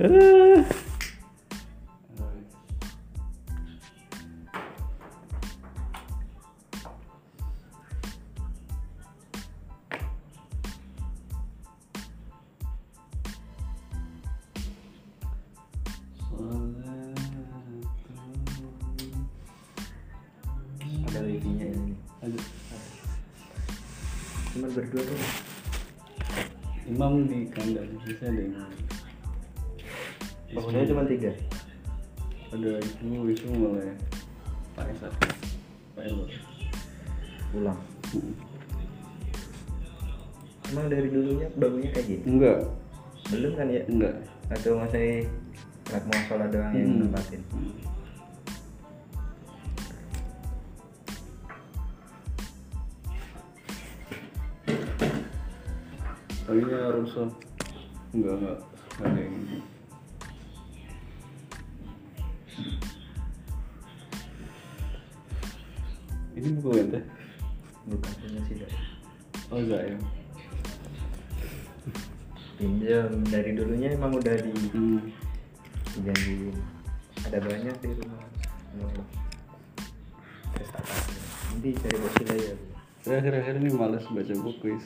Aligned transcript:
Uh. 0.00 0.81
Enggak, 58.12 58.34
enggak. 58.38 58.58
Enggak 58.92 59.08
ada 59.08 59.20
yang 59.20 59.34
ini. 59.36 59.58
Ini 66.32 66.48
buku 66.58 66.70
ente? 66.80 67.00
bukan 67.82 68.12
punya 68.22 68.40
sih 68.46 68.54
Dok. 68.62 68.70
Oh, 69.50 69.58
enggak 69.58 69.82
ya. 69.90 69.96
pinjam 72.62 73.10
dari 73.26 73.58
dulunya 73.58 73.90
emang 73.90 74.14
udah 74.14 74.38
di 74.38 74.54
Hmm. 74.70 75.02
dijanjiin 75.98 76.54
ada 77.26 77.42
banyak 77.42 77.74
di 77.82 77.90
rumah 77.98 78.22
mau 78.78 79.02
prestasi 80.54 81.10
nanti 81.50 81.74
cari 81.74 81.96
wasila 81.98 82.34
ya 82.38 82.54
Bu. 82.54 82.66
Saya 83.02 83.16
akhir-akhir 83.18 83.54
ini 83.58 83.70
malas 83.74 84.06
baca 84.06 84.34
buku, 84.38 84.78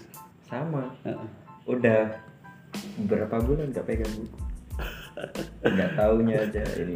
sama 0.49 0.97
Heeh. 1.05 1.29
udah 1.69 2.17
berapa 3.07 3.37
bulan 3.45 3.73
gak 3.73 3.87
pegang 3.89 4.13
buku 4.17 4.39
nggak 5.65 5.91
taunya 5.97 6.35
aja 6.45 6.65
ini 6.77 6.95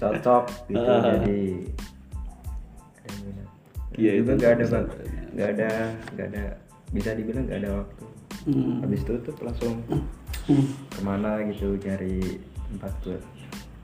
cocok 0.00 0.44
gitu 0.72 0.80
Ah. 0.88 1.02
jadi 1.20 1.40
Iya, 3.98 4.22
itu 4.22 4.30
nggak 4.30 4.52
ada 4.60 4.64
bang 4.70 4.86
nggak 5.34 5.48
ada 5.58 5.70
nggak 6.14 6.26
ada 6.30 6.44
bisa 6.94 7.10
dibilang 7.18 7.44
nggak 7.50 7.60
ada 7.66 7.70
waktu 7.82 8.04
Hmm. 8.46 8.80
habis 8.80 9.02
tutup 9.02 9.34
langsung 9.42 9.82
ke 10.88 11.00
mana 11.02 11.42
gitu 11.50 11.74
cari 11.82 12.38
tempat 12.70 12.92
buat 13.02 13.22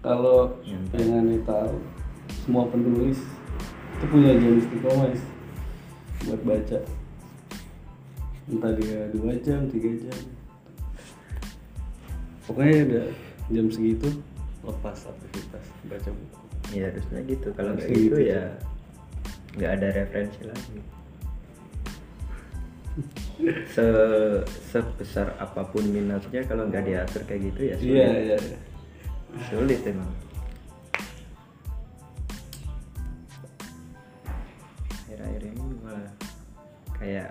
Kalau 0.00 0.56
aneh 0.94 1.42
tahu, 1.42 1.74
semua 2.44 2.64
penulis 2.70 3.18
itu 3.98 4.04
punya 4.08 4.36
jam 4.38 4.54
istiqomah 4.60 5.10
Is, 5.10 5.24
buat 6.28 6.40
baca. 6.46 6.78
Entah 8.46 8.72
dia 8.78 9.08
dua 9.10 9.32
jam, 9.42 9.64
tiga 9.68 9.90
jam. 10.06 10.18
Pokoknya 12.44 12.76
udah 12.84 13.06
jam 13.50 13.66
segitu 13.68 14.08
lepas 14.64 14.96
aktivitas 15.04 15.64
baca 15.84 16.08
buku. 16.08 16.38
ya 16.72 16.88
harusnya 16.88 17.20
gitu 17.28 17.48
kalau 17.52 17.76
nggak 17.76 17.88
gitu 17.92 18.16
gitu, 18.16 18.18
ya 18.24 18.42
nggak 19.54 19.70
ada 19.76 19.88
referensi 19.92 20.40
lagi 20.42 20.78
se 23.76 23.84
sebesar 24.72 25.36
apa 25.36 25.60
pun 25.68 25.84
minatnya 25.84 26.40
kalau 26.48 26.64
nggak 26.64 26.88
diatur 26.88 27.22
kayak 27.28 27.52
gitu 27.52 27.60
ya 27.68 27.76
sulit 27.76 27.92
Iya 27.92 28.08
iya. 28.16 28.36
iya. 28.40 28.58
sulit 29.52 29.80
emang 29.84 30.08
akhir-akhir 35.04 35.42
ini 35.44 35.62
malah 35.84 36.12
kayak 36.96 37.30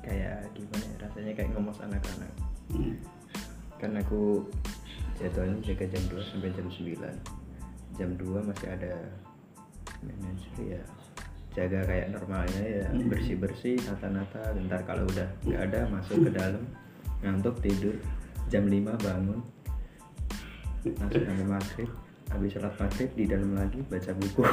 kayak 0.00 0.38
gimana 0.56 0.84
ya 0.88 0.96
rasanya 1.04 1.32
kayak 1.36 1.50
ngomong 1.52 1.76
anak-anak 1.78 2.32
Hmm. 2.66 2.98
Kan 3.76 3.92
aku 3.96 4.44
jadwalnya 5.16 5.60
jaga 5.64 5.84
jam 5.88 6.02
2 6.12 6.30
sampai 6.32 6.50
jam 6.52 6.66
9 6.68 7.36
jam 7.96 8.10
2 8.20 8.48
masih 8.48 8.68
ada 8.68 8.92
manajer 10.04 10.76
ya. 10.76 10.82
Jaga 11.56 11.88
kayak 11.88 12.12
normalnya 12.12 12.62
ya 12.62 12.86
bersih 13.08 13.40
bersih 13.40 13.80
nata 13.88 14.12
nata 14.12 14.52
bentar 14.52 14.84
kalau 14.84 15.08
udah 15.08 15.24
nggak 15.48 15.62
ada 15.72 15.80
masuk 15.88 16.28
ke 16.28 16.30
dalam 16.36 16.64
ngantuk 17.24 17.56
tidur. 17.64 17.96
Jam 18.52 18.68
5 18.68 18.92
bangun 19.00 19.40
langsung 21.00 21.24
sampai 21.24 21.46
maghrib. 21.48 21.90
Habis 22.28 22.50
sholat 22.52 22.74
maghrib 22.76 23.10
di 23.16 23.24
dalam 23.24 23.56
lagi 23.56 23.80
baca 23.88 24.12
buku. 24.12 24.44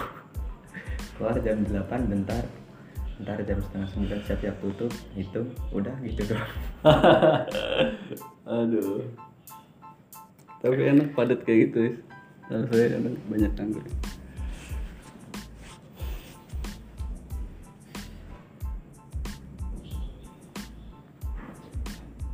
Keluar 1.20 1.38
jam 1.44 1.60
8 1.68 2.08
bentar 2.08 2.44
bentar 3.20 3.38
jam 3.46 3.60
setengah 3.62 3.90
sembilan 3.94 4.20
siap-siap 4.26 4.56
tutup 4.62 4.92
hitung 5.14 5.50
udah 5.76 5.96
gitu 6.02 6.22
doang 6.34 6.52
Aduh. 8.44 9.08
Tapi 10.60 10.80
enak 10.84 11.16
padat 11.16 11.44
kayak 11.48 11.72
gitu, 11.72 11.80
Is. 11.92 11.98
Kalau 12.48 12.68
saya 12.72 13.00
enak 13.00 13.16
banyak 13.32 13.54
anggur. 13.56 13.86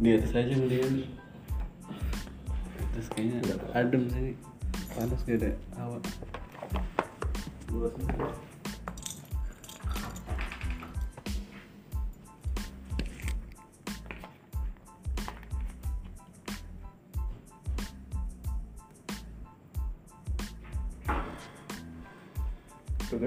Di 0.01 0.09
atas 0.17 0.33
aja 0.33 0.53
mendingan. 0.57 1.05
Terus 2.93 3.07
kayaknya 3.13 3.53
adem 3.77 4.09
sini. 4.09 4.33
Panas 4.97 5.21
gak 5.25 5.37
ada 5.45 5.51
hawa. 5.77 5.97
Luas 7.69 7.93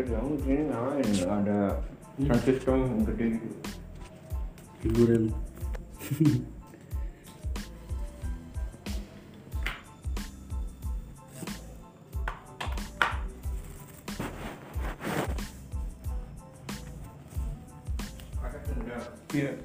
banget. 0.07 0.11
Tugas 0.11 0.11
kamu 0.11 0.35
sini 0.43 0.63
ngapain? 0.67 1.07
Nggak 1.07 1.33
ada 1.47 1.61
sound 2.21 2.43
system 2.45 2.79
gede 3.09 3.27
gitu. 3.41 3.49
hiburan 4.83 5.25
iya 19.33 19.57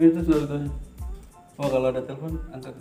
itu 0.00 0.20
sudah 0.24 0.64
oh 1.60 1.68
kalau 1.68 1.92
ada 1.92 2.00
telepon 2.00 2.40
angkat 2.48 2.72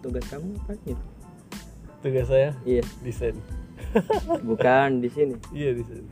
Tugas 0.00 0.24
kamu 0.28 0.56
apa 0.58 0.72
gitu? 0.82 1.04
tugas 2.00 2.26
saya 2.26 2.50
Iya. 2.64 2.82
desain 3.04 3.36
Bukan 4.48 5.00
di 5.00 5.08
sini. 5.08 5.36
iya 5.52 5.72
desain 5.72 6.04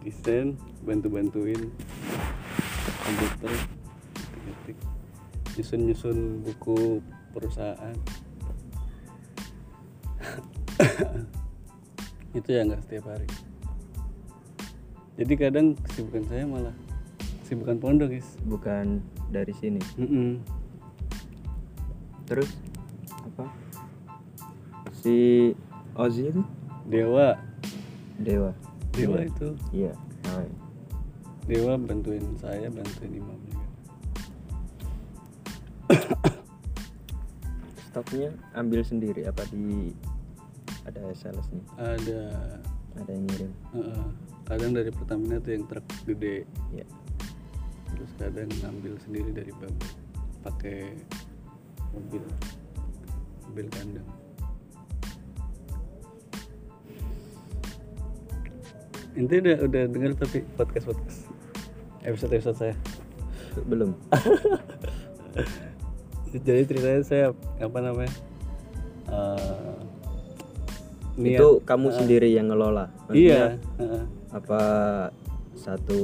desain 0.00 0.56
bantu 0.80 1.08
bantuin 1.08 1.60
komputer 3.00 3.52
ketik 4.44 4.76
nyusun 5.56 5.80
nyusun 5.84 6.18
buku 6.40 7.04
perusahaan 7.32 7.96
itu 12.38 12.48
ya 12.48 12.60
nggak 12.64 12.80
setiap 12.84 13.04
hari 13.08 13.28
jadi 15.16 15.32
kadang 15.36 15.76
kesibukan 15.84 16.24
saya 16.28 16.44
malah 16.44 16.76
kesibukan 17.44 17.76
pondok 17.76 18.16
guys 18.16 18.28
Bukan 18.44 19.04
dari 19.28 19.52
sini. 19.52 19.80
Mm-mm. 20.00 20.40
Terus 22.30 22.46
apa? 23.26 23.50
Si 24.94 25.50
Ozzy 25.98 26.30
itu 26.30 26.42
dewa 26.86 27.34
Dewa. 28.20 28.54
dewa 28.94 29.18
itu 29.24 29.48
Iya. 29.72 29.90
Oh, 30.30 30.46
dewa 31.44 31.74
bantuin 31.74 32.22
saya 32.38 32.70
bantuin 32.70 33.18
imam 33.18 33.34
juga 33.48 33.66
Stoknya 37.90 38.30
ambil 38.54 38.86
sendiri 38.86 39.26
apa 39.26 39.42
di 39.50 39.90
ada 40.86 41.10
salesnya? 41.12 41.58
ada 41.76 42.20
Ada 42.94 43.10
yang 43.10 43.24
ngirim. 43.26 43.52
Heeh. 43.74 44.06
kadang 44.44 44.74
dari 44.74 44.90
Pertamina 44.90 45.38
tuh 45.38 45.54
yang 45.54 45.64
truk 45.66 45.86
gede 46.04 46.42
Iya. 46.70 46.86
terus 47.90 48.10
kadang 48.18 48.50
ngambil 48.62 48.94
sendiri 49.02 49.30
dari 49.30 49.50
bab 49.58 49.74
pakai 50.42 50.94
mobil 51.92 52.22
mobil 53.48 53.66
kandang 53.70 54.08
Inti 59.10 59.42
udah 59.42 59.56
udah 59.66 59.82
dengar 59.90 60.14
tapi 60.14 60.46
podcast 60.54 60.86
podcast 60.86 61.18
episode 62.06 62.30
episode 62.32 62.56
saya 62.56 62.74
Belum. 63.66 63.90
jadi 66.46 66.62
ceritanya 66.62 67.02
saya 67.02 67.26
apa 67.58 67.78
namanya 67.82 68.12
eh, 69.10 69.74
niat- 71.18 71.42
Itu 71.42 71.48
kamu 71.66 71.90
sendiri 71.90 72.30
yang 72.30 72.54
ngelola. 72.54 72.86
Maksudnya 73.10 73.18
iya 73.18 73.42
heeh. 73.82 74.02
Apa 74.30 74.60
satu 75.58 76.00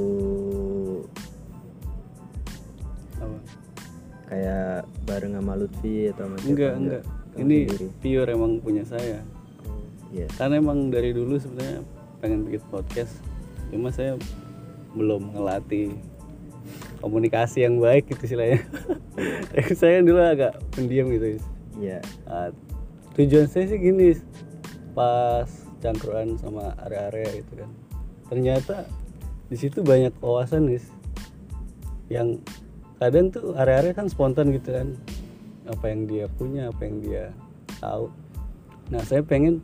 apa 3.17 3.39
kayak 4.27 4.85
bareng 5.07 5.39
sama 5.39 5.55
Lutfi 5.55 6.11
atau 6.11 6.27
sama 6.27 6.37
enggak 6.43 6.75
enggak 6.77 7.03
ini 7.37 7.59
sendiri. 7.71 7.87
pure 8.03 8.29
emang 8.33 8.53
punya 8.59 8.83
saya 8.83 9.23
Iya. 10.15 10.27
karena 10.39 10.63
emang 10.63 10.89
dari 10.89 11.11
dulu 11.13 11.37
sebenarnya 11.37 11.83
pengen 12.23 12.47
bikin 12.47 12.63
podcast 12.71 13.21
cuma 13.69 13.91
saya 13.91 14.15
belum 14.97 15.35
ngelatih 15.35 15.93
komunikasi 17.03 17.67
yang 17.67 17.79
baik 17.83 18.09
gitu 18.11 18.33
istilahnya 18.33 18.63
saya 19.81 20.01
dulu 20.03 20.19
agak 20.23 20.59
pendiam 20.73 21.11
gitu 21.13 21.39
Is. 21.39 21.45
Iya. 21.77 22.01
Ah, 22.25 22.51
tujuan 23.19 23.47
saya 23.51 23.69
sih 23.69 23.79
gini 23.79 24.17
pas 24.97 25.47
cangkruan 25.85 26.41
sama 26.41 26.73
area-area 26.89 27.45
itu 27.45 27.53
kan 27.53 27.71
ternyata 28.33 28.89
di 29.53 29.57
situ 29.61 29.85
banyak 29.85 30.17
wawasan 30.25 30.73
Is. 30.73 30.89
yang 32.09 32.41
kadang 32.97 33.29
tuh 33.29 33.53
area-area 33.53 33.93
kan 33.93 34.09
spontan 34.09 34.49
gitu 34.57 34.73
kan 34.73 34.97
apa 35.69 35.85
yang 35.93 36.09
dia 36.09 36.25
punya 36.33 36.73
apa 36.73 36.81
yang 36.89 36.97
dia 37.05 37.25
tahu 37.83 38.09
nah 38.89 39.03
saya 39.05 39.21
pengen 39.21 39.61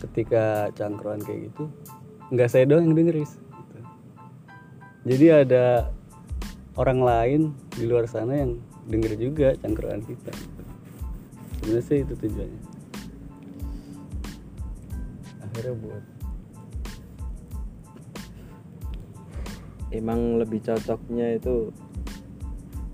ketika 0.00 0.72
cangkruan 0.72 1.20
kayak 1.20 1.52
gitu 1.52 1.68
nggak 2.32 2.48
saya 2.48 2.64
doang 2.64 2.88
yang 2.88 2.96
denger 2.96 3.16
Is. 3.22 3.36
Gitu. 3.36 3.78
jadi 5.04 5.26
ada 5.44 5.64
orang 6.80 7.00
lain 7.04 7.40
di 7.76 7.84
luar 7.84 8.08
sana 8.08 8.40
yang 8.40 8.56
denger 8.88 9.18
juga 9.20 9.48
cangkruan 9.60 10.00
kita 10.00 10.32
gitu. 10.32 10.62
sebenarnya 11.60 11.82
sih 11.84 11.98
itu 12.06 12.14
tujuannya 12.16 12.62
akhirnya 15.44 15.74
buat 15.76 16.04
Emang 19.94 20.42
lebih 20.42 20.66
cocoknya 20.66 21.38
itu 21.38 21.70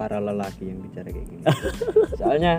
para 0.02 0.18
lelaki 0.18 0.66
yang 0.66 0.82
bicara 0.82 1.08
kayak 1.08 1.26
gini. 1.28 1.44
Soalnya 2.18 2.54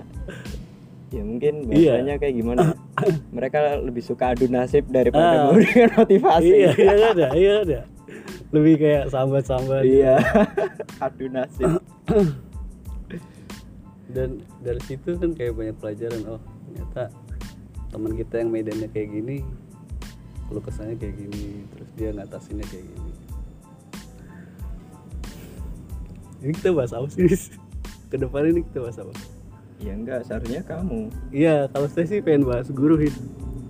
ya 1.11 1.21
mungkin 1.21 1.53
Iya. 1.67 1.99
bahasanya 1.99 2.15
kayak 2.17 2.35
gimana? 2.35 2.61
Mereka 3.35 3.57
lebih 3.83 3.99
suka 4.01 4.31
adu 4.31 4.47
nasib 4.47 4.87
daripada 4.87 5.27
Ah. 5.27 5.51
memberikan 5.51 5.91
motivasi. 5.93 6.47
iya 6.47 6.71
iya 6.73 6.93
ada 7.11 7.27
iya 7.35 7.53
ada 7.61 7.79
lebih 8.49 8.79
kayak 8.79 9.03
sambat-sambat 9.11 9.83
Iya. 9.83 10.15
adu 11.05 11.25
nasib. 11.27 11.69
dan 14.09 14.29
dari 14.61 14.81
situ 14.83 15.17
kan 15.17 15.33
kayak 15.33 15.53
banyak 15.53 15.75
pelajaran 15.75 16.21
oh 16.29 16.41
ternyata 16.63 17.09
teman 17.89 18.13
kita 18.13 18.35
yang 18.37 18.49
medannya 18.49 18.87
kayak 18.87 19.09
gini 19.11 19.41
kalau 20.45 20.61
kesannya 20.61 20.95
kayak 20.95 21.17
gini 21.17 21.65
terus 21.67 21.89
dia 21.93 22.09
ngatasinnya 22.11 22.61
kayak 22.63 22.85
gini 22.85 23.12
ini 26.43 26.51
kita 26.53 26.69
bahas 26.69 26.91
apa 26.91 27.07
sih 27.07 27.23
ke 28.05 28.15
depan 28.15 28.45
ini 28.45 28.61
kita 28.65 28.83
bahas 28.83 28.99
apa 28.99 29.13
Ya 29.79 29.91
enggak, 29.91 30.23
seharusnya 30.23 30.61
kamu 30.61 31.11
iya 31.29 31.67
kalau 31.67 31.87
saya 31.87 32.05
sih 32.05 32.19
pengen 32.19 32.45
bahas 32.45 32.67
guru 32.69 32.95
Hid. 32.95 33.15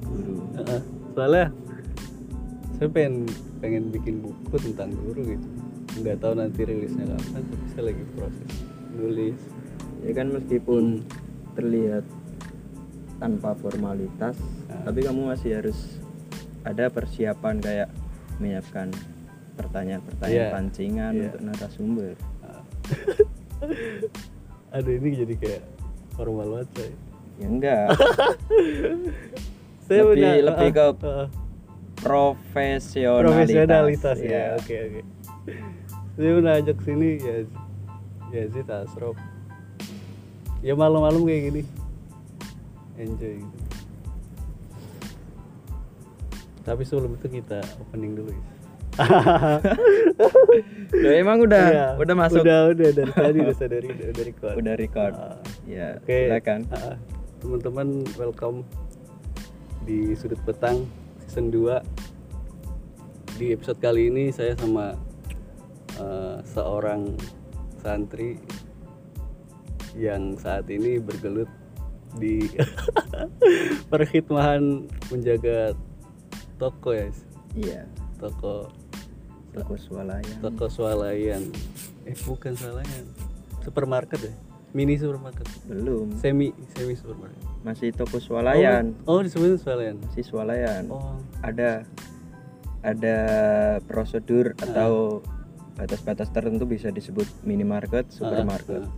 guru. 0.03 0.35
Heeh. 0.55 0.81
soalnya 1.11 1.47
saya 2.73 2.89
pengen 2.89 3.25
pengen 3.57 3.89
bikin 3.89 4.19
buku 4.19 4.55
tentang 4.59 4.93
guru 4.95 5.21
gitu 5.27 5.47
nggak 5.95 6.17
tahu 6.19 6.33
nanti 6.33 6.59
rilisnya 6.63 7.05
kapan 7.07 7.41
tapi 7.43 7.65
saya 7.67 7.83
lagi 7.87 8.03
proses 8.11 8.51
nulis 8.91 9.37
Ya 10.01 10.11
kan 10.11 10.27
meskipun 10.29 10.99
terlihat 11.55 12.03
tanpa 13.15 13.55
formalitas, 13.55 14.35
Ah. 14.67 14.83
tapi 14.83 14.99
kamu 14.99 15.31
masih 15.31 15.55
harus 15.55 15.95
ada 16.61 16.91
persiapan 16.91 17.55
kayak 17.57 17.87
menyiapkan 18.35 18.91
pertanyaan-pertanyaan 19.55 20.43
Iya. 20.43 20.51
pancingan 20.51 21.11
Iya. 21.13 21.23
untuk 21.25 21.41
narasumber. 21.41 22.13
aduh 24.75 24.93
ini 24.93 25.09
jadi 25.15 25.35
kayak 25.37 25.63
formal 26.13 26.47
banget 26.49 26.69
saya 26.73 26.93
Ya 27.33 27.47
enggak, 27.49 27.85
saya 29.89 30.01
Lebih- 30.05 30.13
punya- 30.13 30.45
lebih 30.45 30.69
ke 30.69 30.81
ah. 31.01 31.27
profesionalitas. 31.97 33.25
profesionalitas 33.25 34.17
ya 34.21 34.29
Iya. 34.29 34.45
oke 34.53 34.75
oke. 34.77 35.01
Saya 36.13 36.31
udah 36.37 36.53
ajak 36.61 36.77
sini 36.85 37.09
ya 37.17 37.35
ya 38.29 38.43
sih 38.49 38.61
tasrop 38.61 39.17
ya 40.61 40.73
malam-malam 40.73 41.25
kayak 41.25 41.41
gini. 41.49 41.61
Enjoy. 42.95 43.41
Gitu 43.41 43.57
tapi 46.63 46.87
sebelum 46.87 47.11
itu 47.13 47.27
kita 47.33 47.59
opening 47.77 48.15
dulu 48.15 48.31
ya 48.31 48.43
Loh, 50.93 51.13
emang 51.13 51.41
udah 51.41 51.65
Iya, 51.73 51.87
udah 51.97 52.15
masuk. 52.15 52.45
Udah 52.45 52.69
udah 52.69 52.89
dari 52.93 53.11
tadi 53.11 53.37
udah 53.41 53.55
sadari 53.57 53.87
udah, 53.89 54.07
udah 54.13 54.23
record. 54.23 54.53
Udah 54.61 54.73
record. 54.77 55.13
Ah. 55.17 55.37
ya, 55.65 55.97
Oke, 55.97 56.29
silakan. 56.29 56.59
ah, 56.69 56.95
teman-teman 57.41 57.87
welcome 58.15 58.61
di 59.83 60.13
sudut 60.13 60.39
petang 60.45 60.85
season 61.25 61.49
2 61.51 61.81
di 63.41 63.51
episode 63.51 63.81
kali 63.81 64.13
ini 64.13 64.29
saya 64.29 64.53
sama 64.55 64.93
eh, 65.97 66.37
seorang 66.45 67.17
santri 67.81 68.37
yang 69.97 70.37
saat 70.37 70.69
ini 70.69 71.01
bergelut 71.01 71.49
di 72.21 72.45
perkhidmatan 73.91 74.85
menjaga 75.09 75.73
toko 76.61 76.93
ya 76.93 77.09
Iya, 77.53 77.85
toko 78.21 78.69
toko 79.53 79.73
swalayan. 79.75 80.37
toko 80.39 80.65
swalayan 80.67 81.43
eh 82.03 82.17
bukan 82.19 82.53
swalayan 82.53 83.05
supermarket 83.61 84.19
ya 84.19 84.33
mini 84.73 84.97
supermarket 84.97 85.45
Belum, 85.63 86.09
semi 86.17 86.49
semi 86.73 86.93
supermarket 86.93 87.37
masih 87.61 87.93
toko 87.93 88.17
swalayan. 88.17 88.97
oh, 89.05 89.15
oh 89.15 89.21
disebutnya 89.21 89.55
swalayan 89.55 89.95
Masih 90.03 90.23
swalayan. 90.25 90.83
oh 90.89 91.15
Ada 91.39 91.85
ada 92.81 93.17
prosedur 93.85 94.51
atau 94.57 95.23
batas-batas 95.73 96.27
tertentu 96.29 96.65
bisa 96.65 96.91
disebut 96.91 97.25
minimarket, 97.41 98.11
supermarket. 98.11 98.83
ah. 98.83 98.91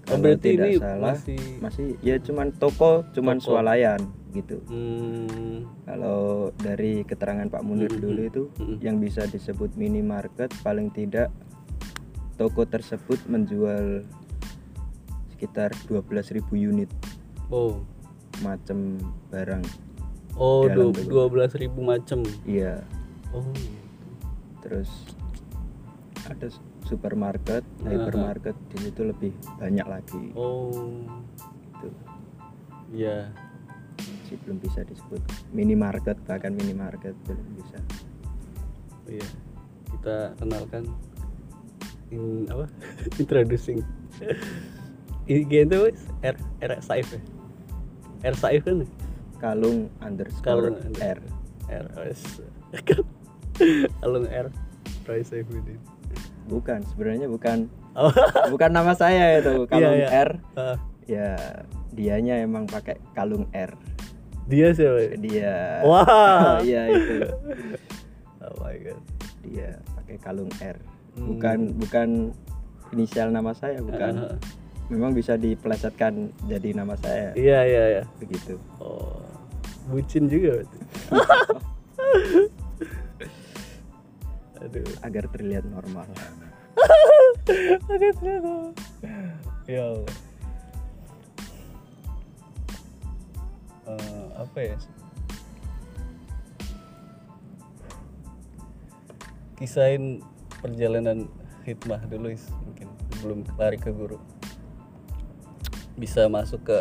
Kalau 0.00 0.16
Oh, 0.16 0.22
berarti 0.22 0.48
tidak 0.54 0.68
ini 0.68 0.78
salah 0.78 1.14
masih- 1.14 1.58
masih 1.60 1.86
ya 2.00 2.16
cuman 2.16 2.52
toko, 2.52 3.02
cuman 3.10 3.36
Toko. 3.36 3.52
swalayan 3.52 4.00
gitu. 4.32 4.62
Hmm, 4.66 5.66
Kalau 5.84 6.50
dari 6.56 7.02
keterangan 7.02 7.46
Pak 7.46 7.62
Munir 7.62 7.90
Mm-mm. 7.90 8.02
dulu 8.02 8.20
itu 8.22 8.42
Mm-mm. 8.56 8.78
yang 8.80 8.96
bisa 8.96 9.26
disebut 9.26 9.74
minimarket 9.74 10.50
paling 10.62 10.88
tidak 10.90 11.28
toko 12.34 12.64
tersebut 12.64 13.20
menjual 13.26 14.02
sekitar 15.30 15.72
12.000 15.88 16.40
unit 16.52 16.88
oh, 17.48 17.80
macam 18.40 18.96
barang. 19.28 19.64
oh, 20.36 20.64
Dalam 20.64 20.92
dua 20.94 21.26
toko. 21.26 21.32
belas 21.32 21.52
ribu 21.52 21.80
macam. 21.80 22.24
Iya. 22.44 22.80
Oh, 23.32 23.44
Terus 24.60 24.88
ada 26.28 26.48
supermarket, 26.84 27.64
Aha. 27.82 27.88
hypermarket 27.88 28.56
di 28.72 28.88
situ 28.88 29.00
lebih 29.04 29.32
banyak 29.56 29.86
lagi. 29.86 30.32
oh, 30.32 30.72
Itu 31.76 31.88
ya. 32.92 33.28
Sih 34.28 34.36
belum 34.46 34.58
bisa 34.62 34.84
disebut 34.86 35.20
minimarket 35.54 36.16
bahkan 36.24 36.54
minimarket 36.54 37.14
belum 37.26 37.46
bisa. 37.58 37.78
Iya, 39.10 39.28
kita 39.96 40.16
kenalkan 40.38 40.84
in 42.14 42.46
apa? 42.50 42.66
Introducing. 43.22 43.82
IG 45.30 45.52
itu 45.66 45.94
R 46.26 46.36
R 46.62 46.72
Saif 46.82 47.14
ya. 47.14 47.20
R 48.30 48.34
Saif 48.34 48.66
kan? 48.66 48.82
Kalung 49.38 49.88
underscore 50.02 50.74
Kalung 50.74 50.76
R. 50.98 51.18
R 51.70 51.86
S. 52.10 52.42
Kalung 54.02 54.26
R 54.26 54.50
Roy 55.06 55.22
Saifuddin. 55.22 55.78
Bukan, 56.50 56.82
sebenarnya 56.90 57.30
bukan 57.30 57.70
Oh, 57.98 58.10
bukan 58.54 58.70
nama 58.70 58.94
saya 58.94 59.42
itu 59.42 59.66
kalung 59.66 59.98
Iya, 59.98 60.06
iya. 60.06 60.08
R. 60.26 60.30
ah, 60.54 60.78
Ya 61.10 61.34
dianya 62.00 62.40
emang 62.40 62.64
pakai 62.64 62.96
kalung 63.12 63.44
R. 63.52 63.76
dia 64.48 64.72
siapa? 64.72 65.20
Dia 65.20 65.84
Wah. 65.84 66.56
Iya 66.66 66.96
itu. 66.96 67.28
Oh 68.40 68.56
my 68.64 68.76
god. 68.80 69.00
Dia 69.44 69.76
pakai 70.00 70.16
kalung 70.16 70.48
R. 70.64 70.80
Hmm. 71.20 71.36
Bukan 71.36 71.58
bukan 71.76 72.08
inisial 72.96 73.28
nama 73.28 73.52
saya, 73.52 73.84
bukan. 73.84 74.12
Ah, 74.16 74.36
Memang 74.90 75.14
bisa 75.14 75.38
dipelesetkan 75.38 76.34
jadi 76.50 76.74
nama 76.74 76.98
saya. 76.98 77.30
Iya 77.38 77.62
iya 77.62 77.84
iya. 77.94 78.02
Begitu. 78.18 78.58
Oh, 78.82 79.22
bucin 79.86 80.26
juga 80.26 80.58
berarti. 80.58 80.78
Aduh. 84.66 84.82
Agar 85.06 85.30
terlihat 85.30 85.62
normal. 85.70 86.10
Aduh, 87.86 88.12
ternyata. 88.18 88.74
Ya 89.70 89.94
Allah. 89.94 90.29
Eh, 93.90 94.26
apa 94.38 94.58
ya? 94.62 94.76
Kisahin 99.58 100.22
perjalanan 100.62 101.26
hikmah 101.66 102.00
dulu 102.06 102.32
is 102.32 102.46
mungkin 102.64 102.88
sebelum 103.12 103.38
lari 103.58 103.76
ke 103.76 103.90
guru. 103.90 104.16
Bisa 105.98 106.30
masuk 106.30 106.64
ke 106.64 106.78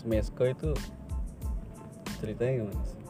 Smesko 0.00 0.50
itu 0.50 0.74
ceritanya 2.18 2.64
gimana? 2.64 2.82
sih? 2.82 3.02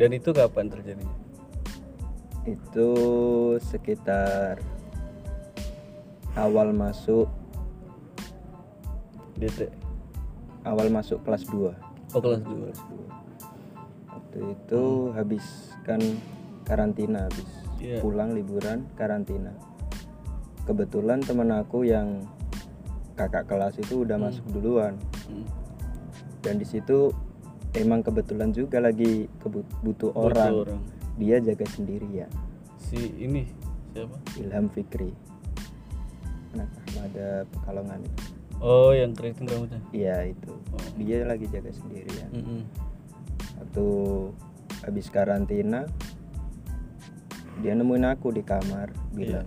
Dan 0.00 0.10
itu 0.16 0.34
kapan 0.34 0.66
terjadinya? 0.66 1.18
Itu 2.48 2.90
sekitar 3.60 4.58
awal 6.34 6.72
masuk 6.74 7.28
DT. 9.38 9.70
awal 10.68 10.92
masuk 10.92 11.24
kelas 11.24 11.48
2. 11.48 11.89
Oh 12.10 12.20
kelas 12.20 12.42
2 12.42 12.74
Waktu 14.10 14.38
itu 14.48 14.82
habis 15.12 15.44
kan 15.82 16.00
karantina 16.62 17.26
habis 17.26 17.46
Iya. 17.80 18.04
pulang 18.04 18.36
liburan 18.36 18.84
karantina. 18.92 19.56
Kebetulan 20.62 21.18
temen 21.18 21.48
aku 21.48 21.82
yang 21.82 22.28
kakak 23.16 23.48
kelas 23.48 23.74
itu 23.76 24.04
udah 24.04 24.20
masuk 24.20 24.44
duluan 24.52 25.00
Hmm. 25.26 25.48
dan 26.40 26.56
di 26.56 26.64
situ 26.64 27.08
emang 27.72 28.04
kebetulan 28.04 28.52
juga 28.52 28.78
lagi 28.78 29.28
kebut- 29.40 29.64
butuh 29.80 30.12
Butuh 30.12 30.12
orang. 30.12 30.52
orang. 30.52 30.80
Dia 31.16 31.40
jaga 31.40 31.64
sendirian. 31.66 32.28
Si 32.76 32.96
ini 33.16 33.48
siapa? 33.90 34.16
Ilham 34.36 34.66
Fikri. 34.68 35.12
Anak 36.52 36.68
Ahmada 36.84 37.28
Pekalongan 37.48 38.00
itu. 38.02 38.24
Oh 38.60 38.92
yang 38.92 39.12
keriting 39.12 39.44
rambutnya. 39.44 39.80
Iya 39.90 40.28
itu. 40.28 40.52
Oh. 40.52 40.84
Dia 40.96 41.24
lagi 41.24 41.48
jaga 41.48 41.70
sendirian. 41.70 42.28
Mm-mm. 42.30 42.60
Waktu 43.58 43.86
habis 44.80 45.06
karantina 45.08 45.84
dia 47.58 47.72
nemuin 47.72 48.08
aku 48.08 48.32
di 48.32 48.40
kamar 48.40 48.88
bilang 49.12 49.44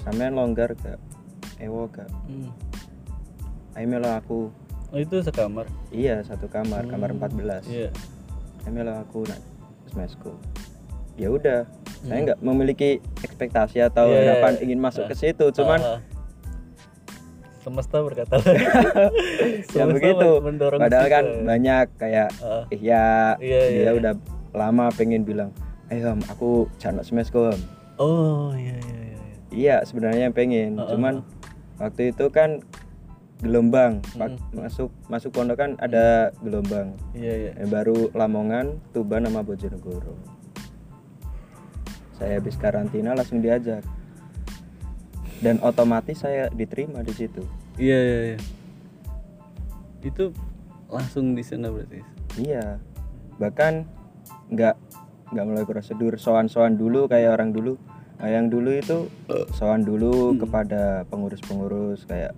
sampean 0.00 0.34
longgar 0.34 0.74
gak 0.74 0.98
ewo 1.58 1.86
gak 1.86 2.10
Mm. 2.26 2.50
ayo 3.72 3.86
melo 3.86 4.10
aku 4.10 4.50
Oh 4.90 4.98
itu 4.98 5.22
sekamar. 5.22 5.70
iya 5.88 6.18
satu 6.20 6.50
kamar 6.50 6.90
kamar 6.90 7.14
Hmm, 7.14 7.22
14 7.22 7.62
Iya. 7.64 7.94
ayo 8.60 8.70
melo 8.72 8.98
aku 8.98 9.22
nak 9.22 9.38
smasko 9.86 10.34
ya 11.14 11.30
udah 11.30 11.70
saya 12.00 12.10
Hmm. 12.16 12.26
nggak 12.26 12.38
memiliki 12.42 12.90
ekspektasi 13.22 13.78
atau 13.80 14.10
Iya, 14.10 14.16
iya, 14.16 14.22
harapan 14.34 14.52
iya. 14.52 14.62
ingin 14.64 14.80
masuk 14.80 15.06
Ah. 15.06 15.08
ke 15.08 15.14
situ 15.14 15.46
cuman 15.54 15.78
Ah. 15.78 15.98
Semesta 17.60 18.00
berkata 18.00 18.40
ya 18.40 19.84
Semesta 19.84 19.92
begitu 19.92 20.28
mendorong 20.40 20.80
padahal 20.80 21.06
kita. 21.06 21.14
kan 21.14 21.24
banyak 21.44 21.86
kayak 21.96 22.28
Ah. 22.38 22.64
ya 22.72 23.36
Iya, 23.36 23.60
dia 23.68 23.82
iya. 23.86 23.92
udah 23.92 24.12
lama 24.52 24.88
pengen 24.90 25.22
bilang 25.22 25.52
eh 25.86 26.00
Ham, 26.00 26.24
aku 26.26 26.66
jangan 26.76 27.00
smasko 27.00 27.48
Ham." 27.48 27.60
Oh 27.96 28.50
iya 28.52 28.74
iya 28.74 28.96
iya. 28.96 29.18
iya. 29.20 29.36
Iya 29.50 29.76
sebenarnya 29.82 30.30
pengen, 30.30 30.74
Heeh. 30.74 30.88
cuman 30.88 31.14
waktu 31.76 32.10
itu 32.10 32.28
kan 32.28 32.64
gelombang 33.38 34.00
Mm. 34.14 34.36
masuk 34.54 34.88
masuk 35.06 35.30
pondok 35.30 35.56
kan 35.58 35.70
ada 35.76 36.28
gelombang 36.38 36.92
Iya 37.12 37.50
iya. 37.50 37.64
baru 37.64 38.08
Lamongan, 38.10 38.80
Tuban 38.90 39.24
sama 39.24 39.40
Bojonegoro. 39.40 40.12
Saya 42.14 42.36
habis 42.36 42.54
karantina 42.54 43.12
langsung 43.12 43.40
diajak 43.40 43.80
dan 45.40 45.56
otomatis 45.64 46.20
saya 46.20 46.48
diterima 46.52 47.00
di 47.00 47.12
situ. 47.16 47.42
Iya 47.80 47.98
iya 47.98 48.18
iya. 48.32 48.38
Itu 50.00 50.32
langsung 50.88 51.36
di 51.36 51.44
sana 51.44 51.68
berarti. 51.68 52.00
Iya, 52.40 52.78
bahkan 53.36 53.84
nggak 54.52 54.76
nggak 55.30 55.46
mulai 55.46 55.64
prosedur 55.64 56.18
soan-soan 56.18 56.76
dulu 56.76 57.06
kayak 57.06 57.36
orang 57.38 57.52
dulu. 57.52 57.76
Nah, 58.20 58.28
yang 58.28 58.52
dulu 58.52 58.76
itu 58.76 59.08
soan 59.56 59.80
dulu 59.80 60.36
kepada 60.36 61.08
pengurus-pengurus 61.08 62.04
kayak 62.04 62.36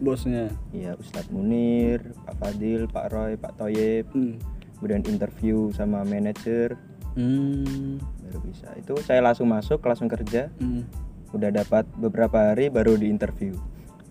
Bosnya. 0.00 0.48
Iya, 0.72 0.96
Ustadz 0.96 1.28
Munir, 1.28 2.00
Pak 2.24 2.34
Fadil, 2.40 2.88
Pak 2.88 3.06
Roy, 3.12 3.36
Pak 3.36 3.52
Toyib, 3.60 4.08
Hmm. 4.16 4.40
kemudian 4.80 5.04
interview 5.04 5.68
sama 5.76 6.00
manajer 6.08 6.80
Hmm. 7.14 8.00
baru 8.24 8.40
bisa. 8.42 8.72
Itu 8.80 8.96
saya 9.04 9.20
langsung 9.20 9.52
masuk, 9.52 9.84
langsung 9.84 10.08
kerja, 10.08 10.48
Hmm. 10.56 10.88
Udah 11.30 11.50
dapat 11.54 11.86
beberapa 11.98 12.52
hari 12.52 12.68
baru 12.68 12.98
di 12.98 13.06
interview. 13.06 13.54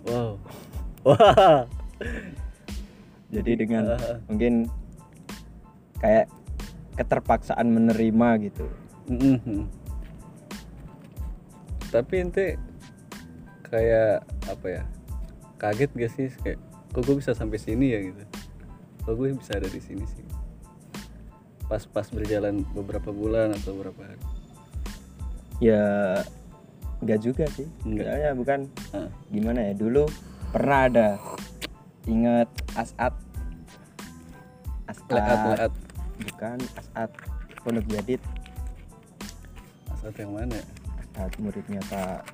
Wow. 0.08 0.40
Wah. 1.08 1.68
Jadi 3.30 3.52
dengan 3.56 3.94
Ah. 3.96 4.18
mungkin 4.26 4.66
kayak 6.00 6.32
keterpaksaan 6.98 7.68
menerima 7.70 8.30
gitu. 8.50 8.66
Mhm. 9.12 9.70
Tapi 11.90 12.14
ente 12.22 12.58
kayak 13.66 14.26
apa 14.50 14.68
ya? 14.68 14.84
Kaget 15.60 15.92
gak 15.94 16.12
sih 16.16 16.28
kayak 16.42 16.60
kok 16.90 17.04
gue 17.06 17.16
bisa 17.20 17.36
sampai 17.38 17.60
sini 17.62 17.94
ya 17.94 18.00
gitu. 18.02 18.24
Kok 19.06 19.14
gue 19.18 19.28
bisa 19.36 19.58
ada 19.58 19.70
di 19.70 19.82
sini 19.82 20.06
sih. 20.10 20.26
Pas-pas 21.70 22.10
berjalan 22.10 22.66
beberapa 22.74 23.14
bulan 23.14 23.54
atau 23.54 23.78
beberapa 23.78 24.02
hari. 24.10 24.24
Ya 25.60 25.84
nggak 27.00 27.20
juga 27.20 27.46
sih. 27.52 27.68
Nggak. 27.84 28.06
Soalnya 28.06 28.32
bukan 28.36 28.60
Ah. 28.92 29.10
gimana 29.30 29.60
ya 29.62 29.74
dulu 29.74 30.04
pernah 30.50 30.80
ada 30.86 31.10
ingat 32.06 32.50
Asat 32.74 33.14
Asat 34.90 35.72
bukan 36.26 36.58
Asat 36.76 37.10
Pondok 37.62 37.86
Jadid 37.88 38.18
Asal 39.94 40.10
yang 40.18 40.34
mana? 40.34 40.58
ya? 40.58 40.66
Asat 40.98 41.38
muridnya 41.38 41.82
Pak 41.88 42.26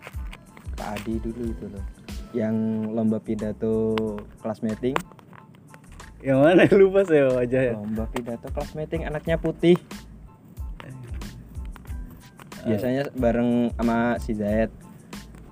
Pak 0.75 0.87
Adi 0.95 1.19
dulu 1.19 1.43
itu 1.51 1.65
loh 1.67 1.83
yang 2.31 2.55
lomba 2.91 3.19
pidato 3.19 3.95
kelas 4.39 4.59
meeting 4.59 4.95
Yang 6.19 6.39
mana 6.41 6.61
lupa 6.79 7.05
saya 7.05 7.31
wajahnya. 7.31 7.73
lomba 7.77 8.05
pidato 8.09 8.47
kelas 8.49 8.71
meeting 8.73 9.03
anaknya 9.03 9.37
putih 9.37 9.75
biasanya 12.67 13.03
bareng 13.11 13.49
sama 13.71 13.97
si 14.17 14.33
Zayed 14.33 14.71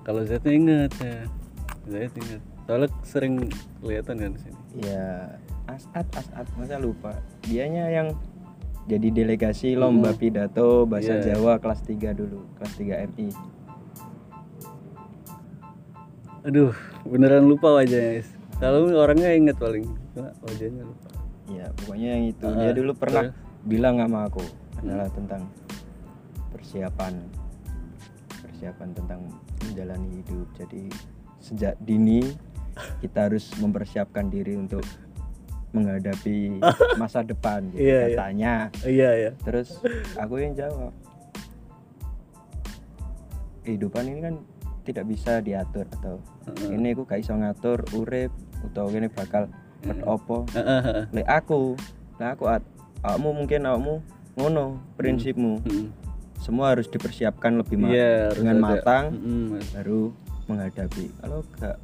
Kalau 0.01 0.21
Z 0.21 0.35
inget 0.43 0.91
ya. 0.95 1.23
Z 1.85 2.11
inget. 2.11 2.41
Soalnya 2.63 2.89
sering 3.01 3.47
kelihatan 3.79 4.15
kan 4.17 4.29
di 4.31 4.39
sini. 4.41 4.57
ya 4.81 5.31
Asad 5.65 6.03
Asad 6.11 6.43
masa 6.53 6.75
lupa 6.75 7.15
dianya 7.41 7.87
yang 7.87 8.07
jadi 8.83 9.07
delegasi 9.09 9.73
lomba 9.73 10.11
pidato 10.11 10.83
bahasa 10.83 11.15
Iya. 11.15 11.33
Jawa 11.33 11.55
kelas 11.55 11.79
3 11.81 12.11
dulu 12.13 12.43
kelas 12.57 12.73
3 12.75 13.07
MI 13.09 13.27
Aduh, 16.43 16.75
beneran 17.05 17.47
lupa 17.47 17.71
wajahnya. 17.73 18.19
Is. 18.19 18.27
Kalau 18.59 18.91
orangnya 18.91 19.31
inget 19.31 19.55
paling, 19.55 19.87
cuma 20.11 20.35
wajahnya 20.41 20.83
lupa. 20.83 21.09
ya 21.45 21.67
pokoknya 21.75 22.09
yang 22.09 22.25
itu 22.25 22.45
Ah, 22.45 22.55
dia 22.57 22.71
dulu 22.73 22.91
pernah 22.93 23.23
terus? 23.27 23.35
bilang 23.63 23.95
sama 23.99 24.19
aku 24.25 24.43
adalah 24.77 25.07
tentang 25.11 25.43
persiapan 26.53 27.13
persiapan 28.43 28.89
tentang 28.95 29.21
menjalani 29.65 30.23
hidup. 30.23 30.47
Jadi 30.55 30.87
sejak 31.43 31.75
dini 31.83 32.23
kita 33.03 33.27
harus 33.27 33.51
mempersiapkan 33.59 34.31
diri 34.31 34.55
untuk 34.55 34.85
menghadapi 35.73 36.61
masa 37.01 37.25
depan 37.25 37.65
gitu. 37.73 37.81
Iya, 37.81 37.97
iya. 37.97 38.15
katanya. 38.15 38.53
Iya 38.85 39.09
ya. 39.17 39.31
terus 39.41 39.81
aku 40.15 40.39
yang 40.39 40.53
jawab 40.53 40.93
kehidupan 43.65 44.03
ini 44.05 44.19
kan 44.21 44.35
tidak 44.83 45.05
bisa 45.07 45.39
diatur 45.39 45.87
atau 45.99 46.19
ini 46.67 46.91
aku 46.91 47.07
gak 47.07 47.23
iso 47.23 47.31
ngatur 47.39 47.79
urip 47.95 48.31
atau 48.71 48.91
ini 48.91 49.07
bakal 49.09 49.47
ket 49.83 49.99
opo. 50.03 50.47
Lek 51.15 51.27
aku 51.27 51.75
lek 52.19 52.39
aku 52.39 52.43
at 52.47 52.63
awakmu 53.03 53.43
mungkin 53.43 53.67
awakmu 53.67 53.95
ngono 54.39 54.79
prinsipmu 54.95 55.63
semua 56.43 56.75
harus 56.75 56.85
dipersiapkan 56.85 57.55
lebih 57.55 57.79
ma- 57.79 57.87
Iya, 57.87 58.27
harus 58.27 58.37
dengan 58.37 58.55
ada. 58.57 58.65
matang 58.69 59.05
Mm-mm. 59.15 59.63
baru 59.71 60.01
menghadapi 60.43 61.05
kalau 61.17 61.39
enggak 61.49 61.77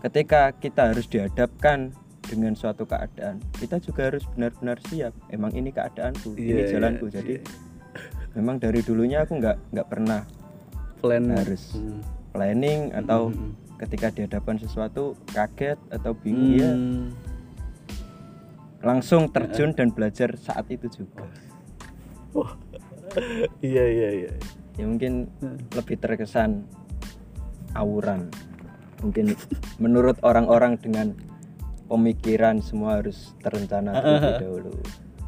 ketika 0.00 0.40
kita 0.54 0.82
harus 0.88 1.04
dihadapkan 1.04 1.92
dengan 2.24 2.52
suatu 2.52 2.82
keadaan 2.82 3.44
kita 3.54 3.76
juga 3.78 4.08
harus 4.08 4.24
benar-benar 4.26 4.80
siap 4.82 5.12
emang 5.28 5.52
ini 5.52 5.68
keadaanku 5.68 6.32
ini 6.34 6.64
Iya, 6.64 6.66
jalanku 6.72 7.06
iya, 7.06 7.14
jadi 7.14 7.34
iya. 7.36 7.44
memang 8.34 8.56
dari 8.56 8.80
dulunya 8.80 9.20
aku 9.20 9.36
nggak 9.36 9.56
nggak 9.70 9.86
pernah 9.86 10.24
Plan 10.98 11.28
harus 11.28 11.76
Hmm. 11.76 12.00
planning 12.32 12.88
atau 12.90 13.28
Mm-mm. 13.28 13.52
ketika 13.76 14.08
dihadapkan 14.08 14.56
sesuatu 14.56 15.12
kaget 15.28 15.76
atau 15.90 16.16
bingung 16.16 16.56
ya 16.56 16.72
Hmm. 16.72 17.12
langsung 18.80 19.28
terjun 19.28 19.72
dan 19.72 19.88
belajar 19.88 20.32
saat 20.34 20.64
itu 20.68 20.88
juga 20.94 21.28
Iya 23.60 23.84
iya 23.84 24.08
iya. 24.16 24.32
ya 24.74 24.84
mungkin 24.84 25.30
Hmm. 25.38 25.58
lebih 25.70 25.96
terkesan 25.96 26.66
awuran 27.72 28.26
mungkin 28.98 29.34
menurut 29.76 30.16
orang-orang 30.20 30.74
dengan 30.76 31.12
pemikiran 31.86 32.58
semua 32.58 32.98
harus 32.98 33.36
terencana 33.38 33.92
terlebih 33.92 34.34
dahulu 34.40 34.72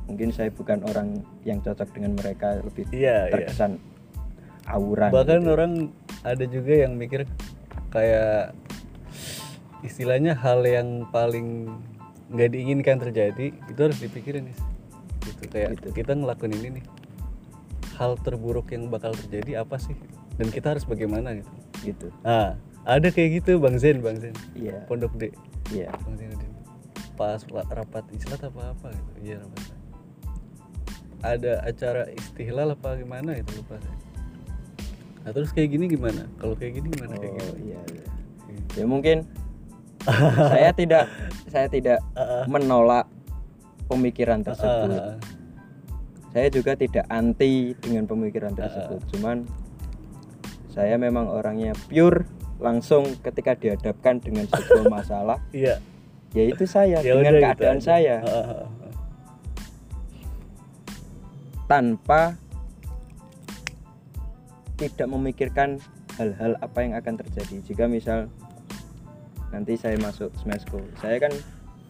mungkin 0.06 0.30
saya 0.30 0.48
bukan 0.48 0.82
orang 0.82 1.08
yang 1.42 1.58
cocok 1.60 1.90
dengan 1.92 2.14
mereka 2.14 2.58
lebih 2.58 2.86
Iya 2.90 3.28
iya. 3.28 3.32
terkesan 3.32 3.78
awuran 4.64 5.10
Bahkan 5.10 5.40
gitu. 5.40 5.52
orang 5.52 5.72
ada 6.22 6.44
juga 6.44 6.72
yang 6.76 6.94
mikir 6.94 7.22
kayak 7.88 8.50
istilahnya 9.80 10.34
hal 10.34 10.62
yang 10.62 11.06
paling 11.06 11.70
nggak 12.28 12.50
diinginkan 12.50 12.98
terjadi 12.98 13.54
itu 13.54 13.78
harus 13.78 13.98
dipikirin 14.00 14.50
nih. 14.50 14.56
Gitu 15.22 15.42
kayak 15.46 15.70
Gitu. 15.78 15.88
kita 15.94 16.12
ngelakuin 16.12 16.54
ini 16.56 16.68
nih. 16.80 16.84
Hal 17.96 18.20
terburuk 18.20 18.68
yang 18.70 18.92
bakal 18.92 19.16
terjadi 19.16 19.64
apa 19.64 19.80
sih? 19.80 19.96
Dan 20.36 20.52
kita 20.52 20.76
harus 20.76 20.84
bagaimana 20.84 21.32
gitu. 21.32 21.52
gitu 21.82 22.06
Ah, 22.22 22.54
ada 22.84 23.08
kayak 23.08 23.40
gitu 23.40 23.56
Bang 23.56 23.80
Zen, 23.80 24.04
Bang 24.04 24.20
Zen. 24.20 24.36
iya 24.52 24.84
Pondok 24.84 25.16
D. 25.16 25.32
iya 25.72 25.88
Bang 26.04 26.14
Zainuddin. 26.14 26.52
Pas 27.16 27.40
rapat 27.48 28.04
islat 28.12 28.40
apa 28.44 28.76
apa 28.76 28.86
gitu. 28.92 29.12
Iya 29.24 29.36
rapat. 29.40 29.64
Ada 31.24 31.64
acara 31.64 32.02
istihlal 32.12 32.76
apa 32.76 33.00
gimana 33.00 33.32
itu 33.34 33.48
lupa 33.56 33.80
saya. 33.80 33.96
Nah, 35.24 35.34
terus 35.34 35.50
kayak 35.50 35.74
gini 35.74 35.88
gimana? 35.88 36.28
Kalau 36.38 36.54
kayak 36.54 36.78
gini 36.78 36.86
gimana 36.92 37.16
kayak 37.16 37.34
oh 37.34 37.56
gini? 37.56 37.72
iya 37.72 37.80
iya 37.90 38.04
ya 38.76 38.84
mungkin 38.84 39.24
saya 40.52 40.70
tidak 40.70 41.08
saya 41.48 41.66
tidak 41.66 41.98
menolak 42.52 43.08
pemikiran 43.88 44.44
tersebut 44.44 44.92
Ah, 45.00 45.16
saya 46.34 46.48
juga 46.52 46.74
tidak 46.76 47.06
anti 47.08 47.72
dengan 47.78 48.04
pemikiran 48.08 48.52
tersebut 48.52 49.00
cuman 49.16 49.46
saya 50.68 51.00
memang 51.00 51.30
orangnya 51.32 51.72
pure 51.88 52.28
langsung 52.60 53.08
ketika 53.24 53.56
dihadapkan 53.56 54.20
dengan 54.20 54.44
sebuah 54.48 54.84
masalah 55.00 55.38
iya. 55.52 55.80
yaitu 56.36 56.64
saya 56.68 57.00
Ya 57.06 57.16
dengan 57.16 57.36
udah 57.36 57.40
gitu 57.40 57.44
keadaan 57.44 57.78
aja. 57.80 57.86
saya 57.86 58.16
Ah, 58.20 58.28
ah, 58.28 58.46
ah. 58.60 58.68
tanpa 61.68 62.20
tidak 64.76 65.08
memikirkan 65.08 65.80
hal-hal 66.20 66.56
apa 66.60 66.78
yang 66.84 66.92
akan 66.96 67.14
terjadi 67.20 67.56
jika 67.64 67.84
misal 67.88 68.28
nanti 69.52 69.76
saya 69.76 69.96
masuk 70.00 70.32
semesku 70.36 70.80
saya 71.00 71.16
kan 71.20 71.32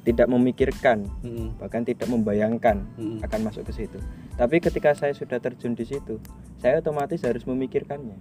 tidak 0.06 0.30
memikirkan 0.30 1.10
Mm-mm. 1.26 1.58
bahkan 1.58 1.82
tidak 1.82 2.06
membayangkan 2.06 2.86
Mm-mm. 2.94 3.26
akan 3.26 3.40
masuk 3.42 3.66
ke 3.66 3.72
situ 3.74 3.98
tapi 4.36 4.60
ketika 4.60 4.92
saya 4.92 5.12
sudah 5.12 5.36
terjun 5.36 5.72
di 5.72 5.82
situ 5.82 6.20
saya 6.56 6.78
otomatis 6.78 7.20
harus 7.20 7.42
memikirkannya 7.42 8.16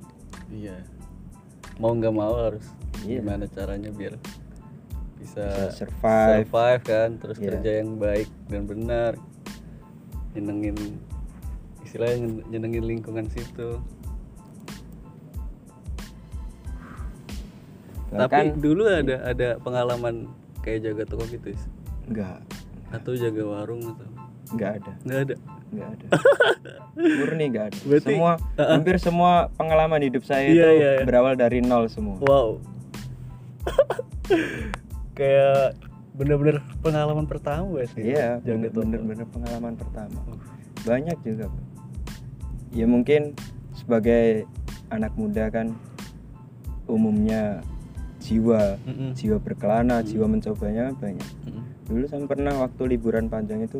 Iya. 0.45 0.77
Mau 1.75 1.91
nggak 1.91 2.13
mau 2.13 2.37
harus 2.37 2.69
Iya. 3.01 3.19
gimana 3.19 3.45
caranya 3.45 3.89
biar 3.89 4.15
bisa, 5.17 5.41
Bisa 5.73 5.73
survive. 5.89 6.45
survive 6.45 6.83
kan, 6.85 7.09
terus 7.17 7.37
Iya. 7.37 7.45
kerja 7.51 7.71
yang 7.81 7.97
baik 7.97 8.29
dan 8.45 8.63
benar, 8.63 9.11
nyenengin 10.31 10.77
istilahnya 11.81 12.17
nyen- 12.21 12.45
nyenengin 12.47 12.85
lingkungan 12.85 13.25
situ. 13.27 13.81
bahkan 18.07 18.53
Tapi 18.53 18.61
dulu 18.63 18.85
ada 18.85 19.27
ada 19.27 19.49
pengalaman 19.59 20.29
kayak 20.61 20.87
jaga 20.87 21.03
toko 21.03 21.25
gitu, 21.27 21.51
Is? 21.51 21.63
enggak 22.07 22.39
atau 22.93 23.11
jaga 23.11 23.43
warung 23.43 23.81
atau 23.81 24.07
enggak 24.53 24.71
ada 24.79 24.91
nggak 25.03 25.19
ada. 25.25 25.35
Enggak 25.67 25.89
ada 25.89 26.05
murni 27.19 27.45
enggak 27.47 27.65
ada 27.67 27.77
Berarti- 27.83 28.07
semua 28.09 28.31
hampir 28.55 28.95
semua 28.97 29.31
pengalaman 29.53 30.01
hidup 30.01 30.23
saya 30.23 30.45
Iya, 30.45 30.51
itu 30.51 30.69
iya, 30.75 30.89
iya. 30.93 31.03
berawal 31.03 31.33
dari 31.33 31.59
nol 31.59 31.85
semua 31.87 32.17
Wow. 32.19 32.59
kayak 35.13 35.75
bener-bener 36.13 36.63
pengalaman 36.79 37.25
pertama 37.25 37.67
ya 37.75 37.87
sih. 37.89 38.03
iya 38.05 38.27
bener-bener 38.39 39.03
pengalaman 39.27 39.75
pertama 39.75 40.19
banyak 40.81 41.17
juga 41.21 41.49
Pak. 41.49 41.63
ya 42.71 42.85
mungkin 42.85 43.35
sebagai 43.73 44.47
anak 44.89 45.11
muda 45.13 45.49
kan 45.49 45.75
umumnya 46.85 47.59
jiwa 48.21 48.79
Mm-mm. 48.81 49.11
jiwa 49.13 49.37
berkelana 49.37 49.99
Hmm. 49.99 50.07
jiwa 50.07 50.25
mencobanya 50.27 50.93
banyak 50.93 51.25
Mm-mm. 51.43 51.63
dulu 51.85 52.03
saya 52.05 52.23
pernah 52.23 52.53
waktu 52.59 52.81
liburan 52.87 53.27
panjang 53.27 53.61
itu 53.61 53.77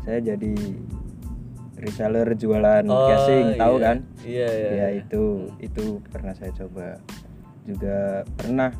saya 0.00 0.18
jadi 0.24 0.54
reseller 1.76 2.28
jualan 2.34 2.84
Oh, 2.86 3.08
casing 3.08 3.56
tahu 3.56 3.76
iya. 3.76 3.84
kan 3.84 3.96
Iya 4.20 4.48
iya. 4.48 4.68
ya 4.68 4.74
iya. 4.74 4.88
itu 5.00 5.22
itu 5.58 5.84
pernah 6.06 6.32
saya 6.32 6.52
coba 6.52 7.00
juga 7.64 8.24
pernah 8.34 8.70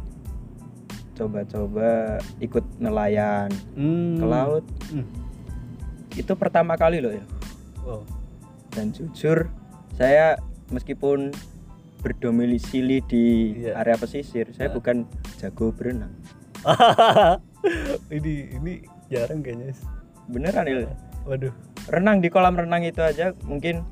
coba-coba 1.14 2.16
ikut 2.38 2.64
nelayan 2.78 3.48
Hmm. 3.72 4.16
ke 4.16 4.26
laut 4.26 4.64
Hmm. 4.88 5.04
itu 6.12 6.32
pertama 6.34 6.76
kali 6.76 7.00
loh 7.00 7.12
ya 7.12 7.24
Wow. 7.80 8.04
dan 8.70 8.92
jujur 8.92 9.48
saya 9.94 10.36
meskipun 10.68 11.32
berdomisili 12.00 13.00
di 13.02 13.26
Iya. 13.60 13.76
area 13.76 13.96
pesisir 13.96 14.48
saya 14.52 14.68
Ah. 14.68 14.74
bukan 14.74 15.04
jago 15.36 15.72
berenang 15.72 16.12
ini 18.10 18.52
ini 18.52 18.72
jarang 19.08 19.40
kayaknya. 19.40 19.72
Beneran 20.28 20.68
Il. 20.68 20.84
Waduh. 21.30 21.54
renang 21.86 22.18
di 22.18 22.26
kolam 22.26 22.58
renang 22.58 22.82
itu 22.82 22.98
aja 23.00 23.30
mungkin 23.42 23.86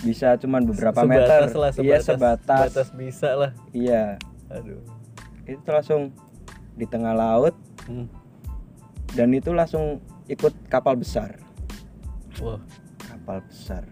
bisa 0.00 0.34
cuman 0.34 0.64
beberapa 0.64 0.94
sebatas 0.96 1.10
meter 1.10 1.40
lah, 1.52 1.70
iya 1.76 1.98
sebatas, 2.00 2.64
sebatas 2.70 2.88
bisa 2.94 3.30
lah. 3.34 3.50
iya 3.70 4.16
Aduh. 4.48 4.80
itu 5.44 5.68
langsung 5.68 6.16
di 6.74 6.84
tengah 6.84 7.12
laut 7.12 7.52
Hmm. 7.84 8.04
dan 9.10 9.32
itu 9.32 9.48
langsung 9.50 9.96
ikut 10.26 10.52
kapal 10.66 10.92
besar 10.94 11.40
Wah. 12.36 12.60
kapal 13.00 13.40
besar 13.42 13.84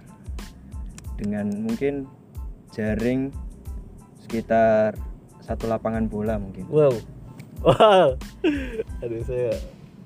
dengan 1.16 1.48
mungkin 1.59 2.04
jaring 2.70 3.32
sekitar 4.20 4.92
satu 5.40 5.64
lapangan 5.64 6.04
bola 6.06 6.37
mungkin 6.37 6.64
Wow. 6.68 6.92
Wow. 7.64 8.20
Aduh 9.00 9.22
saya 9.24 9.56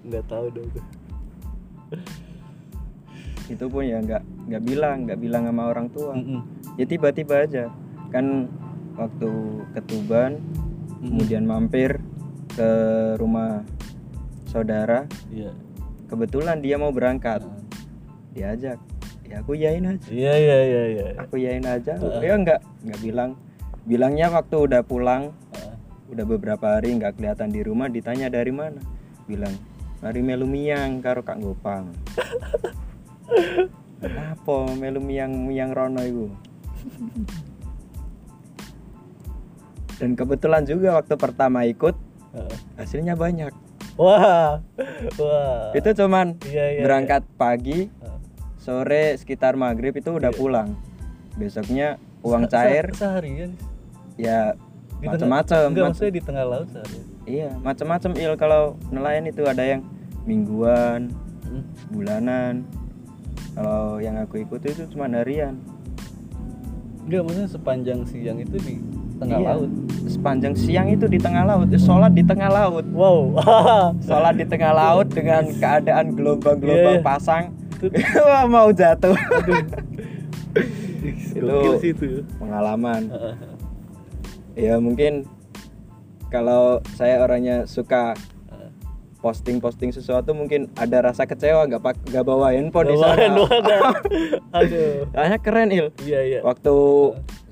nggak 0.06 0.22
tahu 0.26 0.54
dong 0.54 0.70
itu 3.50 3.66
pun 3.66 3.82
ya 3.82 3.98
nggak 3.98 4.22
nggak 4.46 4.62
bilang 4.62 4.96
nggak 5.06 5.20
bilang 5.20 5.42
sama 5.50 5.62
orang 5.66 5.86
tua. 5.90 6.14
Mm-mm. 6.14 6.40
ya 6.78 6.84
tiba-tiba 6.86 7.42
aja. 7.42 7.64
Kan 8.14 8.46
waktu 8.94 9.30
ketuban 9.74 10.38
kemudian 11.02 11.44
mampir 11.48 11.98
ke 12.52 12.70
rumah 13.16 13.64
saudara 14.50 15.06
iya. 15.32 15.54
kebetulan 16.06 16.62
dia 16.62 16.78
mau 16.78 16.94
berangkat. 16.94 17.42
Ah. 17.42 17.58
diajak. 18.30 18.78
Ya 19.26 19.42
aku 19.42 19.58
yain 19.58 19.86
aja. 19.86 20.06
Iya 20.10 20.34
iya 20.38 20.58
iya 20.62 20.82
iya. 20.90 21.06
Aku 21.18 21.34
yain 21.38 21.66
aja. 21.66 21.98
Ya 22.22 22.34
enggak 22.38 22.62
enggak 22.86 23.00
bilang. 23.02 23.30
Bilangnya 23.86 24.30
waktu 24.30 24.56
udah 24.70 24.82
pulang 24.86 25.34
Ah. 25.54 25.74
udah 26.10 26.24
beberapa 26.26 26.78
hari 26.78 26.94
nggak 26.94 27.18
kelihatan 27.18 27.50
di 27.50 27.60
rumah 27.66 27.90
ditanya 27.90 28.30
dari 28.30 28.54
mana? 28.54 28.78
Bilang 29.26 29.54
mari 30.00 30.20
melu 30.24 30.48
miang 30.48 31.04
karo 31.04 31.20
kak 31.20 31.36
gopang 31.44 31.92
apa 34.00 34.54
melu 34.74 34.98
miang 34.98 35.32
miang 35.44 35.70
rono 35.70 36.00
itu 36.00 36.26
dan 39.96 40.16
kebetulan 40.16 40.64
juga 40.64 40.96
waktu 40.96 41.14
pertama 41.14 41.64
ikut 41.64 41.92
hasilnya 42.74 43.12
banyak. 43.14 43.52
Wah 44.00 44.62
wah. 45.20 45.76
Itu 45.76 45.92
cuman 45.92 46.40
iya 46.46 46.72
iya 46.72 46.80
berangkat 46.80 47.26
pagi 47.36 47.92
Ah. 48.00 48.16
sore 48.56 49.12
sekitar 49.14 49.60
maghrib 49.60 49.92
itu 49.92 50.08
udah 50.08 50.32
pulang. 50.32 50.72
Besoknya 51.36 52.00
uang 52.22 52.48
Se- 52.48 52.50
cair. 52.50 52.86
se- 52.88 53.04
seharian? 53.04 53.52
Ya 54.16 54.56
macam-macam 55.00 55.58
enggak 55.68 55.84
Mac- 55.84 55.90
maksudnya 55.92 56.12
di 56.16 56.22
tengah 56.22 56.44
laut 56.48 56.68
seharian? 56.72 57.04
Iya 57.28 57.50
macam-macam 57.60 58.10
il 58.16 58.32
kalau 58.38 58.62
nelayan 58.88 59.28
itu 59.28 59.44
ada 59.44 59.60
yang 59.62 59.84
mingguan 60.24 61.12
Hmm. 61.44 61.64
bulanan 61.92 62.64
kalau 63.52 63.98
yang 63.98 64.16
aku 64.16 64.40
ikuti 64.40 64.70
itu 64.70 64.86
cuma 64.90 65.06
harian. 65.06 65.58
Enggak 67.04 67.20
maksudnya 67.26 67.48
sepanjang 67.50 68.00
siang 68.06 68.38
itu 68.38 68.56
di 68.60 68.74
tengah 69.18 69.38
Iya. 69.40 69.48
laut? 69.52 69.70
Sepanjang 70.06 70.54
siang 70.54 70.86
itu 70.88 71.04
di 71.04 71.18
tengah 71.18 71.42
laut 71.44 71.68
eh, 71.68 71.80
sholat 71.80 72.12
di 72.14 72.22
tengah 72.22 72.48
laut. 72.48 72.86
Wow. 72.90 73.34
Sholat 74.06 74.34
di 74.38 74.46
tengah 74.46 74.72
laut 74.72 75.10
dengan 75.10 75.44
keadaan 75.50 76.14
gelombang-gelombang 76.14 76.96
Iya, 76.96 77.02
iya. 77.02 77.04
pasang. 77.04 77.44
Wah, 78.28 78.44
mau 78.46 78.68
jatuh. 78.70 79.16
Sih 81.80 81.90
itu. 81.90 82.20
pengalaman. 82.36 83.08
Ya 84.52 84.76
mungkin 84.76 85.24
kalau 86.28 86.84
saya 86.94 87.24
orangnya 87.24 87.64
suka. 87.64 88.14
Posting-posting 89.20 89.92
sesuatu 89.92 90.32
mungkin 90.32 90.72
ada 90.80 91.04
rasa 91.04 91.28
kecewa 91.28 91.68
nggak 91.68 91.82
pak 91.84 91.96
nggak 92.08 92.24
bawa 92.24 92.56
handphone 92.56 92.88
di 92.88 92.96
sana. 92.96 93.24
Aduh. 94.58 95.06
Kayaknya 95.12 95.38
keren 95.44 95.68
il. 95.70 95.86
Iya 96.00 96.20
iya. 96.24 96.40
Waktu 96.40 96.74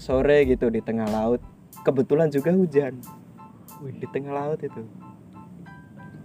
sore 0.00 0.48
gitu 0.48 0.72
di 0.72 0.80
tengah 0.80 1.06
laut 1.08 1.44
kebetulan 1.84 2.32
juga 2.32 2.50
hujan. 2.56 2.96
Wih. 3.78 3.94
di 3.94 4.06
tengah 4.10 4.34
laut 4.34 4.58
itu. 4.58 4.82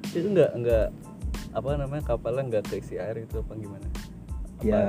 Itu 0.10 0.27
enggak 0.34 0.51
enggak 0.58 0.88
apa 1.53 1.69
namanya 1.77 2.01
kapalnya 2.01 2.43
enggak 2.49 2.65
keisi 2.71 2.97
air 2.97 3.21
itu 3.21 3.38
apa 3.43 3.53
gimana? 3.53 3.88
Apa? 4.58 4.65
ya 4.65 4.82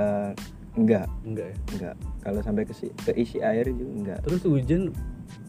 enggak 0.73 1.07
enggak 1.21 1.47
ya? 1.51 1.57
Enggak 1.75 1.95
kalau 2.25 2.39
sampai 2.41 2.63
ke 2.65 2.73
keisi 3.11 3.37
air 3.43 3.69
juga 3.69 3.91
enggak 3.91 4.19
terus 4.25 4.41
hujan 4.47 4.89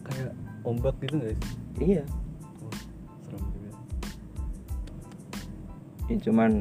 kayak 0.05 0.35
ombak 0.61 0.93
gitu 1.01 1.15
enggak 1.17 1.33
sih? 1.33 1.49
Iya 1.77 2.03
ini 6.07 6.19
cuman 6.19 6.51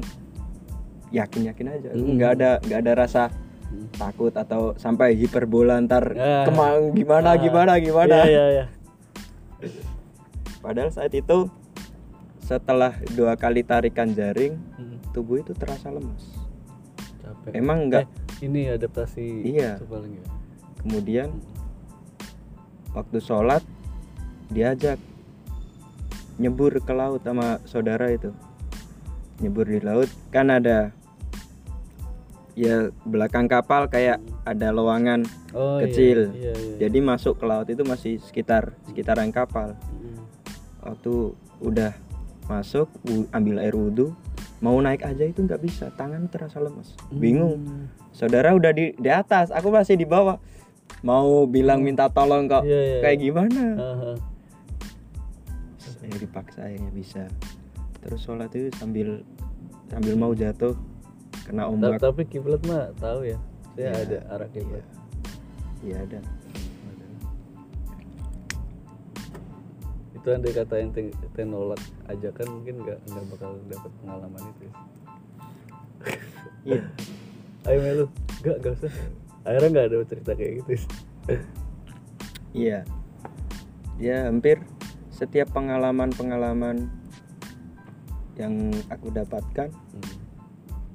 yakin 1.08 1.42
yakin 1.46 1.66
aja 1.70 1.88
Hmm. 1.90 2.14
nggak 2.14 2.30
ada 2.34 2.50
nggak 2.60 2.80
ada 2.80 2.92
rasa 2.96 3.22
Hmm. 3.66 3.90
takut 3.92 4.30
atau 4.30 4.74
sampai 4.74 5.14
hiperbola 5.14 5.78
ntar 5.82 6.14
Ah. 6.14 6.44
kemang 6.44 6.90
gimana 6.92 7.34
Ah. 7.34 7.36
gimana 7.36 7.72
gimana 7.78 8.14
iya 8.22 8.26
iya 8.26 8.44
iya 8.52 8.66
padahal 10.58 10.90
saat 10.90 11.12
itu 11.12 11.46
setelah 12.38 12.94
dua 13.14 13.34
kali 13.34 13.62
tarikan 13.62 14.10
jaring 14.10 14.54
Hmm, 14.76 14.98
tubuh 15.10 15.40
itu 15.40 15.50
terasa 15.50 15.90
lemas 15.90 16.30
capek 17.18 17.54
emang 17.54 17.86
enggak 17.86 18.06
Eh, 18.36 18.44
ini 18.44 18.68
adaptasi 18.68 19.26
Iya. 19.48 19.78
ya 19.80 20.22
kemudian 20.78 21.30
waktu 22.92 23.18
sholat 23.18 23.62
diajak 24.46 25.00
nyebur 26.36 26.70
ke 26.78 26.92
laut 26.92 27.24
sama 27.24 27.58
saudara 27.64 28.12
itu 28.12 28.30
nyebur 29.40 29.68
di 29.68 29.80
laut 29.84 30.08
kan 30.32 30.48
ada 30.48 30.96
ya 32.56 32.88
belakang 33.04 33.52
kapal 33.52 33.84
kayak 33.84 34.16
ada 34.48 34.72
lowongan 34.72 35.28
oh 35.52 35.76
Kecil. 35.84 36.32
iya, 36.32 36.50
iya, 36.50 36.52
iya. 36.56 36.76
jadi 36.88 36.98
masuk 37.04 37.36
ke 37.36 37.44
laut 37.44 37.68
itu 37.68 37.84
masih 37.84 38.16
sekitar 38.24 38.72
sekitaran 38.88 39.28
kapal. 39.28 39.76
Waktu 40.80 41.36
udah 41.60 41.92
masuk 42.48 42.88
ambil 43.34 43.60
air 43.60 43.76
wudhu 43.76 44.16
mau 44.64 44.80
naik 44.80 45.04
aja 45.04 45.28
itu 45.28 45.44
nggak 45.44 45.60
bisa 45.60 45.92
tangan 46.00 46.32
terasa 46.32 46.56
lemas. 46.56 46.96
Bingung. 47.12 47.60
Hmm. 47.60 47.86
saudara 48.16 48.56
udah 48.56 48.72
di 48.72 48.96
di 48.96 49.10
atas 49.12 49.52
aku 49.52 49.68
masih 49.68 50.00
di 50.00 50.08
bawah. 50.08 50.40
Mau 51.04 51.44
bilang 51.44 51.84
minta 51.84 52.08
tolong 52.08 52.48
kok 52.48 52.64
Iya, 52.64 52.80
iya, 52.80 52.98
kayak 53.04 53.18
gimana? 53.20 53.64
Ah, 53.76 53.84
ah. 54.16 54.16
saya 55.76 56.16
dipaksa 56.16 56.64
akhirnya 56.64 56.88
bisa 56.94 57.28
terus 58.06 58.22
sholat 58.22 58.54
itu 58.54 58.70
sambil 58.78 59.26
sambil 59.90 60.14
mau 60.14 60.30
jatuh 60.30 60.78
kena 61.42 61.66
ombak. 61.66 61.98
tapi 61.98 62.22
kiblat 62.22 62.62
mah 62.70 62.94
tahu 63.02 63.26
ya 63.26 63.38
saya 63.74 63.90
Iya, 63.92 64.02
ada 64.08 64.18
arah 64.32 64.48
kiblat. 64.54 64.84
iya. 65.84 65.96
Ada. 66.06 66.18
Itu 70.16 70.26
andai 70.32 70.54
kata 70.54 70.74
yang 70.80 70.90
te- 70.96 71.12
te 71.12 71.42
nolak 71.44 71.82
ajakan 72.08 72.46
mungkin 72.56 72.74
nggak 72.82 72.98
nggak 73.04 73.24
bakal 73.36 73.50
dapat 73.68 73.92
pengalaman 74.00 74.42
itu 74.48 74.62
ya. 74.64 74.72
iya. 76.64 76.82
Ayo 77.68 77.78
melu. 77.82 78.06
Nggak 78.40 78.56
nggak 78.62 78.72
usah. 78.80 78.92
Akhirnya 79.44 79.68
nggak 79.70 79.86
ada 79.92 79.96
cerita 80.08 80.30
kayak 80.34 80.52
gitu. 80.62 80.70
Iya. 82.56 82.78
Ya 84.00 84.16
hampir 84.30 84.64
setiap 85.12 85.52
pengalaman-pengalaman 85.52 86.88
yang 88.36 88.72
aku 88.92 89.08
dapatkan 89.12 89.72
Hmm. 89.72 90.16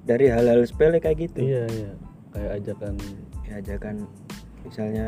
dari 0.06 0.30
hal-hal 0.30 0.62
sepele 0.65 1.01
kayak 1.01 1.30
gitu. 1.30 1.41
Iya 1.41 1.65
iya. 1.69 1.91
Kayak 2.32 2.51
ajakan. 2.62 2.93
Ya 3.45 3.54
ajakan 3.60 3.95
misalnya 4.63 5.08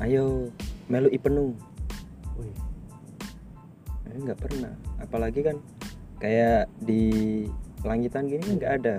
ayo 0.00 0.48
melu 0.88 1.10
penuh. 1.18 1.52
Wih. 2.38 2.56
Eh, 4.10 4.16
nggak 4.22 4.38
pernah. 4.38 4.72
Apalagi 5.02 5.44
kan 5.44 5.56
kayak 6.22 6.70
di 6.82 7.44
langitan 7.82 8.28
gini 8.28 8.42
kan 8.44 8.54
nggak 8.60 8.74
ada 8.82 8.96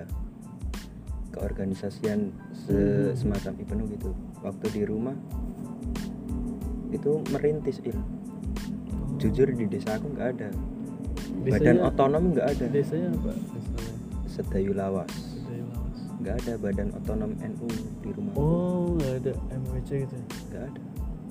keorganisasian 1.32 2.36
se- 2.52 3.16
semacam 3.16 3.56
Ipenu 3.60 3.84
gitu. 3.88 4.12
Waktu 4.44 4.66
di 4.76 4.82
rumah 4.84 5.16
itu 6.92 7.24
merintis 7.32 7.80
il. 7.88 7.96
Jujur 9.16 9.48
di 9.54 9.64
desa 9.70 9.96
aku 9.96 10.12
nggak 10.12 10.30
ada 10.38 10.50
badan 11.42 11.76
Desanya- 11.78 11.86
otonom 11.90 12.24
nggak 12.34 12.48
ada? 12.48 12.66
desanya 12.70 13.10
apa? 13.18 13.32
Desanya 13.34 13.94
sedayu 14.32 14.72
lawas. 14.78 15.14
Daya 15.44 15.64
Lawas. 15.68 15.98
nggak 16.22 16.36
ada 16.46 16.54
badan 16.58 16.88
otonom 16.96 17.32
NU 17.42 17.68
di 18.00 18.10
rumah 18.14 18.34
oh 18.38 18.96
nggak 18.96 19.14
ada 19.26 19.34
MWC 19.52 19.90
gitu 20.06 20.16
ya? 20.16 20.26
Nggak 20.50 20.64
ada. 20.70 20.82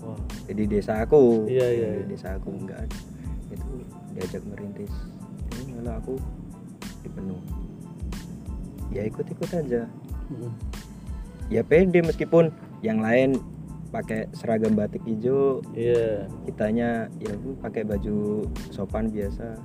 Wah. 0.01 0.20
Jadi 0.49 0.62
desa 0.66 0.92
aku. 1.05 1.44
Iya, 1.46 1.66
iya, 1.70 1.88
iya. 2.01 2.05
desa 2.09 2.29
aku 2.37 2.51
nggak 2.57 2.79
ada. 2.79 2.99
Itu 3.53 3.70
diajak 4.12 4.42
merintis. 4.49 4.92
Ini 5.61 5.81
malah 5.81 6.01
aku 6.01 6.16
dipenuh 7.01 7.40
ya 8.90 9.07
ikut 9.07 9.23
ikut 9.25 9.51
aja 9.55 9.87
ya 11.46 11.62
pede 11.62 12.03
meskipun 12.03 12.51
yang 12.83 12.99
lain 13.03 13.38
pakai 13.90 14.31
seragam 14.38 14.79
batik 14.79 15.03
hijau. 15.03 15.59
Iya. 15.75 16.31
Kitanya 16.46 17.11
ya 17.18 17.35
pakai 17.59 17.83
baju 17.83 18.46
sopan 18.70 19.11
biasa 19.11 19.59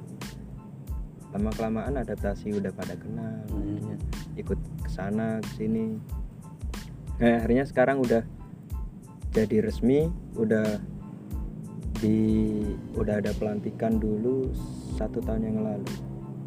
lama 1.36 1.52
kelamaan 1.52 2.00
adaptasi 2.00 2.56
udah 2.56 2.72
pada 2.72 2.96
kenal 2.96 3.44
Hmm. 3.52 3.60
akhirnya 3.60 3.98
ikut 4.40 4.60
ke 4.88 4.90
sana 4.90 5.44
ke 5.44 5.52
sini. 5.60 6.00
Nah 7.20 7.44
akhirnya 7.44 7.68
sekarang 7.68 8.00
udah 8.00 8.24
jadi 9.36 9.68
resmi 9.68 10.08
udah 10.40 10.80
di 12.00 12.64
udah 12.96 13.20
ada 13.20 13.36
pelantikan 13.36 14.00
dulu 14.00 14.48
satu 14.96 15.20
tahun 15.20 15.44
yang 15.44 15.60
lalu. 15.60 15.92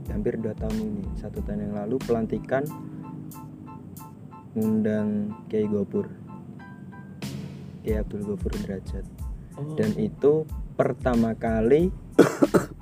Hampir 0.09 0.41
dua 0.41 0.57
tahun 0.57 0.81
ini 0.81 1.05
satu 1.21 1.45
tahun 1.45 1.69
yang 1.69 1.75
lalu 1.85 2.01
pelantikan 2.01 2.65
ngundang 4.57 5.37
Kiai 5.53 5.69
Gopur 5.69 6.09
Kiai 7.85 8.01
Abdul 8.01 8.25
Gopur 8.25 8.57
Derajat. 8.57 9.05
Oh. 9.61 9.77
Dan 9.77 9.93
itu 10.01 10.49
pertama 10.81 11.37
kali 11.37 11.93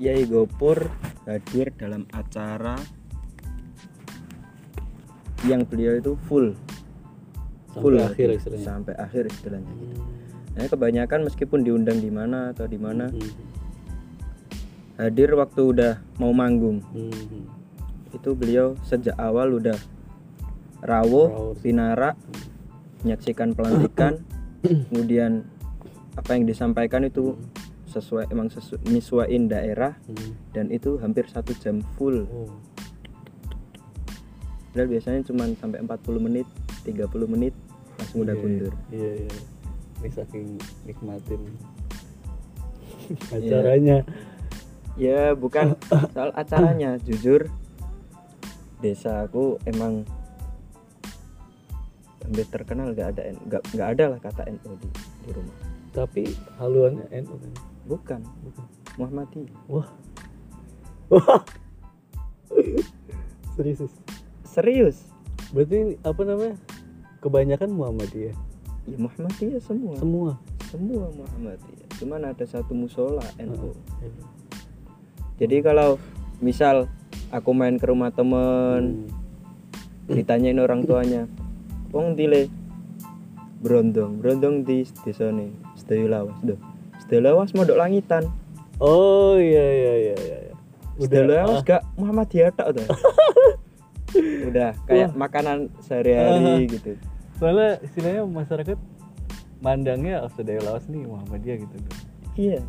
Kiai 0.00 0.24
Gopur 0.24 0.88
hadir 1.22 1.76
dalam 1.76 2.08
acara 2.10 2.80
yang 5.42 5.60
beliau 5.62 5.92
itu 5.94 6.16
full 6.24 6.56
Sampai 7.70 7.80
full 7.80 7.96
akhir 7.98 8.28
istilahnya. 8.34 8.64
sampai 8.66 8.94
akhir 8.96 9.22
istilahnya 9.28 9.68
gitu. 9.70 9.94
Hmm. 9.94 10.08
Nah, 10.50 10.66
kebanyakan 10.66 11.20
meskipun 11.22 11.60
diundang 11.62 11.98
di 11.98 12.08
mana 12.08 12.50
atau 12.50 12.64
di 12.64 12.76
mana 12.76 13.08
Hmm. 13.08 13.32
hadir 14.98 15.32
waktu 15.32 15.60
udah 15.62 15.92
mau 16.16 16.32
manggung 16.32 16.80
Hmm. 16.90 17.44
itu 18.10 18.32
beliau 18.32 18.74
sejak 18.82 19.14
awal 19.16 19.54
udah 19.54 19.76
Rawuh. 20.80 21.52
pinara, 21.60 22.16
menyaksikan 22.98 23.52
pelantikan, 23.52 24.16
kemudian 24.88 25.44
apa 26.16 26.30
yang 26.32 26.44
disampaikan 26.44 27.04
itu 27.04 27.36
sesuai 27.90 28.30
emang 28.30 28.46
sesuai 28.48 28.86
nyesuaiin 28.86 29.50
daerah 29.50 29.98
Hmm. 30.06 30.32
dan 30.54 30.70
itu 30.70 30.96
hampir 30.96 31.26
satu 31.26 31.50
jam 31.58 31.82
full. 31.98 32.24
Oh. 32.24 32.46
Padahal 34.70 34.86
biasanya 34.88 35.26
cuma 35.26 35.50
sampai 35.58 35.82
40 35.82 36.22
menit, 36.22 36.46
30 36.86 37.26
menit 37.26 37.50
langsung 37.98 38.22
udah 38.22 38.32
Iya, 38.32 38.42
kundur. 38.42 38.72
Iya, 38.88 39.10
iya. 39.26 39.32
Ini 40.00 40.08
saking 40.14 40.46
nikmatin 40.86 41.42
Iya. 43.10 43.58
acaranya. 43.58 43.98
Ya 44.94 45.34
bukan 45.34 45.74
soal 46.14 46.30
acaranya, 46.32 46.94
jujur 47.02 47.50
desa 48.78 49.26
aku 49.26 49.58
emang 49.66 50.06
hampir 52.22 52.46
terkenal 52.46 52.94
gak 52.94 53.18
ada 53.18 53.22
nggak 53.44 53.62
nggak 53.74 53.88
ada 53.98 54.04
lah 54.14 54.18
kata 54.22 54.42
NU 54.48 54.70
di, 54.78 54.88
di 55.26 55.30
rumah. 55.34 55.56
Tapi 55.90 56.24
haluannya 56.56 57.06
NU 57.10 57.34
kan. 57.34 57.52
Bukan, 57.90 58.22
Bukan. 58.22 58.66
Muhammadiyah. 59.02 59.50
Wah. 59.66 59.88
Wah. 61.10 61.42
Serius. 63.58 63.90
Serius? 64.46 64.96
Berarti 65.50 65.98
apa 66.06 66.22
namanya? 66.22 66.56
Kebanyakan 67.18 67.70
Muhammadiyah. 67.74 68.36
Ya 68.86 68.96
Muhammadiyah 68.96 69.58
semua. 69.58 69.98
Semua. 69.98 70.32
Semua 70.70 71.10
Muhammadiyah. 71.10 71.88
Cuman 71.98 72.30
ada 72.30 72.44
satu 72.46 72.70
musola 72.78 73.26
NU. 73.42 73.74
Heeh. 73.74 74.24
Jadi 75.42 75.56
kalau 75.66 75.98
misal 76.38 76.86
aku 77.34 77.50
main 77.50 77.74
ke 77.74 77.90
rumah 77.90 78.14
temen, 78.14 79.10
Hmm. 80.06 80.14
ditanyain 80.14 80.62
orang 80.62 80.86
tuanya, 80.86 81.26
"Wong 81.90 82.14
dile 82.14 82.46
brondong, 83.60 84.22
brondong 84.22 84.62
di 84.62 84.86
desa 85.04 85.28
nih, 85.34 85.50
Sedayu 85.74 86.06
Lawas, 86.06 86.38
doh. 86.40 86.69
Sedayu 87.10 87.26
Lawas 87.26 87.50
modok 87.58 87.74
langitan. 87.74 88.30
Oh 88.78 89.34
iya 89.34 89.66
iya 89.66 89.94
iya 89.98 90.14
iya. 90.14 90.54
Udah 90.94 91.26
Lawas 91.26 91.58
ah, 91.58 91.66
gak 91.66 91.82
Muhammadiyah 91.98 92.54
tok 92.54 92.78
tuh. 92.78 92.86
Udah 94.46 94.78
kayak 94.86 95.18
makanan 95.18 95.74
sehari-hari 95.82 96.70
gitu. 96.70 96.94
soalnya 97.34 97.80
istilahnya 97.82 98.22
masyarakat 98.28 98.78
mandangnya 99.64 100.22
oh 100.22 100.30
sudah 100.34 100.60
lawas 100.60 100.86
nih 100.86 101.02
Muhammadiyah 101.08 101.56
gitu. 101.66 101.76
Iya, 102.38 102.60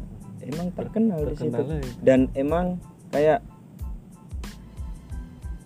emang 0.48 0.74
terkenal 0.74 1.22
di 1.28 1.36
situ. 1.38 1.62
Itu. 1.62 2.02
Dan 2.02 2.32
emang 2.34 2.82
kayak 3.14 3.46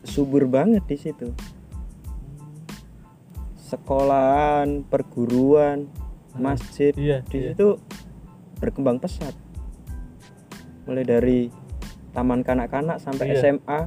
subur 0.04 0.52
banget 0.52 0.84
di 0.90 0.98
situ. 1.00 1.32
Sekolahan, 3.62 4.84
perguruan, 4.88 5.88
masjid 6.36 6.92
Iya, 6.98 7.24
di 7.30 7.38
iya. 7.40 7.52
situ 7.54 7.78
berkembang 8.58 8.98
pesat. 8.98 9.34
Mulai 10.86 11.04
dari 11.04 11.40
taman 12.12 12.42
kanak-kanak 12.42 12.98
sampai 12.98 13.32
Iya. 13.32 13.58
SMA 13.58 13.80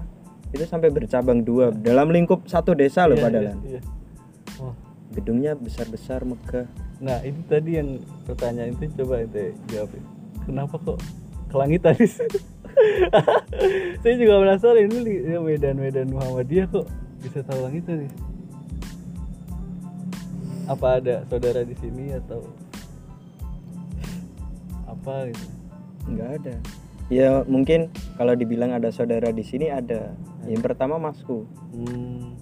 itu 0.49 0.65
sampai 0.65 0.89
bercabang 0.89 1.41
dua 1.41 1.69
dalam 1.71 2.09
lingkup 2.09 2.45
satu 2.45 2.73
desa 2.73 3.05
loh 3.05 3.17
Iya, 3.17 3.25
padahal. 3.25 3.45
iya, 3.45 3.55
iya. 3.69 3.81
Wah. 4.59 4.75
Gedungnya 5.13 5.53
besar-besar 5.55 6.23
megah. 6.23 6.69
Nah 6.99 7.23
ini 7.23 7.41
tadi 7.45 7.77
yang 7.77 7.97
pertanyaan 8.25 8.75
itu 8.75 8.91
coba 8.97 9.23
itu 9.23 9.55
jawabin. 9.69 10.03
Kenapa 10.45 10.75
kok 10.77 10.99
kelangitan 11.49 11.95
sih? 11.97 12.29
Saya 14.03 14.15
juga 14.15 14.39
penasaran 14.39 14.87
ini 14.87 15.27
ya 15.27 15.39
Medan-Medan 15.39 16.11
Muhammadiyah 16.11 16.67
kok 16.69 16.87
bisa 17.19 17.43
tahu 17.43 17.65
langitan 17.65 18.07
nih? 18.07 18.13
Apa 20.69 21.01
ada 21.01 21.25
saudara 21.27 21.65
di 21.65 21.73
sini 21.75 22.13
atau 22.13 22.45
apa 25.09 25.33
gitu? 25.33 25.47
nggak 26.13 26.31
ada. 26.41 26.55
Ya 27.09 27.41
mungkin 27.49 27.89
kalau 28.21 28.37
dibilang 28.37 28.77
ada 28.77 28.93
saudara 28.93 29.33
di 29.33 29.41
sini 29.41 29.73
ada. 29.73 30.13
Yang 30.45 30.61
pertama 30.69 31.01
masku. 31.01 31.49
Hmm, 31.73 32.37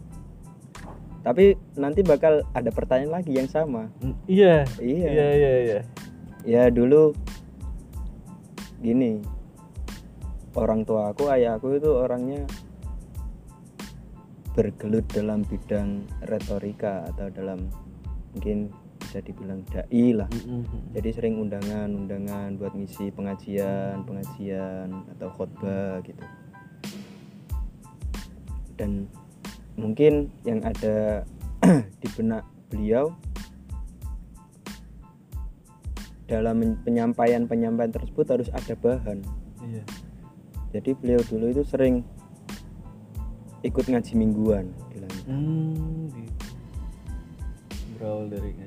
tapi 1.23 1.55
nanti 1.79 2.03
bakal 2.03 2.43
ada 2.51 2.71
pertanyaan 2.75 3.23
lagi 3.23 3.39
yang 3.39 3.47
sama. 3.47 3.87
Iya, 4.27 4.67
Iya. 4.83 5.09
iya, 5.11 5.29
iya, 5.35 5.53
iya. 5.63 5.81
ya 6.43 6.63
dulu 6.71 7.15
gini. 8.83 9.23
Orang 10.59 10.83
tua 10.83 11.15
aku 11.15 11.31
ayah 11.31 11.59
aku 11.59 11.79
itu 11.79 11.91
orangnya 11.95 12.43
bergelut 14.57 15.05
dalam 15.13 15.45
bidang 15.45 16.09
retorika 16.27 17.07
atau 17.13 17.29
dalam 17.29 17.69
mungkin 18.33 18.73
bisa 19.17 19.33
dibilang 19.33 19.65
dai 19.73 20.13
lah 20.13 20.29
Hmm, 20.29 20.45
hmm, 20.45 20.65
hmm. 20.69 20.83
jadi 20.93 21.09
sering 21.17 21.41
undangan-undangan 21.41 22.61
buat 22.61 22.77
ngisi 22.77 23.09
pengajian 23.17 24.05
pengajian 24.05 25.09
atau 25.17 25.33
khotbah 25.33 26.05
gitu 26.05 26.21
dan 28.77 29.09
mungkin 29.81 30.29
yang 30.45 30.61
ada 30.61 31.25
di 32.05 32.09
benak 32.13 32.45
beliau 32.69 33.17
dalam 36.29 36.77
penyampaian-penyampaian 36.85 37.97
tersebut 37.97 38.27
harus 38.29 38.53
ada 38.53 38.77
bahan 38.77 39.25
Iya. 39.65 39.83
jadi 40.77 40.93
beliau 40.93 41.25
dulu 41.25 41.57
itu 41.57 41.65
sering 41.65 42.05
ikut 43.65 43.83
ngaji 43.89 44.13
mingguan. 44.15 44.71
Hmm, 45.27 46.07
gitu. 46.13 46.47
Berawal 47.99 48.31
dari 48.31 48.55
ngaji 48.55 48.66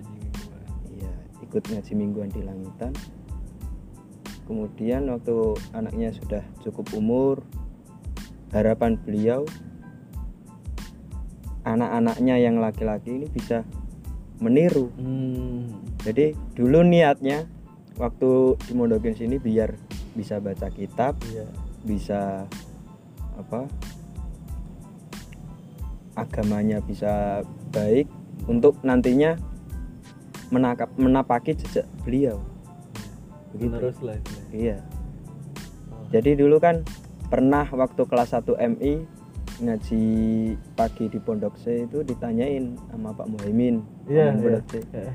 ikut 1.49 1.65
ngaji 1.65 1.91
mingguan 1.97 2.29
di 2.29 2.45
langitan. 2.45 2.93
Kemudian 4.45 5.09
waktu 5.09 5.57
anaknya 5.73 6.13
sudah 6.13 6.45
cukup 6.61 6.85
umur, 6.93 7.41
harapan 8.53 8.97
beliau 9.01 9.45
anak-anaknya 11.65 12.35
yang 12.41 12.57
laki-laki 12.61 13.17
ini 13.21 13.27
bisa 13.29 13.65
meniru. 14.41 14.89
Hmm. 14.97 15.69
Jadi 16.01 16.33
dulu 16.57 16.81
niatnya 16.85 17.45
waktu 17.99 18.55
di 18.65 18.73
Mondokin 18.73 19.13
sini 19.13 19.37
biar 19.37 19.75
bisa 20.13 20.41
baca 20.41 20.69
kitab, 20.73 21.17
Iya. 21.29 21.45
bisa 21.85 22.21
apa? 23.37 23.65
agamanya 26.19 26.83
bisa 26.83 27.47
baik 27.71 28.11
untuk 28.43 28.75
nantinya 28.83 29.39
menakap 30.49 30.89
menapaki 30.97 31.53
jejak 31.53 31.85
beliau. 32.01 32.41
Begitu. 33.53 33.75
Terus 33.77 33.97
lah 34.01 34.15
istilahnya. 34.17 34.53
Iya. 34.53 34.77
Oh. 35.89 36.05
Jadi 36.09 36.31
dulu 36.37 36.57
kan 36.57 36.85
pernah 37.29 37.65
waktu 37.69 38.01
kelas 38.05 38.33
1 38.33 38.57
MI 38.77 38.93
ngaji 39.59 40.03
pagi 40.73 41.05
di 41.11 41.19
Pondok 41.19 41.59
C 41.59 41.83
itu 41.83 41.99
ditanyain 41.99 42.79
sama 42.87 43.11
Pak 43.11 43.27
Muhaimin 43.27 43.83
Iya, 44.07 44.31
Pondok 44.33 44.63
iya. 44.65 44.71
C. 44.71 44.73
Iya. 44.89 45.11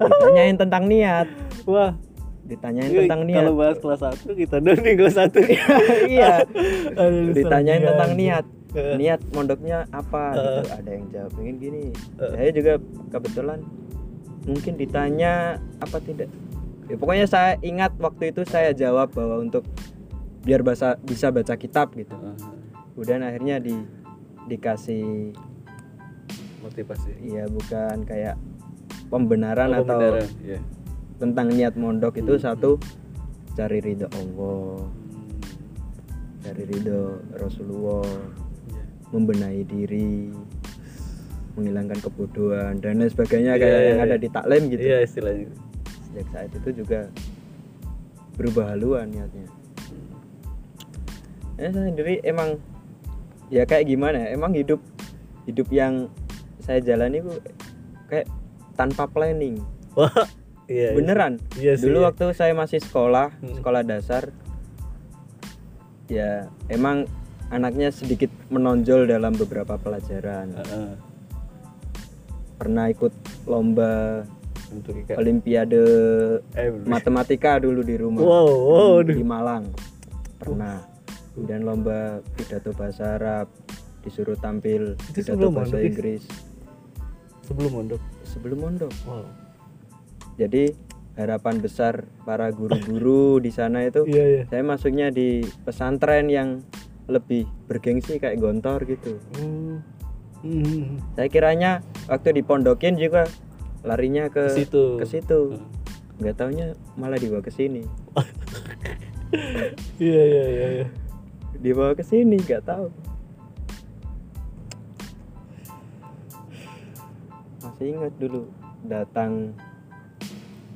Ditanyain 0.00 0.56
tentang 0.56 0.82
niat, 0.88 1.28
Wah, 1.68 1.92
ditanyain 2.40 2.88
ini 2.88 3.04
tentang 3.04 3.22
niat. 3.28 3.36
kalau 3.44 3.52
bahas 3.52 3.76
kelas 3.80 4.00
1 4.24 4.40
kita 4.40 4.56
dong 4.60 4.80
di 4.80 4.92
kelas 4.96 5.16
1. 5.16 5.36
iya. 6.16 6.32
Aduh, 6.96 7.36
Ditanyain 7.36 7.80
serem 7.84 7.90
tentang 7.92 8.10
aja. 8.12 8.20
niat. 8.20 8.44
Heeh. 8.70 8.94
Niat 8.96 9.20
mondoknya 9.34 9.78
apa 9.90 10.22
gitu. 10.32 10.60
Ada 10.72 10.90
yang 10.94 11.04
jawab 11.10 11.32
ingin 11.42 11.56
gini. 11.58 11.82
Saya 12.16 12.50
juga 12.54 12.72
kebetulan 13.10 13.58
mungkin 14.50 14.74
ditanya 14.74 15.62
apa 15.78 16.02
tidak. 16.02 16.26
Ya, 16.90 16.98
pokoknya 16.98 17.26
saya 17.30 17.54
ingat 17.62 17.94
waktu 18.02 18.34
itu 18.34 18.42
saya 18.42 18.74
jawab 18.74 19.14
bahwa 19.14 19.38
untuk 19.38 19.62
biar 20.42 20.66
bahasa 20.66 20.98
bisa 21.06 21.30
baca 21.30 21.54
kitab 21.54 21.94
gitu. 21.94 22.18
Kemudian 22.98 23.22
akhirnya 23.22 23.62
di 23.62 23.78
dikasih 24.50 25.30
motivasi. 26.60 27.14
ya 27.30 27.46
bukan 27.46 28.02
kayak 28.02 28.34
pembenaran 29.08 29.70
Oh, 29.74 29.86
atau 29.86 29.98
pembenaran, 29.98 30.28
iya. 30.42 30.60
tentang 31.22 31.46
niat 31.54 31.74
mondok 31.78 32.18
itu 32.18 32.34
Hmm, 32.36 32.42
satu 32.42 32.70
cari 33.54 33.78
ridho 33.82 34.06
Allah, 34.12 34.86
Hmm, 34.86 36.42
cari 36.42 36.62
ridho 36.66 37.22
Rasulullah, 37.34 38.06
iya. 38.70 38.82
membenahi 39.10 39.62
diri, 39.66 40.30
menghilangkan 41.60 42.00
kebodohan 42.00 42.80
dan 42.80 42.96
lain 42.96 43.08
sebagainya 43.08 43.52
Iya, 43.54 43.60
kayak 43.60 43.76
iya, 43.76 43.86
yang 43.86 44.00
ada 44.00 44.08
iya. 44.10 44.18
di 44.18 44.28
taklim 44.28 44.62
gitu. 44.66 44.80
Iya 44.82 44.98
istilahnya. 45.04 45.48
Sejak 46.08 46.26
saat 46.32 46.50
itu 46.50 46.70
juga 46.74 47.00
berubah 48.34 48.72
haluan 48.72 49.12
niatnya. 49.12 49.44
Ya, 51.54 51.68
saya 51.68 51.92
sendiri 51.92 52.24
emang 52.24 52.56
ya 53.46 53.62
kayak 53.62 53.84
gimana 53.84 54.16
ya? 54.18 54.28
Emang 54.32 54.56
hidup 54.56 54.80
hidup 55.44 55.68
yang 55.68 56.08
saya 56.58 56.80
jalani 56.80 57.20
itu 57.20 57.32
kayak 58.06 58.28
tanpa 58.76 59.04
planning 59.04 59.58
wah 59.92 60.12
iya 60.66 60.92
iya. 60.92 60.96
beneran 60.96 61.40
Iya 61.56 61.72
sih, 61.74 61.88
dulu 61.88 62.00
iya. 62.00 62.06
waktu 62.12 62.24
saya 62.32 62.52
masih 62.54 62.78
sekolah 62.78 63.32
Hmm. 63.40 63.58
sekolah 63.58 63.82
dasar 63.82 64.30
ya 66.06 66.46
emang 66.66 67.08
anaknya 67.48 67.90
sedikit 67.90 68.30
menonjol 68.48 69.04
dalam 69.04 69.34
beberapa 69.34 69.74
pelajaran 69.74 70.54
Heeh. 70.54 70.90
Pernah 72.60 72.92
ikut 72.92 73.12
lomba 73.48 74.20
olimpiade 75.16 75.82
eh 76.52 76.68
matematika 76.84 77.56
dulu 77.56 77.80
di 77.80 77.96
rumah. 77.96 78.20
Wow 78.20 78.48
wow 78.52 78.94
di 79.00 79.16
aduh. 79.16 79.24
Malang. 79.24 79.64
Pernah. 80.36 80.84
Kemudian 81.32 81.64
lomba 81.64 82.20
pidato 82.36 82.76
bahasa 82.76 83.16
Arab 83.16 83.48
disuruh 84.04 84.36
tampil 84.36 85.00
Itu 85.08 85.24
pidato 85.24 85.40
sebelum 85.40 85.52
bahasa 85.56 85.80
mondok, 85.80 85.80
Is? 85.80 85.88
Inggris. 85.88 86.22
Sebelum 87.48 87.70
mondok? 87.72 88.02
Sebelum 88.28 88.58
mondok. 88.60 88.92
Wow. 89.08 89.24
Jadi 90.36 90.64
harapan 91.16 91.56
besar 91.58 92.04
para 92.22 92.52
guru-guru 92.52 93.36
di 93.44 93.50
sana 93.52 93.84
itu 93.84 94.06
iya 94.08 94.24
iya. 94.24 94.42
saya 94.48 94.62
masuknya 94.62 95.12
di 95.12 95.44
pesantren 95.66 96.30
yang 96.30 96.64
lebih 97.10 97.44
bergengsi 97.66 98.22
kayak 98.22 98.38
gontor 98.38 98.86
gitu. 98.86 99.18
Hmm. 99.36 99.82
Hmm. 100.40 100.96
saya 101.12 101.28
kiranya 101.28 101.80
waktu 102.06 102.32
dipondokin 102.34 102.96
juga 102.96 103.28
larinya 103.80 104.28
ke 104.28 104.48
situ. 104.50 104.96
ke 104.96 105.04
situ 105.04 105.56
Hmm. 105.56 105.68
nggak 106.18 106.36
taunya 106.36 106.66
malah 106.94 107.16
dibawa 107.16 107.40
ke 107.40 107.48
sini 107.48 107.84
iya 110.00 110.22
iya 110.22 110.44
iya 110.46 110.66
iya 110.74 110.86
dibawa 111.56 111.92
ke 111.92 112.00
sini 112.00 112.36
nggak 112.36 112.60
tahu 112.62 112.88
masih 117.60 117.86
ingat 117.94 118.12
dulu 118.16 118.48
datang 118.82 119.52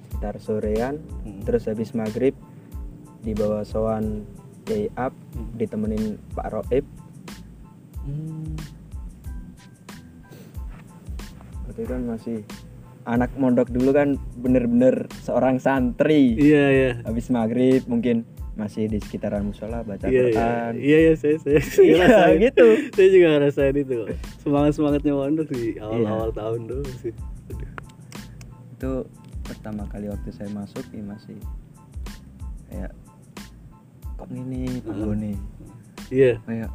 sekitar 0.05 0.37
sorean 0.38 0.94
Hmm. 1.24 1.40
terus 1.42 1.64
habis 1.64 1.92
maghrib 1.92 2.37
dibawa 3.20 3.64
sowan 3.64 4.29
Kiai 4.64 4.88
Up 4.94 5.12
Hmm. 5.35 5.48
ditemenin 5.57 6.05
Pak 6.33 6.48
Roib 6.50 6.85
Hmm. 8.00 8.53
Itu 11.75 11.85
kan 11.85 12.03
masih 12.05 12.39
anak 13.05 13.31
mondok 13.37 13.69
dulu 13.69 13.93
kan 13.93 14.17
bener-bener 14.35 15.05
seorang 15.21 15.59
santri 15.59 16.35
iya 16.35 16.65
iya 16.71 16.91
habis 17.05 17.29
maghrib 17.29 17.85
mungkin 17.85 18.25
masih 18.55 18.87
di 18.87 19.03
sekitaran 19.03 19.45
musola 19.45 19.83
baca 19.83 20.07
iya 20.07 20.15
iya 20.15 20.25
Quran 20.31 20.73
iya 20.79 20.99
iya 21.03 21.13
saya 21.19 21.37
saya, 21.37 21.59
saya 21.61 21.85
Iya, 21.85 21.95
ngerasain. 21.99 22.37
gitu. 22.41 22.67
saya 22.95 23.09
juga 23.11 23.27
ngerasain 23.35 23.77
itu 23.77 23.99
semangat 24.41 24.73
semangatnya 24.73 25.13
mondok 25.13 25.49
di 25.51 25.75
awal 25.77 25.99
Iya. 25.99 26.09
awal 26.09 26.31
tahun 26.31 26.61
dulu 26.71 26.91
sih 27.03 27.13
Aduh. 27.51 27.71
itu 28.73 28.91
pertama 29.43 29.83
kali 29.91 30.07
waktu 30.09 30.31
saya 30.31 30.49
masuk 30.49 30.87
ya 30.89 31.03
masih 31.03 31.37
kayak 32.71 32.93
kok 34.15 34.29
gini 34.31 34.79
penggone 34.81 35.35
iya 36.09 36.39
kayak 36.47 36.71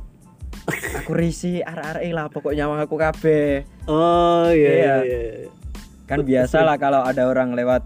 aku 0.96 1.12
risi 1.14 1.62
arek-arek 1.62 2.10
lah 2.10 2.26
pokoknya 2.30 2.66
mau 2.66 2.78
aku 2.80 2.96
kabeh. 2.98 3.66
Oh 3.86 4.50
iya 4.50 4.72
iya. 4.72 4.96
Iya. 5.04 5.20
iya. 5.46 5.50
Kan 6.10 6.26
biasa 6.26 6.66
lah 6.66 6.82
kalau 6.82 7.06
ada 7.06 7.30
orang 7.30 7.54
lewat 7.54 7.86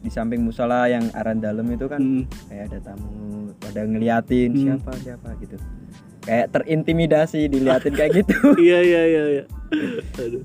di 0.00 0.12
samping 0.12 0.44
musola 0.44 0.84
yang 0.88 1.08
aran 1.16 1.40
dalam 1.40 1.64
itu 1.68 1.88
kan 1.88 2.00
Hmm. 2.00 2.24
kayak 2.48 2.72
ada 2.72 2.92
tamu 2.92 3.52
pada 3.56 3.80
ngeliatin 3.84 4.50
Hmm. 4.52 4.60
siapa 4.76 4.90
siapa 5.00 5.28
gitu. 5.40 5.56
Kayak 6.24 6.46
terintimidasi 6.56 7.48
diliatin 7.48 7.92
kayak 7.92 8.12
gitu. 8.24 8.36
Iya 8.64 8.78
iya 8.80 9.02
iya 9.08 9.22
iya. 9.40 9.44
Aduh. 10.20 10.44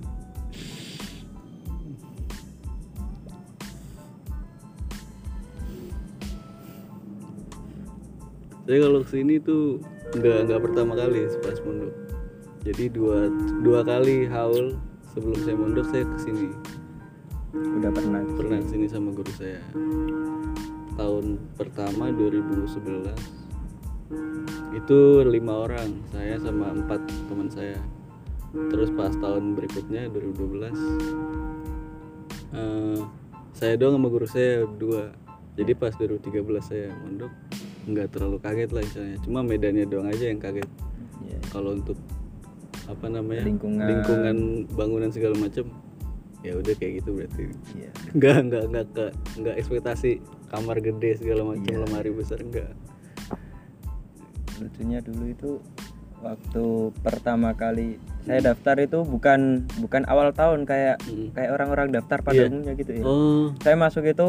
Saya 8.67 8.85
kalau 8.85 9.01
ke 9.01 9.09
sini 9.09 9.35
tuh 9.41 9.81
nggak 10.09 10.37
nggak 10.49 10.61
pertama 10.65 10.93
kali 10.97 11.29
pas 11.45 11.59
mondok 11.61 11.93
jadi 12.59 12.91
dua 12.91 13.31
dua 13.63 13.87
kali 13.87 14.27
haul 14.27 14.75
sebelum 15.15 15.39
saya 15.47 15.55
mondok 15.55 15.87
saya 15.89 16.03
ke 16.03 16.17
sini. 16.27 16.51
Udah 17.55 17.87
pernah 17.87 18.21
pernah 18.35 18.59
ke 18.59 18.67
sini 18.67 18.85
sama 18.91 19.15
guru 19.15 19.31
saya. 19.39 19.63
Tahun 20.99 21.39
pertama 21.55 22.11
2011 22.11 23.15
itu 24.75 24.99
lima 25.23 25.65
orang 25.65 25.89
saya 26.11 26.35
sama 26.43 26.75
empat 26.75 26.99
teman 27.31 27.47
saya. 27.47 27.79
Terus 28.51 28.91
pas 28.91 29.15
tahun 29.15 29.55
berikutnya 29.55 30.11
2012 30.11 30.75
eh, 32.59 32.99
saya 33.55 33.73
doang 33.79 34.03
sama 34.03 34.07
guru 34.11 34.27
saya 34.27 34.67
dua. 34.67 35.15
Jadi 35.55 35.71
pas 35.79 35.95
2013 35.95 36.43
saya 36.59 36.91
mondok 36.91 37.31
nggak 37.89 38.07
terlalu 38.09 38.37
kaget 38.37 38.69
lah 38.69 38.81
istilahnya 38.81 39.17
cuma 39.21 39.39
medannya 39.41 39.85
doang 39.85 40.07
aja 40.07 40.25
yang 40.25 40.37
kaget 40.37 40.69
Iya. 41.19 41.37
kalau 41.49 41.73
untuk 41.73 41.99
apa 42.85 43.05
namanya 43.05 43.43
Lingkungan. 43.43 43.85
lingkungan 43.85 44.37
bangunan 44.71 45.09
segala 45.09 45.35
macam 45.35 45.67
ya 46.39 46.55
udah 46.55 46.73
kayak 46.73 47.03
gitu 47.03 47.09
berarti 47.13 47.43
iya 47.75 47.91
nggak 48.13 48.37
nggak 48.45 48.63
nggak 48.65 48.85
ke 48.89 49.05
nggak 49.37 49.55
ekspektasi 49.57 50.11
kamar 50.47 50.79
gede 50.79 51.17
segala 51.17 51.43
macam 51.45 51.67
Iya. 51.67 51.83
lemari 51.83 52.09
besar 52.09 52.39
enggak 52.39 52.71
lucunya 54.57 54.99
dulu 54.99 55.23
itu 55.25 55.51
waktu 56.19 56.65
pertama 56.99 57.51
kali 57.53 57.95
saya 58.21 58.43
daftar 58.45 58.75
itu 58.77 59.03
bukan 59.03 59.63
bukan 59.79 60.03
awal 60.05 60.31
tahun 60.31 60.63
kayak 60.63 60.99
Hmm. 61.01 61.31
kayak 61.31 61.51
orang-orang 61.53 61.87
daftar 61.89 62.19
pada 62.19 62.35
Iya. 62.37 62.47
umumnya 62.47 62.73
gitu 62.73 62.91
ya 62.93 63.03
oh 63.03 63.55
saya 63.57 63.75
masuk 63.75 64.03
itu 64.03 64.27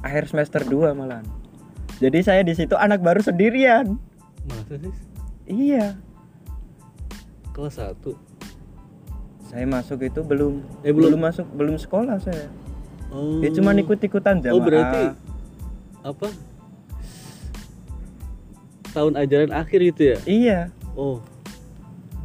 akhir 0.00 0.28
semester 0.28 0.62
2 0.62 0.92
malahan 0.92 1.26
jadi 1.98 2.18
saya 2.20 2.40
di 2.40 2.52
situ 2.52 2.74
anak 2.74 3.00
baru 3.00 3.20
sendirian. 3.20 3.96
Masa 4.44 4.74
sih? 4.76 4.92
Iya. 5.46 5.96
Kelas 7.50 7.76
satu. 7.76 8.14
Saya 9.42 9.64
masuk 9.64 10.02
itu 10.02 10.20
belum 10.20 10.60
Eh, 10.82 10.90
belum. 10.90 11.14
belum 11.14 11.20
masuk 11.22 11.46
belum 11.50 11.76
sekolah 11.76 12.18
saya. 12.18 12.50
Oh. 13.08 13.38
Ya 13.38 13.48
cuma 13.50 13.72
ikut 13.72 13.96
ikutan 13.96 14.38
jamaah. 14.38 14.52
Oh 14.52 14.60
berarti 14.60 15.02
apa? 16.02 16.28
Tahun 18.90 19.12
ajaran 19.14 19.52
akhir 19.52 19.80
itu 19.84 20.02
ya? 20.06 20.18
Iya. 20.24 20.60
Oh. 20.92 21.20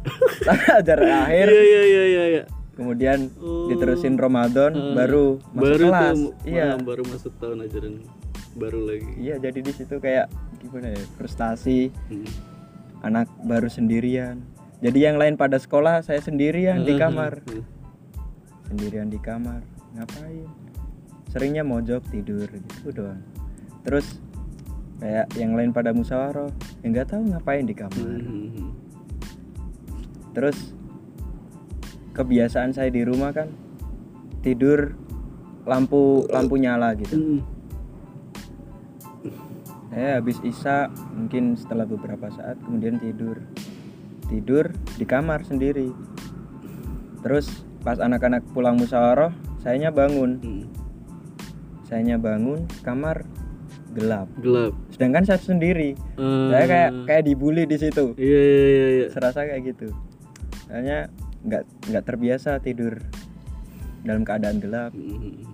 Ajaran 0.74 1.06
akhir. 1.22 1.46
iya 1.46 1.62
iya 1.62 1.82
iya 1.84 2.02
iya, 2.04 2.24
iya. 2.28 2.42
kemudian 2.72 3.30
Oh. 3.38 3.68
diterusin 3.68 4.16
Ramadan 4.16 4.72
Eh, 4.72 4.94
baru 4.96 5.38
masuk 5.48 5.62
baru 5.62 5.86
kelas. 5.86 6.16
tuh 6.18 6.32
iya. 6.42 6.68
baru 6.74 7.02
masuk 7.04 7.32
tahun 7.38 7.58
ajaran 7.62 7.94
baru 8.54 8.80
lagi. 8.84 9.10
Iya 9.18 9.36
jadi 9.38 9.58
di 9.60 9.72
situ 9.72 9.96
kayak 9.96 10.28
gimana 10.60 10.92
ya 10.92 11.02
frustasi. 11.16 11.90
Hmm. 12.08 12.28
anak 13.02 13.26
baru 13.42 13.66
sendirian. 13.66 14.38
Jadi 14.78 15.02
yang 15.02 15.18
lain 15.18 15.34
pada 15.34 15.58
sekolah 15.58 16.06
saya 16.06 16.22
sendirian 16.22 16.86
di 16.86 16.94
Hmm, 16.94 17.02
kamar. 17.02 17.42
hmm. 17.42 17.64
sendirian 18.70 19.10
di 19.10 19.18
kamar. 19.18 19.58
Ngapain? 19.98 20.46
Seringnya 21.28 21.66
mojok 21.66 21.98
tidur 22.14 22.46
gitu 22.46 22.94
doang. 22.94 23.18
Terus 23.82 24.22
kayak 25.02 25.34
yang 25.34 25.58
lain 25.58 25.74
pada 25.74 25.90
musyawarah 25.90 26.46
ya 26.78 26.86
nggak 26.86 27.10
tahu 27.10 27.22
ngapain 27.34 27.66
di 27.66 27.74
kamar. 27.74 28.06
Hmm, 28.06 28.22
hmm, 28.22 28.48
hmm. 28.54 28.70
terus 30.30 30.70
kebiasaan 32.14 32.70
saya 32.70 32.86
di 32.86 33.02
rumah 33.02 33.34
kan 33.34 33.50
tidur 34.46 34.94
lampu 35.66 36.22
lampu 36.30 36.54
nyala 36.54 36.94
gitu. 36.94 37.18
Hmm. 37.18 37.38
Saya 39.92 40.16
habis 40.16 40.40
isya 40.40 40.88
mungkin 41.12 41.52
setelah 41.52 41.84
beberapa 41.84 42.32
saat 42.32 42.56
kemudian 42.64 42.96
tidur. 42.96 43.36
Tidur 44.32 44.72
di 44.96 45.04
kamar 45.04 45.44
sendiri. 45.44 45.92
Terus 47.20 47.68
pas 47.84 48.00
anak-anak 48.00 48.40
pulang 48.56 48.80
musyawarah 48.80 49.36
sayanya 49.60 49.92
bangun. 49.92 50.40
Hmm. 50.40 50.64
sayanya 51.92 52.16
bangun 52.16 52.64
kamar 52.80 53.20
gelap. 53.92 54.24
Gelap. 54.40 54.72
Sedangkan 54.88 55.28
saya 55.28 55.36
sendiri. 55.36 55.92
Eh, 56.16 56.48
saya 56.48 56.64
kayak 56.64 56.90
kayak 57.04 57.24
dibully 57.28 57.68
di 57.68 57.76
situ. 57.76 58.16
Iya 58.16 58.40
iya 58.40 58.64
iya 58.64 58.86
iya. 58.88 59.06
Serasa 59.12 59.44
kayak 59.44 59.76
gitu. 59.76 59.92
Soalnya 60.72 61.12
nggak 61.44 61.92
nggak 61.92 62.04
terbiasa 62.08 62.64
tidur 62.64 62.96
dalam 64.08 64.24
keadaan 64.24 64.56
gelap. 64.56 64.96
Hmm, 64.96 65.44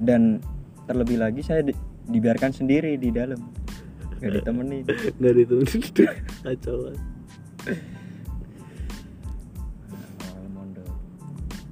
dan 0.00 0.40
terlebih 0.88 1.20
lagi 1.20 1.44
saya 1.44 1.60
di- 1.60 1.76
dibiarkan 2.08 2.50
sendiri 2.52 2.96
di 2.96 3.10
dalam. 3.10 3.40
Nggak 4.20 4.32
ditemenin 4.40 4.82
nggak 5.20 5.34
ditemenin 5.36 5.80
kacau 6.46 6.92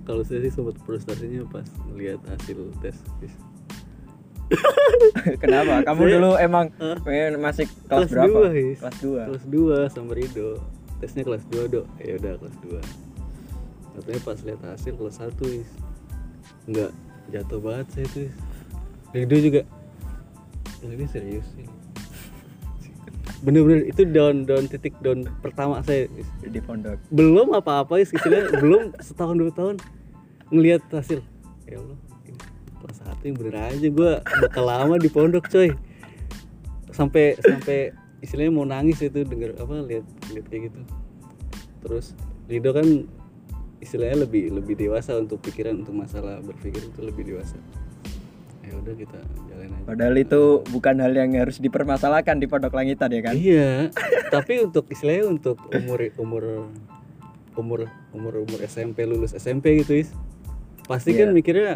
kalau 0.03 0.23
saya 0.27 0.43
sih 0.43 0.53
sempat 0.53 0.77
frustasinya 0.83 1.47
pas 1.47 1.65
ngelihat 1.95 2.19
hasil 2.27 2.59
tes 2.83 2.99
kenapa? 5.43 5.81
Kamu 5.89 6.03
Saya- 6.05 6.13
dulu 6.19 6.31
emang 6.37 6.67
pengen 7.07 7.41
masih 7.41 7.65
kelas, 7.89 7.89
kelas 7.89 8.09
berapa? 8.13 8.29
Dua, 8.29 8.49
His. 8.53 8.79
kelas 8.85 8.99
2 9.01 9.29
kelas 9.33 9.45
2 9.89 9.95
sama 9.97 10.13
Rido. 10.13 10.49
Tesnya 11.01 11.23
kelas 11.25 11.45
2 11.49 11.73
dok. 11.73 11.87
Ya 12.05 12.21
udah 12.21 12.33
kelas 12.37 12.57
katanya 13.93 14.21
pas 14.25 14.39
lihat 14.41 14.61
hasil 14.65 14.93
kelas 14.97 15.17
satu 15.21 15.45
is 15.49 15.69
nggak 16.65 16.91
jatuh 17.29 17.61
banget 17.61 17.87
saya 17.93 18.07
is 18.25 18.33
Rido 19.13 19.37
juga 19.37 19.61
"Ya, 19.61 19.82
ini 20.91 21.07
serius 21.07 21.47
sih 21.55 21.67
bener-bener 23.43 23.91
itu 23.91 24.07
down 24.07 24.47
down 24.47 24.71
titik 24.71 24.95
down 25.03 25.27
pertama 25.43 25.83
saya. 25.83 26.07
Di 26.47 26.63
pondok. 26.63 26.99
Belum 27.11 27.51
apa-apa 27.53 27.99
is 27.99 28.15
istilahnya 28.15 28.55
belum 28.63 28.95
setahun 29.03 29.37
dua 29.37 29.53
tahun 29.53 29.77
ngelihat 30.55 30.87
hasil. 30.95 31.21
Ya 31.67 31.83
Allah 31.83 31.99
ini 32.27 32.39
kelas 32.79 32.99
satu 33.03 33.23
yang 33.27 33.37
bener 33.39 33.57
aja 33.59 33.87
gue 33.91 34.13
bakal 34.47 34.65
lama 34.65 34.95
di 34.97 35.11
pondok 35.11 35.51
coy. 35.51 35.75
Sampai 36.95 37.35
sampai 37.43 37.91
istilahnya 38.23 38.53
mau 38.55 38.67
nangis 38.67 39.03
itu 39.03 39.27
denger 39.27 39.59
apa 39.59 39.75
lihat 39.91 40.07
lihat 40.31 40.47
kayak 40.47 40.71
gitu. 40.71 40.81
Terus 41.83 42.15
Rido 42.47 42.71
kan 42.71 42.87
istilahnya 43.83 44.23
lebih 44.23 44.55
lebih 44.55 44.79
dewasa 44.79 45.19
untuk 45.19 45.43
pikiran 45.43 45.83
untuk 45.83 45.99
masalah 45.99 46.39
berpikir 46.39 46.79
itu 46.79 47.01
lebih 47.03 47.35
dewasa 47.35 47.59
ya 48.63 48.73
udah 48.75 48.95
kita 48.95 49.19
jalan 49.51 49.69
aja. 49.69 49.85
Padahal 49.85 50.15
itu 50.17 50.43
bukan 50.69 50.95
hal 50.99 51.13
yang 51.13 51.31
harus 51.35 51.59
dipermasalahkan 51.59 52.39
di 52.39 52.47
pondok 52.47 52.73
langitan 52.73 53.11
ya 53.11 53.21
kan? 53.21 53.35
Iya, 53.35 53.91
tapi 54.31 54.63
untuk 54.63 54.87
istilahnya 54.89 55.27
untuk 55.27 55.59
umur 55.69 55.99
umur 56.17 56.43
umur 57.53 57.81
umur 58.15 58.33
umur 58.43 58.59
SMP 58.63 59.05
lulus 59.05 59.35
SMP 59.35 59.83
gitu 59.83 59.99
is, 59.99 60.09
pasti 60.87 61.13
kan 61.13 61.31
Iya. 61.31 61.35
mikirnya 61.35 61.71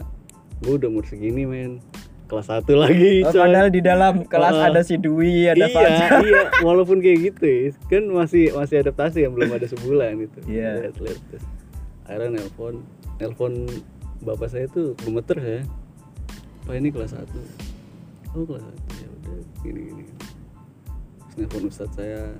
gue 0.62 0.72
udah 0.72 0.89
umur 0.89 1.05
segini 1.05 1.45
men. 1.45 1.82
Kelas 2.26 2.51
satu 2.51 2.74
lagi 2.74 3.22
Oh, 3.22 3.30
coy." 3.30 3.39
padahal 3.39 3.70
di 3.70 3.78
dalam 3.78 4.26
kelas 4.26 4.51
Oh. 4.51 4.66
ada 4.66 4.82
si 4.82 4.99
Dwi 4.99 5.47
ada 5.47 5.62
iya 5.62 5.70
Fajar. 5.70 6.11
iya. 6.26 6.43
Walaupun 6.59 6.99
kayak 6.99 7.18
gitu 7.22 7.47
is, 7.70 7.74
kan 7.87 8.03
masih 8.03 8.51
masih 8.51 8.82
adaptasi 8.82 9.22
yang 9.22 9.30
belum 9.30 9.55
ada 9.55 9.66
sebulan 9.66 10.18
itu. 10.18 10.39
Iya. 10.49 10.91
lihat 10.91 10.97
lihat 10.99 11.18
terus 11.30 11.45
akhirnya 12.03 12.39
nelpon 12.39 12.82
nelpon 13.18 13.53
bapak 14.22 14.49
saya 14.49 14.66
tuh 14.66 14.99
gemeter 15.03 15.39
saya 15.39 15.62
pak 16.66 16.74
ini 16.82 16.90
kelas 16.90 17.14
satu. 17.14 17.40
Oh 18.34 18.42
kelas 18.42 18.66
satu. 18.66 18.82
Ya 18.98 19.08
udah 19.08 19.38
gini 19.62 19.80
gini. 19.86 20.04
Terus 21.22 21.34
nelpon 21.38 21.70
ustadz 21.70 21.94
saya 21.94 22.34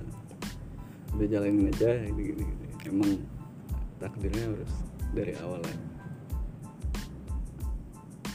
udah 1.15 1.27
jalanin 1.31 1.71
aja 1.71 1.95
ini 2.03 2.35
gini, 2.35 2.43
gini. 2.43 2.67
emang 2.91 3.11
takdirnya 4.03 4.43
harus 4.51 4.71
dari 5.15 5.33
awal 5.39 5.63
ya. 5.63 5.77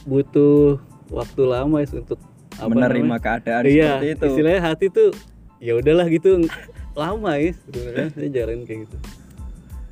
Butuh 0.09 0.81
waktu 1.13 1.41
lama 1.45 1.85
is 1.85 1.93
untuk 1.93 2.17
apa 2.57 2.69
menerima 2.73 3.05
namanya? 3.05 3.21
keadaan 3.21 3.63
iya, 3.69 3.97
seperti 4.01 4.09
itu. 4.09 4.25
istilahnya 4.33 4.61
hati 4.61 4.85
tuh 4.89 5.09
ya 5.61 5.73
udahlah 5.77 6.05
gitu 6.09 6.41
lama 6.97 7.31
is 7.37 7.55
sebenarnya. 7.69 8.09
Saya 8.17 8.29
jalanin 8.33 8.65
kayak 8.65 8.89
gitu. 8.89 8.97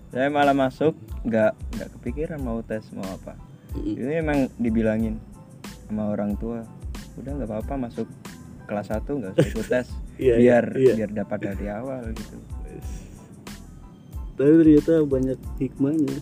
Saya 0.09 0.27
malah 0.33 0.57
masuk 0.57 0.97
nggak 1.21 1.53
nggak 1.77 1.89
kepikiran 1.93 2.41
mau 2.41 2.57
tes 2.65 2.89
mau 2.89 3.05
apa. 3.05 3.37
Ini 3.77 4.19
emang 4.19 4.49
dibilangin 4.59 5.30
sama 5.91 6.07
orang 6.07 6.39
tua 6.39 6.63
udah 7.19 7.31
nggak 7.35 7.51
apa-apa 7.51 7.91
masuk 7.91 8.07
kelas 8.63 8.95
1 8.95 9.03
nggak 9.03 9.31
usah 9.35 9.49
ikut 9.51 9.67
tes. 9.67 9.87
Iya, 10.21 10.37
iya, 10.37 10.61
biar 10.61 10.65
iya. 10.77 10.93
biar 11.01 11.11
dapat 11.17 11.39
dari 11.49 11.65
awal 11.65 12.13
gitu. 12.13 12.37
Tapi 14.37 14.53
ternyata 14.61 14.93
banyak 15.01 15.39
hikmahnya. 15.57 16.19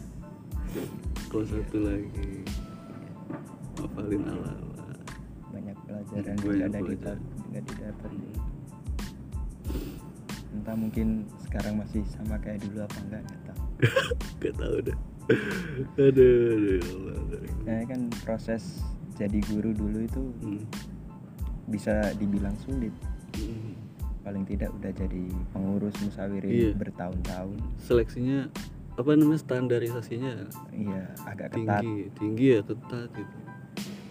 Kalau 1.27 1.43
satu 1.43 1.77
lagi. 1.83 2.47
Ngapalin 3.75 4.23
ala 4.23 4.55
banyak 5.51 5.77
pelajaran 5.83 6.35
yang 6.39 6.63
ada 6.63 6.79
pelajaran. 6.79 6.87
didapat 6.87 7.17
nggak 7.49 7.63
didapat 7.67 8.11
entah 10.49 10.75
mungkin 10.79 11.07
sekarang 11.43 11.73
masih 11.77 12.01
sama 12.15 12.39
kayak 12.39 12.63
dulu 12.63 12.87
apa 12.87 12.97
enggak 13.03 13.21
nggak 13.27 13.41
tahu. 13.51 13.63
Gak 14.41 14.53
tau 14.55 14.77
dah 14.79 14.97
aduh 15.99 16.09
aduh 16.57 16.77
ya 16.81 17.13
aduh. 17.13 17.41
saya 17.61 17.83
kan 17.85 18.01
proses 18.25 18.63
jadi 19.19 19.39
guru 19.45 19.75
dulu 19.75 19.99
itu 20.01 20.23
Hmm. 20.39 20.63
bisa 21.67 22.15
dibilang 22.15 22.55
sulit 22.57 22.95
Hmm. 23.35 23.75
paling 24.19 24.43
tidak 24.43 24.71
udah 24.73 24.91
jadi 24.91 25.23
pengurus 25.51 25.95
musawirin 25.99 26.49
Iya. 26.49 26.71
bertahun-tahun 26.75 27.55
seleksinya 27.79 28.49
apa 28.95 29.15
namanya 29.15 29.39
standarisasinya 29.39 30.33
iya 30.71 31.03
agak 31.23 31.55
ketat 31.55 31.81
tinggi 31.83 32.11
tinggi 32.13 32.45
ya 32.51 32.61
ketat 32.61 33.09
gitu 33.11 33.37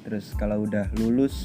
terus 0.01 0.33
kalau 0.35 0.65
udah 0.65 0.89
lulus 0.97 1.37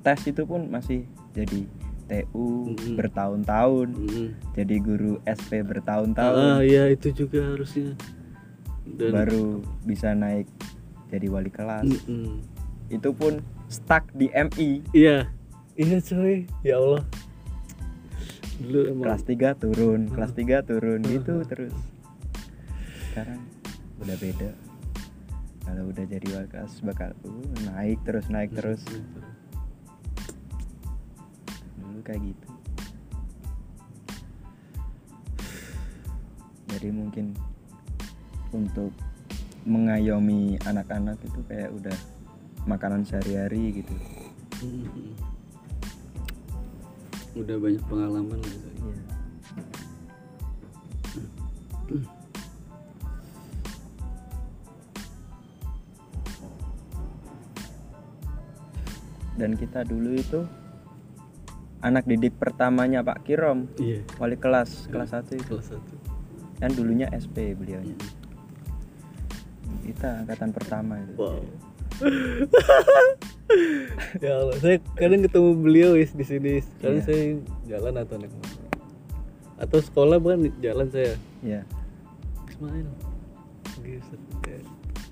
tes 0.00 0.20
itu 0.24 0.46
pun 0.46 0.66
masih 0.68 1.02
jadi 1.32 1.66
TU 2.08 2.72
Mm-mm. 2.72 2.94
bertahun-tahun 2.96 3.88
Mm. 3.92 4.28
jadi 4.54 4.74
guru 4.78 5.18
SP 5.26 5.58
ah 5.58 5.64
bertahun-tahun 5.66 6.62
iya 6.62 6.86
itu 6.88 7.10
juga 7.12 7.52
harusnya 7.52 7.98
dan 8.88 9.10
baru 9.12 9.60
bisa 9.82 10.14
naik 10.14 10.46
jadi 11.10 11.26
wali 11.28 11.50
kelas 11.50 11.84
Mm-mm. 11.84 12.40
Itu 12.88 13.10
pun 13.12 13.44
stuck 13.68 14.08
di 14.16 14.32
MI 14.32 14.80
iya. 14.96 15.28
Iya 15.78 16.02
coy. 16.02 16.42
Ya 16.66 16.74
Allah. 16.82 17.04
Dulu 18.58 18.80
emang 18.90 19.04
kelas 19.06 19.22
3 19.22 19.54
turun 19.54 20.00
Hmm. 20.10 20.14
kelas 20.18 20.32
3 20.34 20.66
turun 20.66 21.00
Hmm. 21.04 21.10
gitu 21.14 21.34
terus. 21.46 21.74
Sekarang 23.12 23.40
udah 24.02 24.16
beda. 24.18 24.50
Kalau 25.62 25.82
udah 25.92 26.04
jadi 26.08 26.26
wali 26.32 26.48
kelas 26.48 26.80
bakal 26.82 27.12
uh, 27.22 27.54
naik 27.70 28.02
terus 28.02 28.26
naik 28.26 28.50
terus. 28.56 28.82
Dulu 31.78 32.00
kayak 32.02 32.24
gitu. 32.24 32.48
Jadi 36.74 36.88
mungkin 36.90 37.36
untuk 38.50 38.90
mengayomi 39.62 40.56
anak-anak 40.64 41.20
itu 41.20 41.40
kayak 41.46 41.70
udah 41.70 41.96
makanan 42.68 43.08
sehari-hari 43.08 43.80
gitu. 43.80 43.94
Mm-mm. 44.60 45.16
udah 47.38 47.56
banyak 47.56 47.82
pengalaman 47.86 48.38
lah. 48.42 48.56
Iya. 48.58 49.02
dan 59.38 59.54
kita 59.54 59.86
dulu 59.86 60.18
itu 60.18 60.42
anak 61.78 62.10
didik 62.10 62.34
pertamanya 62.42 63.06
Pak 63.06 63.22
Kirom 63.22 63.70
iya. 63.78 64.02
wali 64.18 64.34
kelas 64.34 64.90
kelas 64.90 65.14
1 65.14 65.38
itu. 65.38 65.54
Kelas 65.54 65.78
satu. 65.78 65.94
Kan 66.58 66.74
dulunya 66.74 67.06
SP 67.14 67.54
beliaunya 67.54 67.94
kita 69.86 70.26
angkatan 70.26 70.50
pertama 70.50 70.98
itu. 71.00 71.14
Wow 71.16 71.67
ya 74.22 74.30
Allah 74.38 74.56
saya 74.62 74.76
kadang 74.94 75.24
ketemu 75.24 75.50
beliau 75.58 75.90
is 75.98 76.14
di 76.14 76.22
sini 76.22 76.62
kadang 76.78 77.02
Iya. 77.02 77.06
saya 77.06 77.22
jalan 77.66 77.94
atau 77.98 78.14
naik 78.20 78.32
motor. 78.32 78.62
Atau 79.58 79.78
sekolah 79.82 80.16
bukan 80.22 80.54
jalan 80.62 80.86
saya? 80.94 81.18
Ya 81.42 81.66
Ismail. 82.46 82.86
Gitu 83.82 84.14
ya, 84.46 84.60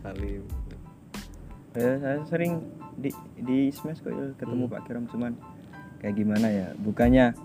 Salim. 0.02 0.42
Ya, 1.76 1.92
saya 2.00 2.18
sering 2.26 2.52
di 2.96 3.10
di 3.36 3.68
smash 3.68 4.00
kok 4.00 4.14
ketemu 4.40 4.64
Hmm. 4.66 4.72
Pak 4.72 4.80
Kiram 4.88 5.04
cuman 5.10 5.32
kayak 6.00 6.16
gimana 6.16 6.48
ya 6.48 6.68
bukannya 6.80 7.36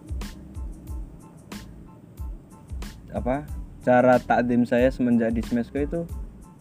apa 3.11 3.43
cara 3.83 4.15
takdim 4.23 4.63
saya 4.63 4.87
semenjak 4.87 5.35
di 5.35 5.43
smash 5.43 5.67
itu 5.75 6.07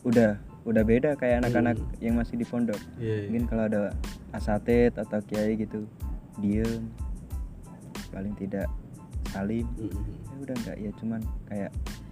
udah 0.02 0.42
udah 0.62 0.82
beda 0.82 1.10
kayak 1.14 1.40
anak-anak 1.40 1.76
Hmm. 1.76 1.88
yang 1.98 2.14
masih 2.14 2.36
di 2.36 2.44
pondok 2.44 2.76
iya 2.96 3.24
iya. 3.24 3.26
mungkin 3.26 3.44
kalau 3.46 3.64
ada 3.64 3.80
asatid 4.30 4.92
atau 4.94 5.18
kiai 5.22 5.56
gitu 5.56 5.88
diem 6.36 6.84
paling 8.10 8.34
tidak 8.34 8.68
salim 9.28 9.64
Mm-mm. 9.74 10.04
ya 10.26 10.36
udah 10.40 10.54
enggak 10.56 10.76
ya 10.78 10.90
cuman 10.96 11.20
kayak 11.46 11.70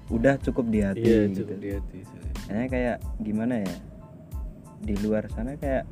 udah 0.08 0.34
cukup 0.40 0.66
di 0.68 0.80
hati 0.80 1.02
iya 1.02 1.20
gitu 1.26 1.44
cukup 1.44 1.58
di 1.58 1.70
hati 1.72 1.98
saya. 2.02 2.26
Kayaknya 2.48 2.66
kayak 2.66 2.96
gimana 3.20 3.54
ya 3.60 3.76
di 4.78 4.94
luar 4.96 5.28
sana 5.28 5.52
kayak 5.54 5.84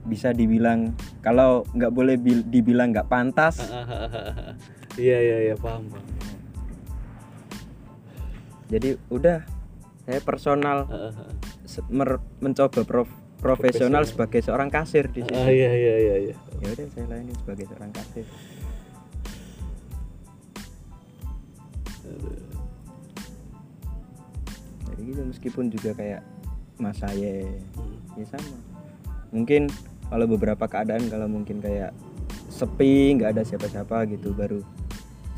bisa 0.00 0.30
dibilang 0.30 0.92
kalau 1.18 1.66
nggak 1.72 1.90
boleh 1.90 2.14
bil- 2.14 2.46
dibilang 2.46 2.94
nggak 2.94 3.08
pantas 3.08 3.58
iya 5.00 5.18
iya 5.18 5.36
iya 5.42 5.54
paham 5.56 5.88
paham 5.88 6.06
jadi 8.66 8.94
udah 9.08 9.42
saya 10.10 10.18
personal 10.20 10.90
mer- 11.86 12.18
mencoba 12.42 12.82
prof- 12.82 13.14
profesional 13.38 14.02
sebagai 14.02 14.42
seorang 14.42 14.66
kasir 14.66 15.06
di 15.06 15.22
situ 15.22 15.30
ah 15.32 15.46
iya 15.46 15.70
iya 15.70 15.94
iya 15.96 16.16
iya. 16.28 16.34
Ya 16.58 16.68
udah 16.74 16.86
saya 16.90 17.06
layani 17.06 17.32
sebagai 17.38 17.64
seorang 17.70 17.94
kasir. 17.94 18.26
Jadi 24.90 25.00
gitu 25.06 25.22
meskipun 25.24 25.64
juga 25.70 25.90
kayak 25.94 26.22
mas 26.80 26.98
saya 26.98 27.46
Hmm. 27.76 28.18
ya 28.18 28.26
sama. 28.26 28.56
Mungkin 29.30 29.70
kalau 30.10 30.26
beberapa 30.26 30.66
keadaan 30.66 31.06
kalau 31.06 31.30
mungkin 31.30 31.62
kayak 31.62 31.94
sepi 32.50 33.14
nggak 33.14 33.38
ada 33.38 33.42
siapa-siapa 33.46 34.10
gitu 34.10 34.34
baru 34.34 34.60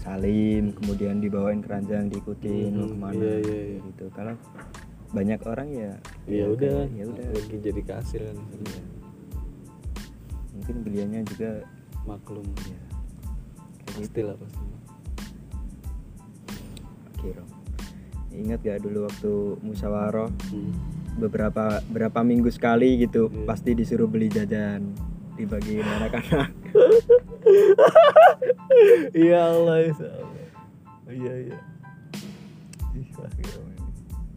salim 0.02 0.74
kemudian 0.74 1.16
dibawain 1.16 1.62
keranjang 1.62 2.10
diikutin 2.10 2.74
mau 2.74 2.84
Hmm, 2.84 2.90
ke 2.90 2.96
mana 2.98 3.14
iya, 3.16 3.34
iya, 3.38 3.60
iya. 3.70 3.78
gitu 3.86 4.04
kalau 4.10 4.34
banyak 5.08 5.40
orang 5.44 5.68
ya 5.70 5.92
ya 6.26 6.44
udah 6.48 6.88
ya 6.90 7.04
udah 7.06 7.26
lagi 7.30 7.56
jadi 7.56 7.82
kasir 7.82 8.20
kan 8.24 8.36
Iya. 8.58 8.82
mungkin 10.52 10.76
beliaunya 10.82 11.20
juga 11.24 11.50
maklum 12.02 12.42
ya 12.64 12.80
gitu 13.86 14.00
pasti 14.00 14.20
lah 14.22 14.34
pasti 14.34 14.64
Oke, 17.12 17.30
Rom. 17.30 17.48
ingat 18.34 18.58
gak 18.60 18.82
dulu 18.82 19.06
waktu 19.06 19.32
musyawarah 19.62 20.30
Hmm. 20.48 20.72
beberapa 21.14 21.64
berapa 21.86 22.20
minggu 22.20 22.48
sekali 22.48 22.98
gitu 22.98 23.28
Iya. 23.28 23.46
pasti 23.46 23.70
disuruh 23.72 24.08
beli 24.08 24.26
jajan 24.26 24.82
dibagiin 25.34 25.84
anak-anak 25.84 26.50
iya 29.24 29.40
Allah 29.52 29.76
insya 29.86 30.08
Allah. 30.08 30.46
Iya 31.12 31.32
iya. 31.50 31.58
Ih 32.92 33.08
ini 33.08 33.72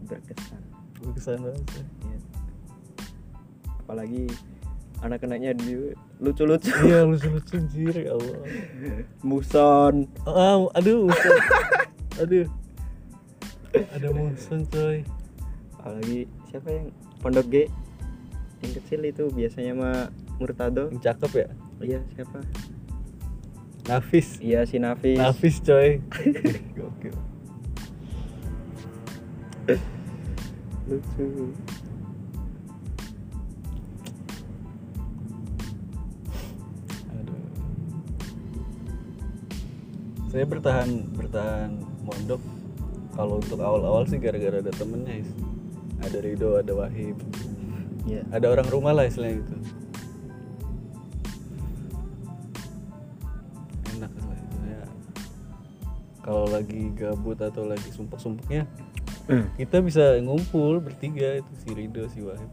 berkesan. 0.08 0.62
Ke 1.06 1.22
sana 1.22 1.50
aja 1.54 1.82
ya. 1.82 2.18
apalagi 3.86 4.26
anak-anaknya 5.06 5.54
lucu-lucu. 6.18 6.72
Iya 6.88 7.06
lucu 7.06 7.28
lucu 7.30 7.56
jir 7.70 7.96
ya 7.96 8.18
Allah. 8.18 8.40
Muson. 9.22 10.10
Ah 10.26 10.66
aduh 10.74 11.10
musuh. 11.10 11.38
aduh. 12.22 12.48
Ada 13.94 14.08
musuh 14.16 14.62
coy. 14.72 15.06
Apalagi 15.78 16.26
siapa 16.50 16.70
yang 16.72 16.88
pondok 17.22 17.46
G? 17.52 17.56
Yang 18.64 18.72
kecil 18.82 19.00
itu 19.06 19.24
biasanya 19.30 19.72
sama 19.78 19.92
Murtado. 20.42 20.90
Yang 20.90 21.04
cakep 21.12 21.32
ya? 21.36 21.48
Iya 21.84 22.00
siapa 22.18 22.40
Nafis. 23.86 24.42
Iya 24.42 24.66
si 24.66 24.82
Nafis. 24.82 25.18
Nafis 25.18 25.62
coy. 25.62 26.02
Gokil. 26.78 27.16
Lucu. 30.86 31.54
Aduh. 37.14 37.42
Saya 40.34 40.46
bertahan 40.46 40.90
bertahan 41.14 41.72
mondok. 42.06 42.42
Kalau 43.16 43.40
untuk 43.40 43.62
awal-awal 43.64 44.04
sih 44.10 44.20
gara-gara 44.20 44.60
ada 44.62 44.74
temennya 44.74 45.24
Is. 45.24 45.30
Ada 46.06 46.22
Rido, 46.22 46.60
ada 46.60 46.70
Wahib, 46.76 47.18
ya 48.06 48.22
ada 48.30 48.52
orang 48.52 48.68
rumah 48.70 48.94
lah 48.94 49.10
istilahnya 49.10 49.42
itu. 49.42 49.56
Kalau 56.26 56.50
lagi 56.50 56.90
gabut 56.98 57.38
atau 57.38 57.70
lagi 57.70 57.86
sumpuk-sumpuknya, 57.94 58.66
kita 59.62 59.78
bisa 59.86 60.18
ngumpul 60.26 60.82
bertiga 60.82 61.38
itu 61.38 61.52
si 61.62 61.70
Rido, 61.70 62.10
si 62.10 62.26
Wahib. 62.26 62.50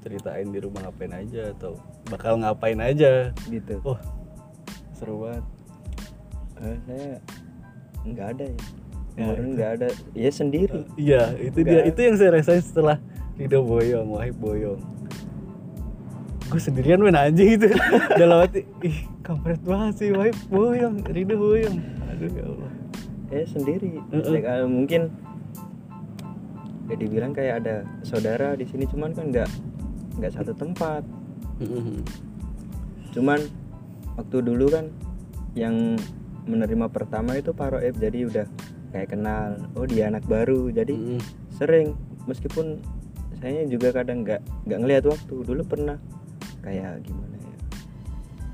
Ceritain 0.00 0.48
di 0.48 0.56
rumah 0.56 0.88
ngapain 0.88 1.12
aja 1.12 1.52
atau 1.52 1.76
bakal 2.08 2.40
ngapain 2.40 2.80
aja. 2.80 3.28
gitu 3.46 3.76
Wah, 3.84 4.00
seru 4.96 5.20
banget. 5.20 5.44
Eh, 6.64 6.76
saya 6.88 7.08
nggak 8.08 8.28
ada 8.38 8.44
ya 8.48 8.58
Ya, 9.12 9.28
kemarin 9.28 9.46
nggak 9.52 9.70
ada 9.76 9.88
ya 10.16 10.30
sendiri 10.32 10.88
Iya, 10.96 11.36
itu 11.36 11.58
dia. 11.60 11.84
Itu 11.84 12.00
yang 12.00 12.16
saya 12.16 12.32
rasain 12.32 12.64
setelah 12.64 12.96
Rido 13.36 13.60
boyong, 13.60 14.08
Wahib 14.16 14.40
boyong. 14.40 14.80
Gue 16.48 16.60
sendirian 16.60 17.00
main 17.04 17.16
anjing 17.16 17.60
itu. 17.60 17.68
Dalam 18.20 18.40
hati, 18.40 18.64
ih 18.80 19.04
kampret 19.20 19.60
banget 19.60 19.92
sih 20.00 20.10
Wahib 20.16 20.36
boyong, 20.48 21.04
Rido 21.04 21.36
boyong. 21.36 22.01
Aduh 22.22 22.32
ya 22.38 22.44
Allah. 22.46 22.72
eh 23.32 23.46
sendiri. 23.48 23.98
Ya, 24.14 24.40
kalau 24.46 24.68
mungkin 24.70 25.10
ya 26.86 26.94
dibilang 26.94 27.32
kayak 27.34 27.64
ada 27.64 27.82
saudara 28.06 28.54
di 28.54 28.68
sini 28.68 28.86
cuman 28.86 29.10
kan 29.10 29.32
nggak 29.32 29.50
nggak 30.22 30.32
satu 30.36 30.54
tempat. 30.54 31.02
Cuman 33.10 33.40
waktu 34.14 34.36
dulu 34.38 34.70
kan 34.70 34.86
yang 35.58 35.96
menerima 36.46 36.86
pertama 36.92 37.34
itu 37.34 37.50
Paroib 37.50 37.96
jadi 37.98 38.28
udah 38.28 38.46
kayak 38.92 39.16
kenal 39.16 39.58
oh 39.74 39.88
dia 39.88 40.06
anak 40.12 40.22
baru. 40.28 40.68
Jadi 40.70 40.94
Mm-mm. 40.94 41.20
sering 41.58 41.96
meskipun 42.30 42.78
saya 43.42 43.66
juga 43.66 43.90
kadang 43.90 44.22
nggak 44.22 44.44
nggak 44.68 44.78
ngelihat 44.78 45.04
waktu. 45.10 45.34
Dulu 45.42 45.62
pernah 45.66 45.98
kayak 46.62 47.02
gimana 47.02 47.36
ya 47.40 47.56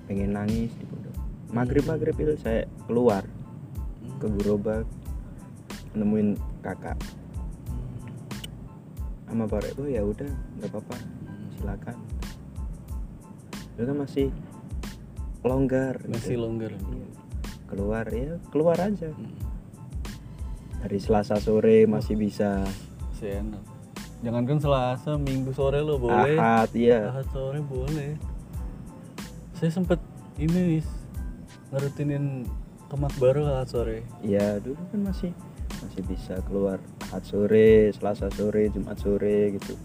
pengen 0.09 0.33
nangis 0.33 0.71
di 0.79 0.85
pondok. 0.89 1.15
Maghrib 1.51 1.85
maghrib 1.85 2.17
itu 2.17 2.39
saya 2.39 2.65
keluar 2.87 3.27
ke 4.19 4.29
gerobak 4.39 4.85
nemuin 5.95 6.35
kakak 6.61 6.99
sama 9.29 9.45
Pak 9.47 9.79
oh 9.79 9.89
ya 9.89 10.03
udah 10.03 10.31
nggak 10.59 10.71
apa-apa 10.73 10.97
silakan 11.57 11.97
itu 13.79 13.83
kan 13.87 13.97
masih 13.97 14.27
longgar 15.47 15.95
gitu. 16.03 16.11
Masih 16.11 16.37
longgar. 16.37 16.73
Iya. 16.75 17.09
keluar 17.69 18.07
ya 18.09 18.35
keluar 18.51 18.79
aja 18.81 19.13
dari 20.83 20.99
Selasa 20.99 21.37
sore 21.39 21.85
masih 21.85 22.15
bisa 22.15 22.65
Masih 23.13 23.43
enak. 23.43 23.63
Jangankan 24.19 24.59
Selasa, 24.59 25.15
Minggu 25.19 25.51
sore 25.55 25.79
lo 25.83 25.99
boleh. 25.99 26.39
Ahad 26.39 26.71
iya 26.75 27.11
Ahad 27.11 27.27
sore 27.35 27.59
boleh. 27.63 28.15
Saya 29.55 29.75
sempet 29.75 29.99
ini 30.39 30.79
Is, 30.79 30.87
ngerutinin 31.75 32.47
kemak 32.89 33.13
baru 33.17 33.45
Ahad 33.47 33.69
sore. 33.69 34.03
ya 34.21 34.57
dulu 34.59 34.81
kan 34.87 35.01
masih 35.05 35.31
masih 35.79 36.03
bisa 36.05 36.35
keluar 36.43 36.81
Ahad 37.07 37.23
sore 37.23 37.93
Selasa 37.93 38.29
sore 38.31 38.69
Jumat 38.69 38.97
sore 38.97 39.55
gitu 39.55 39.77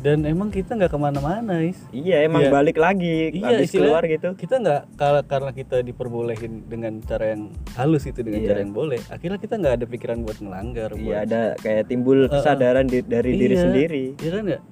Dan 0.00 0.24
emang 0.24 0.48
kita 0.48 0.72
nggak 0.74 0.88
ke 0.88 0.98
mana-mana 0.98 1.60
Is. 1.60 1.76
iya 1.90 2.24
emang 2.24 2.40
Iya. 2.42 2.50
balik 2.50 2.76
lagi 2.76 3.28
Iya, 3.30 3.52
habis 3.52 3.68
keluar 3.70 4.00
gitu 4.02 4.32
kita 4.34 4.56
nggak 4.56 4.82
karena 4.94 5.20
karena 5.22 5.50
kita 5.52 5.76
diperbolehin 5.82 6.64
dengan 6.64 7.00
cara 7.02 7.32
yang 7.32 7.52
halus 7.74 8.04
itu 8.04 8.20
dengan 8.20 8.40
Iya. 8.40 8.48
cara 8.48 8.58
yang 8.60 8.72
boleh 8.72 9.00
akhirnya 9.06 9.36
kita 9.36 9.54
nggak 9.56 9.74
ada 9.74 9.86
pikiran 9.86 10.18
buat 10.20 10.38
ngelanggar 10.38 10.90
iya 10.94 11.04
buat 11.04 11.16
ada 11.22 11.42
kayak 11.58 11.84
timbul 11.86 12.18
kesadaran 12.26 12.86
di- 12.86 13.04
dari 13.06 13.32
diri 13.34 13.52
Iya. 13.52 13.62
sendiri 13.62 14.04
iya 14.14 14.30
kan 14.30 14.42
nggak 14.46 14.62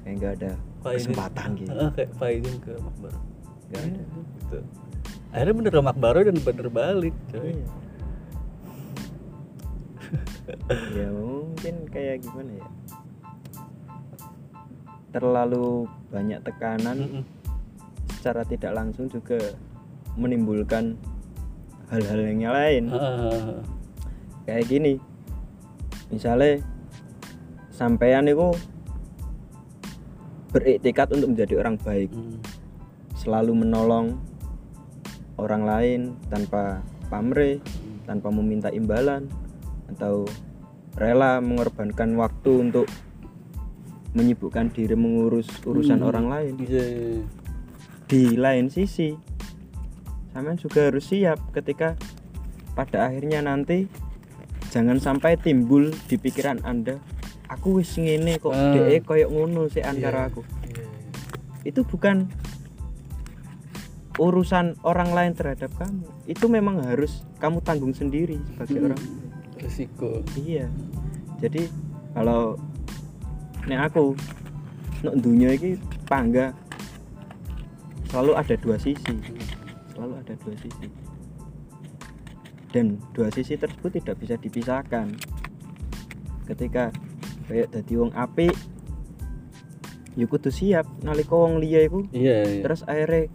kayak 0.00 0.14
nggak 0.16 0.32
ada 0.36 0.50
Pak 0.76 0.90
Izin- 0.90 0.98
kesempatan 1.06 1.48
gitu 1.54 1.70
Heeh, 1.70 1.90
kayak 1.92 2.10
Pak 2.12 2.28
Izin 2.32 2.56
ke 2.60 2.72
Makbaro 2.76 3.18
Nggak 3.64 3.80
Iya, 3.80 3.86
ada. 3.86 4.02
gitu. 4.34 4.58
Akhirnya 5.34 5.54
bener 5.58 5.72
ke 5.74 5.82
Makbaro 5.82 6.20
dan 6.22 6.38
bener 6.38 6.68
balik 6.70 7.14
coy 7.28 7.54
Iya. 7.54 7.66
ya 11.02 11.08
mungkin 11.10 11.74
kayak 11.90 12.22
gimana 12.22 12.50
ya 12.54 12.68
terlalu 15.10 15.86
banyak 16.10 16.38
tekanan 16.42 16.98
Mm-mm. 16.98 17.22
secara 18.18 18.42
tidak 18.42 18.74
langsung 18.74 19.06
juga 19.06 19.38
menimbulkan 20.14 20.94
hal-hal 21.90 22.20
yang 22.22 22.50
lain 22.50 22.84
Heeh. 22.90 23.58
kayak 24.46 24.66
gini 24.66 24.92
misalnya 26.10 26.62
sampean 27.70 28.30
itu 28.30 28.54
beriktikat 30.50 31.10
untuk 31.10 31.34
menjadi 31.34 31.54
orang 31.58 31.76
baik 31.82 32.10
Mm. 32.14 32.38
selalu 33.18 33.52
menolong 33.66 34.14
orang 35.36 35.62
lain 35.62 36.00
tanpa 36.26 36.80
pamrih 37.06 37.58
tanpa 38.04 38.28
meminta 38.28 38.68
imbalan 38.68 39.26
atau 39.88 40.24
rela 40.94 41.38
mengorbankan 41.38 42.14
waktu 42.14 42.50
untuk 42.62 42.86
menyibukkan 44.14 44.70
diri 44.70 44.94
mengurus 44.94 45.50
urusan 45.62 45.98
Hmm. 45.98 46.08
orang 46.08 46.26
lain 46.28 46.52
Iya, 46.60 46.84
iya, 46.84 46.86
iya. 47.12 47.24
di 48.06 48.22
lain 48.34 48.70
sisi 48.70 49.10
sampean 50.30 50.54
juga 50.54 50.86
harus 50.86 51.04
siap 51.04 51.38
ketika 51.50 51.98
pada 52.72 53.06
akhirnya 53.06 53.40
nanti 53.40 53.86
jangan 54.68 54.98
sampai 54.98 55.34
timbul 55.34 55.90
di 56.06 56.14
pikiran 56.14 56.62
anda 56.62 56.98
aku 57.46 57.78
wis 57.78 57.94
ngene 57.94 58.38
kok 58.38 58.50
Ah. 58.50 58.74
dhek 58.74 59.02
koyok 59.04 59.30
ngono 59.30 59.66
sih 59.66 59.82
antara 59.82 60.26
Iya, 60.26 60.30
aku 60.30 60.40
iya, 60.64 60.78
iya. 60.78 60.86
itu 61.64 61.80
bukan 61.82 62.30
urusan 64.14 64.78
orang 64.86 65.10
lain 65.10 65.32
terhadap 65.34 65.74
kamu 65.74 66.06
itu 66.30 66.46
memang 66.46 66.78
harus 66.86 67.26
kamu 67.42 67.58
tanggung 67.66 67.90
sendiri 67.90 68.38
sebagai 68.54 68.78
Hmm. 68.78 68.86
orang. 68.90 69.02
Resiko 69.58 70.10
iya. 70.38 70.70
Jadi 71.42 71.66
kalau 72.14 72.54
nek 73.66 73.90
aku 73.90 74.14
nek 75.02 75.16
dunia 75.18 75.56
ini 75.58 75.74
pangga 76.06 76.54
selalu 78.12 78.32
ada 78.38 78.54
dua 78.60 78.76
sisi. 78.78 79.14
Selalu 79.96 80.14
ada 80.20 80.34
dua 80.38 80.54
sisi. 80.62 80.86
Dan 82.70 82.98
dua 83.14 83.30
sisi 83.34 83.54
tersebut 83.58 83.98
tidak 83.98 84.16
bisa 84.22 84.34
dipisahkan. 84.38 85.10
Ketika 86.46 86.94
kayak 87.50 87.72
dadi 87.74 87.94
wong 87.98 88.14
apik 88.14 88.54
ya 90.14 90.24
kudu 90.30 90.50
siap 90.54 90.86
nalika 91.02 91.34
wong 91.34 91.58
liya 91.58 91.90
iku. 91.90 92.06
Iya, 92.14 92.36
iya. 92.46 92.62
terus 92.62 92.86
akhirnya 92.86 93.26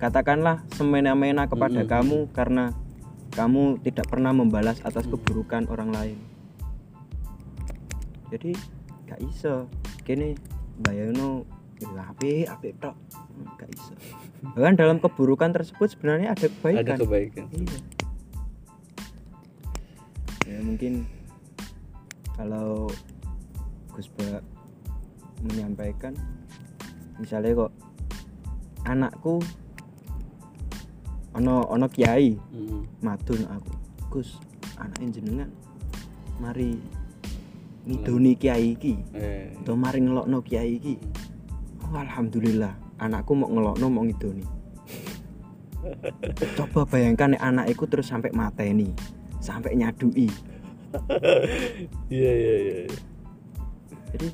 katakanlah 0.00 0.64
semena-mena 0.72 1.44
kepada 1.44 1.84
Mm-mm. 1.84 1.92
kamu 1.92 2.18
karena 2.32 2.72
kamu 3.36 3.78
tidak 3.84 4.08
pernah 4.08 4.32
membalas 4.32 4.80
atas 4.82 5.04
Mm. 5.06 5.12
keburukan 5.14 5.62
orang 5.68 5.92
lain. 5.92 6.18
Jadi 8.32 8.56
gak 9.06 9.20
iso. 9.22 9.68
Kene 10.02 10.34
bayangno 10.80 11.44
apik 11.80 12.48
apik 12.48 12.72
tok. 12.80 12.96
Hmm, 13.12 13.46
gak 13.60 13.70
iso. 13.76 13.92
Bahkan 14.56 14.74
dalam 14.80 14.98
keburukan 14.98 15.52
tersebut 15.52 15.92
sebenarnya 15.92 16.32
ada 16.32 16.48
kebaikan. 16.48 16.80
Ada 16.80 16.94
kebaikan. 16.96 17.44
Iya. 17.52 17.78
Ya 20.50 20.58
mungkin 20.66 21.06
kalau 22.34 22.90
Gus 23.94 24.08
Ba 24.16 24.42
menyampaikan 25.44 26.16
misalnya 27.20 27.68
kok 27.68 27.72
anakku 28.84 29.40
ono 31.36 31.66
ono 31.70 31.86
kiai. 31.86 32.34
Mm. 32.34 33.04
madun 33.04 33.42
aku. 33.46 33.72
Gus 34.10 34.40
anak 34.80 34.98
jenengan 35.12 35.50
mari 36.42 36.78
ngidoni 37.86 38.32
kiai 38.36 38.74
iki. 38.74 38.94
Eh. 39.14 39.54
Atau 39.60 39.76
mari 39.78 40.02
ngelokno 40.02 40.42
kiai 40.42 40.78
iki. 40.78 40.94
Oh, 41.86 41.98
alhamdulillah 41.98 42.74
anakku 43.00 43.32
mau 43.34 43.50
ngelokno 43.50 43.86
mau 43.88 44.04
ngidoni. 44.04 44.44
Coba 46.60 46.84
bayangkan 46.84 47.34
nek 47.34 47.42
anak 47.42 47.72
terus 47.88 48.12
sampai 48.12 48.30
mateni 48.36 48.92
sampai 49.40 49.74
nyadui. 49.78 50.28
Iya 52.10 52.32
iya 52.34 52.54
iya 52.58 52.76
iya. 52.90 52.98
jadi 54.10 54.28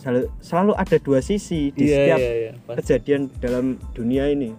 selalu 0.00 0.22
selalu 0.40 0.72
ada 0.72 0.96
dua 1.02 1.20
sisi 1.20 1.68
di 1.74 1.84
iya 1.84 1.92
setiap 1.92 2.18
iya 2.18 2.50
pasti. 2.64 2.76
kejadian 2.80 3.22
dalam 3.42 3.76
dunia 3.92 4.24
ini 4.32 4.56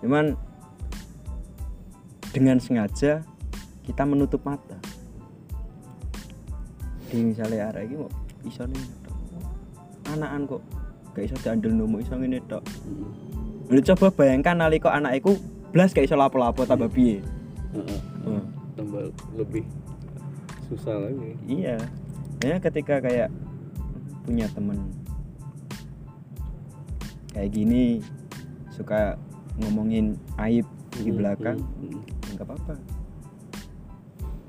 cuman 0.00 0.36
dengan 2.30 2.56
sengaja 2.62 3.26
kita 3.84 4.02
menutup 4.06 4.40
mata. 4.46 4.78
Di 7.10 7.18
misalnya 7.26 7.74
arah 7.74 7.82
ini 7.82 7.98
mau 7.98 8.10
iso 8.46 8.62
nih 8.64 8.86
anakan 10.10 10.42
kok 10.46 10.62
gak 11.14 11.24
iso 11.26 11.36
diandel 11.42 11.74
nomo 11.74 11.98
iso 11.98 12.14
ngene 12.14 12.38
tok. 12.46 12.62
Lu 13.70 13.80
coba 13.82 14.10
bayangkan 14.14 14.58
nalika 14.58 14.94
anak 14.94 15.18
iku 15.18 15.34
blas 15.74 15.90
gak 15.90 16.06
iso 16.06 16.14
lapo-lapo 16.14 16.66
tambah 16.66 16.90
piye? 16.90 17.22
Heeh. 17.74 18.00
Hmm. 18.26 18.44
tambah 18.78 19.10
lebih 19.34 19.66
susah 20.70 20.96
lagi. 21.02 21.34
Iya. 21.50 21.78
Ya 22.40 22.56
ketika 22.62 23.02
kayak 23.02 23.28
punya 24.22 24.46
temen. 24.54 24.78
Kayak 27.34 27.50
gini 27.54 28.02
suka 28.74 29.18
ngomongin 29.62 30.16
aib 30.40 30.66
di 31.00 31.10
Mm, 31.12 31.16
belakang 31.16 31.58
mm, 31.60 31.86
mm. 31.86 32.00
ya 32.02 32.30
nggak 32.34 32.46
apa-apa. 32.50 32.74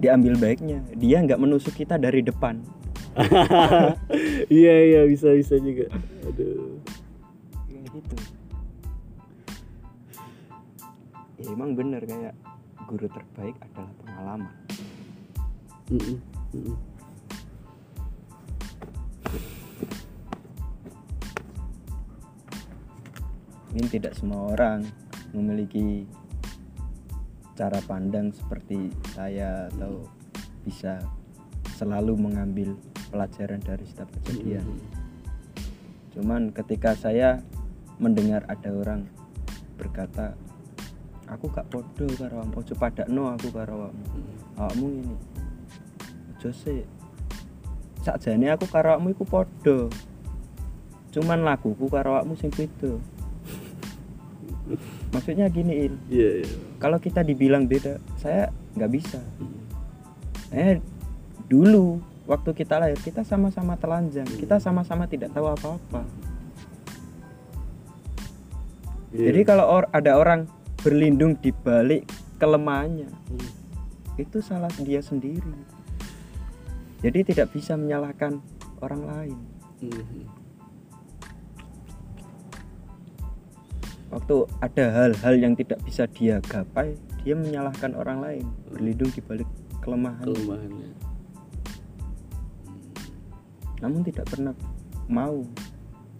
Diambil 0.01 0.33
baiknya. 0.41 0.81
Dia 0.97 1.21
nggak 1.21 1.37
menusuk 1.37 1.77
kita 1.77 2.01
dari 2.01 2.25
depan. 2.25 2.57
Iya 4.51 4.75
iya 4.87 5.01
bisa 5.05 5.31
bisa 5.37 5.55
juga. 5.61 5.85
Aduh. 6.25 6.81
Kayak 7.69 7.87
gitu. 7.93 8.15
Ya 11.41 11.47
emang 11.53 11.77
bener 11.77 12.01
kayak 12.03 12.33
guru 12.89 13.07
terbaik 13.07 13.55
adalah 13.61 13.91
pengalaman. 14.03 14.53
Mungkin 23.71 23.87
tidak 23.87 24.17
semua 24.19 24.51
orang 24.51 24.83
memiliki 25.31 26.05
cara 27.55 27.79
pandang 27.83 28.31
seperti 28.31 28.89
saya 29.11 29.69
atau 29.75 30.07
bisa 30.65 30.97
selalu 31.75 32.17
mengambil 32.17 32.77
pelajaran 33.11 33.59
dari 33.61 33.85
setiap 33.85 34.07
kejadian. 34.21 34.65
Cuman 36.15 36.51
ketika 36.55 36.95
saya 36.95 37.43
mendengar 38.01 38.43
ada 38.47 38.71
orang 38.71 39.05
berkata 39.77 40.33
aku 41.29 41.47
gak 41.53 41.69
podo 41.71 42.05
karo 42.17 42.43
awakmu 42.43 42.59
ojo 42.59 42.73
padakno 42.75 43.23
aku 43.31 43.47
karo 43.53 43.73
awakmu. 43.87 44.05
Awakmu 44.59 44.85
ini 44.89 45.15
ojo 46.37 46.49
sih 46.51 46.81
sakjane 48.01 48.51
aku 48.51 48.65
karo 48.67 48.95
awakmu 48.97 49.13
iku 49.13 49.23
podo. 49.25 49.87
Cuman 51.11 51.43
laguku 51.43 51.91
karo 51.91 52.17
awakmu 52.19 52.33
sing 52.39 52.49
beda 52.49 52.95
maksudnya 55.11 55.47
gini 55.47 55.87
Il 55.87 55.95
iya 56.09 56.29
iya. 56.41 56.47
Kalau 56.79 56.97
kita 56.97 57.21
dibilang 57.21 57.67
beda 57.67 57.99
saya 58.17 58.49
nggak 58.73 58.91
bisa. 58.91 59.19
Eh 60.51 60.79
dulu 61.45 61.99
waktu 62.25 62.51
kita 62.51 62.79
lahir 62.79 62.97
kita 62.97 63.21
sama-sama 63.21 63.75
telanjang. 63.75 64.25
Kita 64.25 64.57
sama-sama 64.57 65.05
tidak 65.05 65.31
tahu 65.31 65.51
apa-apa. 65.51 66.01
Iya. 69.11 69.27
jadi 69.27 69.41
kalau 69.43 69.65
or- 69.67 69.91
ada 69.91 70.15
orang 70.15 70.47
berlindung 70.79 71.35
di 71.35 71.51
balik 71.51 72.07
kelemahannya 72.39 73.11
Mm. 73.11 73.51
itu 74.17 74.39
salah 74.39 74.71
dia 74.79 75.03
sendiri. 75.03 75.51
Jadi 77.03 77.33
tidak 77.33 77.51
bisa 77.51 77.75
menyalahkan 77.75 78.39
orang 78.79 79.01
lain. 79.03 79.37
Mhm. 79.81 80.40
Waktu 84.11 84.35
ada 84.59 84.85
hal-hal 84.91 85.35
yang 85.39 85.53
tidak 85.55 85.79
bisa 85.87 86.03
dia 86.11 86.43
gapai 86.43 86.99
dia 87.23 87.37
menyalahkan 87.37 87.93
orang 87.95 88.19
lain. 88.19 88.45
Berlindung 88.69 89.09
di 89.13 89.21
balik 89.23 89.49
kelemahan 89.81 90.25
kelemahannya. 90.25 90.89
Namun 93.81 94.01
tidak 94.05 94.29
pernah 94.29 94.53
mau 95.09 95.41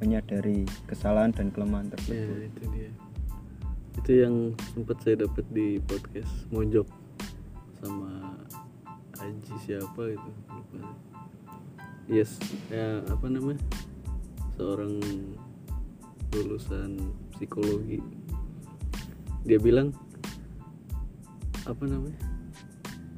menyadari 0.02 0.66
kesalahan 0.90 1.30
dan 1.30 1.54
kelemahan 1.54 1.90
ya 1.90 1.94
tersebut. 1.94 2.38
itu 2.50 2.64
dia. 2.74 2.92
Itu 4.02 4.12
yang 4.18 4.36
sempat 4.74 4.98
saya 5.06 5.16
dapat 5.28 5.46
di 5.54 5.78
podcast 5.86 6.34
mojok 6.50 6.88
sama 7.82 8.42
Aji 9.22 9.54
siapa 9.62 10.02
itu 10.10 10.30
lupa. 10.50 10.82
Yes 12.10 12.42
ya 12.74 13.06
apa 13.06 13.30
namanya? 13.30 13.62
Seorang 14.58 14.98
lulusan 16.34 17.14
psikologi. 17.42 17.98
Dia 19.42 19.58
bilang 19.58 19.90
apa 21.66 21.82
namanya? 21.90 22.22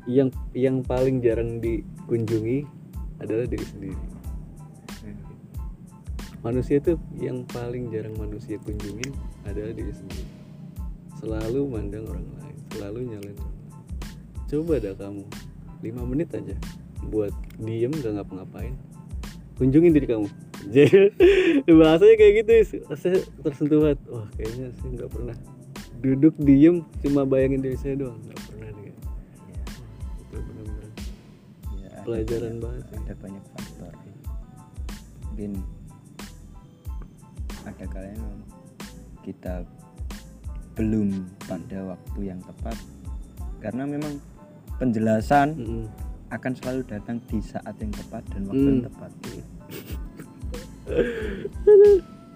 Yang 0.08 0.32
yang 0.56 0.80
paling 0.80 1.20
jarang 1.20 1.60
dikunjungi 1.60 2.64
adalah 3.20 3.44
diri 3.44 3.68
sendiri. 3.68 4.04
Manusia 6.40 6.80
itu 6.80 6.96
yang 7.20 7.44
paling 7.52 7.92
jarang 7.92 8.16
manusia 8.16 8.56
kunjungin 8.64 9.12
adalah 9.44 9.76
diri 9.76 9.92
sendiri. 9.92 10.28
Selalu 11.20 11.68
mandang 11.68 12.08
orang 12.08 12.28
lain 12.40 12.44
selalu 12.74 13.00
nyalain 13.16 13.38
orang 13.38 13.56
lain. 13.60 13.72
Coba 14.50 14.74
dah 14.82 14.96
kamu 14.98 15.24
5 15.84 16.12
menit 16.12 16.30
aja 16.34 16.56
buat 17.08 17.32
diem 17.62 17.94
gak 17.94 18.14
ngapa-ngapain. 18.18 18.76
Kunjungin 19.56 19.94
diri 19.94 20.10
kamu 20.10 20.28
jadi 20.70 21.12
bahasanya 21.70 22.16
kayak 22.16 22.34
gitu 22.40 22.52
saya 22.94 23.18
tersentuh 23.42 23.80
banget. 23.82 24.00
Wah 24.08 24.28
kayaknya 24.34 24.68
sih 24.74 24.90
nggak 24.92 25.10
pernah 25.10 25.36
duduk 26.00 26.36
diem 26.38 26.84
cuma 27.00 27.24
bayangin 27.24 27.60
diri 27.60 27.76
saya 27.76 27.96
doang. 27.98 28.20
Nggak 28.22 28.40
pernah 28.46 28.70
nih 28.72 28.92
itu 30.20 30.36
benar-benar 30.38 30.90
Ya, 31.74 31.90
pelajaran 32.04 32.54
banyak- 32.54 32.62
banget 32.62 32.86
ada 32.94 33.14
banyak 33.18 33.44
faktor. 33.50 33.94
Mungkin 35.26 35.52
ada 37.64 37.86
kalanya 37.88 38.28
kita 39.22 39.54
belum 40.74 41.10
pada 41.42 41.80
waktu 41.88 42.20
yang 42.24 42.40
tepat. 42.40 42.78
Karena 43.58 43.84
memang 43.86 44.20
penjelasan 44.76 45.56
Mm-mm. 45.56 45.86
akan 46.28 46.52
selalu 46.54 46.82
datang 46.84 47.18
di 47.24 47.40
saat 47.40 47.78
yang 47.78 47.90
tepat 47.90 48.26
dan 48.28 48.44
waktu 48.46 48.68
yang 48.68 48.80
Hmm. 48.80 48.88
tepat 48.90 49.12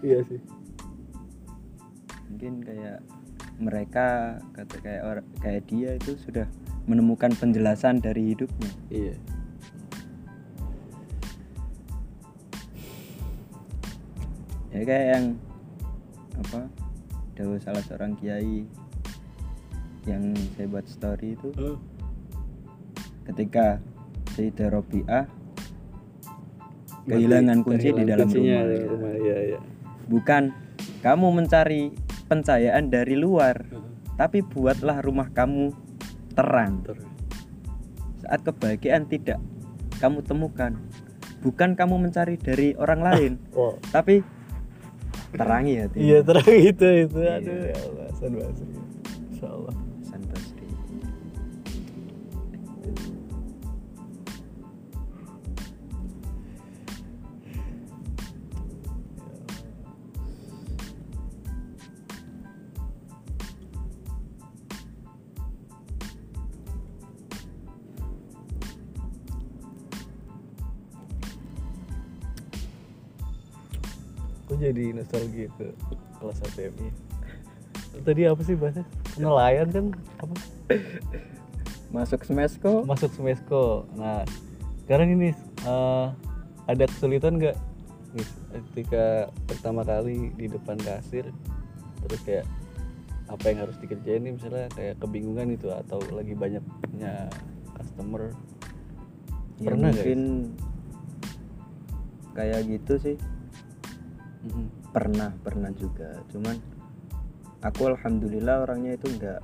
iya 0.06 0.20
sih. 0.28 0.42
Mungkin 2.32 2.64
kayak 2.64 3.00
mereka 3.58 4.38
kata 4.54 4.76
kayak 4.80 5.02
or- 5.04 5.30
kayak 5.42 5.66
dia 5.66 5.98
itu 5.98 6.14
sudah 6.22 6.46
menemukan 6.86 7.34
penjelasan 7.36 8.00
dari 8.00 8.32
hidupnya. 8.32 8.72
Iya. 8.88 9.16
Ya 14.72 14.82
kayak 14.86 15.08
yang 15.18 15.26
apa 16.38 16.62
ada 17.34 17.58
salah 17.62 17.84
seorang 17.86 18.14
kiai 18.18 18.66
yang 20.06 20.32
saya 20.56 20.68
buat 20.70 20.86
story 20.88 21.36
itu. 21.36 21.50
Oh, 21.58 21.78
ketika 23.28 23.82
Sayyidah 24.38 24.70
Robi'ah 24.72 25.26
kehilangan 27.08 27.58
kunci 27.64 27.88
di 27.90 27.92
kehilangan 27.96 28.08
dalam 28.12 28.28
kuncinya 28.28 28.58
rumah, 28.60 28.68
di 28.70 28.78
rumah 28.86 29.12
iya 29.18 29.38
iya 29.54 29.60
bukan 30.08 30.44
kamu 31.02 31.28
mencari 31.34 31.82
pencahayaan 32.28 32.86
dari 32.92 33.16
luar 33.16 33.56
tapi 34.20 34.44
buatlah 34.44 35.00
rumah 35.00 35.32
kamu 35.32 35.72
terang 36.36 36.84
Ter- 36.84 37.08
saat 38.22 38.40
kebahagiaan 38.44 39.08
tidak 39.08 39.40
kamu 39.98 40.22
temukan 40.22 40.76
bukan 41.40 41.74
kamu 41.78 41.96
mencari 42.02 42.36
dari 42.36 42.76
orang 42.76 43.02
lain 43.02 43.32
Wow. 43.58 43.80
tapi 43.90 44.22
terangi 45.28 45.74
hati 45.82 45.98
Iya 46.02 46.20
terang 46.24 46.50
itu 46.50 46.88
itu. 47.04 47.18
Iya. 47.20 47.34
Aduh 47.44 47.62
ya 47.68 47.78
Allah, 47.84 48.08
jadi 74.72 74.84
nostalgia 74.96 75.48
ke 75.56 75.72
kelas 76.20 76.38
1 76.58 76.74
MI. 76.76 76.90
Tadi 78.04 78.22
apa 78.30 78.42
sih 78.46 78.56
bahasnya? 78.56 78.86
Nelayan 79.18 79.68
kan 79.74 79.86
apa? 80.22 80.34
masuk 81.96 82.22
smesko 82.28 82.84
Masuk 82.84 83.16
semesko. 83.16 83.88
Nah, 83.96 84.28
sekarang 84.84 85.16
ini 85.16 85.32
eh, 85.64 86.08
ada 86.68 86.84
kesulitan 86.86 87.40
nggak 87.40 87.58
ketika 88.74 89.30
pertama 89.46 89.86
kali 89.86 90.34
di 90.34 90.50
depan 90.50 90.80
kasir 90.82 91.30
terus 92.02 92.22
kayak 92.26 92.46
apa 93.28 93.44
yang 93.52 93.68
harus 93.68 93.78
dikerjain 93.84 94.24
nih 94.24 94.34
misalnya 94.34 94.72
kayak 94.74 94.96
kebingungan 94.98 95.54
itu 95.54 95.68
atau 95.70 96.00
lagi 96.16 96.34
banyaknya 96.34 97.28
customer 97.76 98.32
Ya, 99.58 99.74
Pernah 99.74 99.90
mungkin 99.90 100.22
kayak 102.38 102.70
gitu 102.70 102.94
sih 103.02 103.16
Mhm. 104.48 104.92
pernah 104.96 105.32
pernah 105.44 105.70
juga. 105.76 106.16
Cuman 106.32 106.56
aku 107.62 107.92
alhamdulillah 107.92 108.64
orangnya 108.64 108.96
itu 108.96 109.08
nggak 109.12 109.40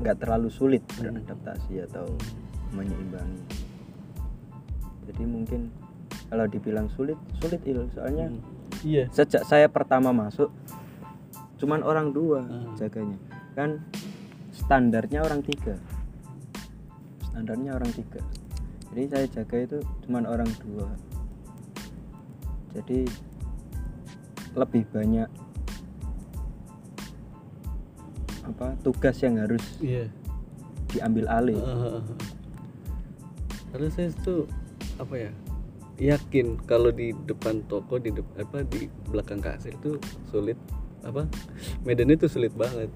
nggak 0.00 0.16
terlalu 0.16 0.48
sulit 0.48 0.80
beradaptasi 0.96 1.84
atau 1.84 2.08
menyeimbangi 2.72 3.44
jadi 5.10 5.22
mungkin 5.26 5.60
kalau 6.32 6.46
dibilang 6.46 6.88
sulit 6.94 7.18
sulit 7.42 7.60
il 7.66 7.84
soalnya 7.92 8.30
Hmm. 8.30 8.40
iya. 8.80 9.04
sejak 9.12 9.42
saya 9.44 9.66
pertama 9.68 10.14
masuk 10.14 10.48
cuman 11.60 11.84
orang 11.84 12.14
dua 12.16 12.40
Hmm. 12.46 12.72
jaganya. 12.80 13.18
Kan 13.52 13.84
standarnya 14.54 15.20
orang 15.20 15.44
tiga. 15.44 15.76
Standarnya 17.28 17.76
orang 17.76 17.92
tiga. 17.92 18.22
Jadi 18.88 19.02
saya 19.10 19.26
jaga 19.28 19.56
itu 19.60 19.78
cuman 20.06 20.24
orang 20.24 20.48
dua. 20.64 20.88
Jadi 22.72 23.04
lebih 24.56 24.84
banyak 24.90 25.28
apa 28.46 28.74
tugas 28.82 29.16
yang 29.22 29.38
harus 29.38 29.62
iya 29.78 30.10
diambil 30.90 31.26
alih 31.30 31.60
Heeh. 31.60 32.02
Karena 33.70 33.88
saya 33.94 34.10
tuh 34.26 34.50
apa 34.98 35.14
ya 35.14 35.30
yakin 36.00 36.58
kalau 36.66 36.90
di 36.90 37.14
depan 37.30 37.62
toko 37.70 38.02
di 38.02 38.10
dep- 38.10 38.34
apa 38.34 38.66
di 38.66 38.90
belakang 39.06 39.38
kasir 39.38 39.70
itu 39.78 39.94
sulit 40.26 40.58
apa 41.06 41.30
medannya 41.86 42.18
tuh 42.18 42.26
sulit 42.26 42.50
banget. 42.58 42.90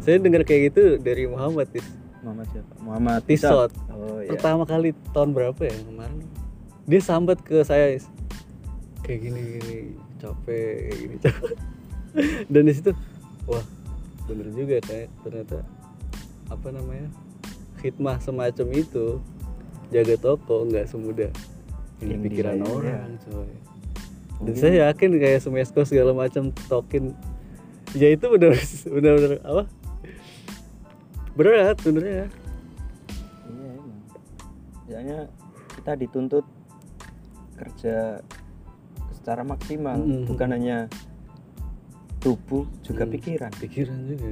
Saya 0.00 0.16
dengar 0.24 0.48
kayak 0.48 0.72
gitu 0.72 0.96
dari 0.96 1.28
Muhammad 1.28 1.68
Tis. 1.68 1.84
Muhammad 2.24 2.48
siapa 2.56 2.72
Muhammad 2.80 3.20
Tisot. 3.28 3.70
oh 3.92 4.24
iya 4.24 4.32
Pertama 4.32 4.64
kali 4.64 4.96
tahun 5.12 5.36
berapa 5.36 5.60
ya 5.60 5.76
kemarin? 5.84 6.24
Dia 6.88 7.00
sambat 7.04 7.44
ke 7.44 7.60
saya 7.60 8.00
kayak 9.04 9.20
gini 9.20 9.40
gini 9.60 9.76
capek 10.24 10.76
kayak 10.80 10.96
gini. 10.96 11.16
Capek. 11.20 11.56
Dan 12.52 12.62
di 12.64 12.72
situ 12.72 12.90
wah 13.44 13.64
bener 14.24 14.48
juga 14.56 14.80
kayak 14.80 15.12
ternyata 15.20 15.60
apa 16.48 16.68
namanya 16.72 17.12
khidmah 17.84 18.16
semacam 18.16 18.66
itu 18.72 19.20
jaga 19.92 20.16
toko 20.16 20.64
nggak 20.64 20.88
semudah 20.88 21.28
yang 22.00 22.16
Yang 22.16 22.20
pikiran 22.32 22.58
orang. 22.64 23.20
Coy. 23.28 23.44
Dan 23.44 23.52
Mungkin- 24.40 24.56
saya 24.58 24.88
yakin 24.90 25.10
kayak 25.20 25.40
semesko 25.44 25.84
segala 25.84 26.10
macam 26.16 26.48
tokin 26.66 27.12
ya 27.94 28.10
itu 28.10 28.26
benar 28.26 28.56
benar 28.96 29.12
benar 29.20 29.38
apa? 29.44 29.64
Berat 31.34 31.76
benernya 31.82 32.26
Iya 33.44 33.70
emang. 33.76 33.98
Soalnya 34.88 35.18
kita 35.74 35.92
dituntut 35.98 36.46
kerja 37.54 38.18
secara 39.24 39.40
maksimal, 39.40 39.96
Mm. 39.96 40.28
bukan 40.28 40.48
hanya 40.52 40.78
tubuh 42.20 42.68
juga 42.84 43.08
Mm. 43.08 43.12
pikiran. 43.16 43.52
pikiran 43.56 43.98
juga 44.04 44.28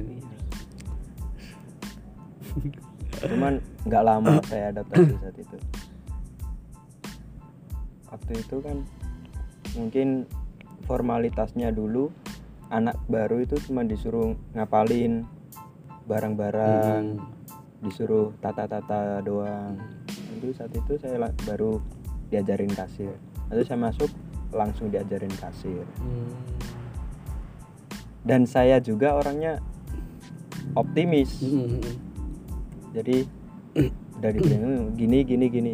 Cuman 3.25 3.57
nggak 3.89 4.03
lama 4.05 4.37
saya 4.53 4.69
adaptasi 4.69 5.17
saat 5.17 5.37
itu. 5.41 5.57
Waktu 8.13 8.33
itu 8.37 8.55
kan 8.61 8.77
mungkin 9.73 10.29
formalitasnya 10.85 11.73
dulu 11.73 12.13
anak 12.69 13.01
baru 13.09 13.41
itu 13.41 13.57
cuma 13.65 13.81
disuruh 13.81 14.37
ngapalin 14.53 15.25
barang-barang, 16.05 17.17
Hmm. 17.17 17.25
disuruh 17.81 18.29
tata-tata 18.37 19.25
doang. 19.25 19.81
Itu 20.37 20.53
saat 20.53 20.69
itu 20.69 21.01
saya 21.01 21.17
baru 21.49 21.81
diajarin 22.29 22.69
kasir. 22.69 23.17
Lalu 23.49 23.63
saya 23.65 23.79
masuk 23.81 24.09
langsung 24.53 24.87
diajarin 24.89 25.33
kasir. 25.37 25.83
Hmm. 25.99 26.31
Dan 28.23 28.47
saya 28.47 28.79
juga 28.79 29.17
orangnya 29.19 29.59
optimis. 30.73 31.43
Hmm. 31.43 31.81
Jadi 32.93 33.25
"Hmm, 33.75 34.93
gini 34.99 35.25
gini 35.25 35.45
gini. 35.49 35.73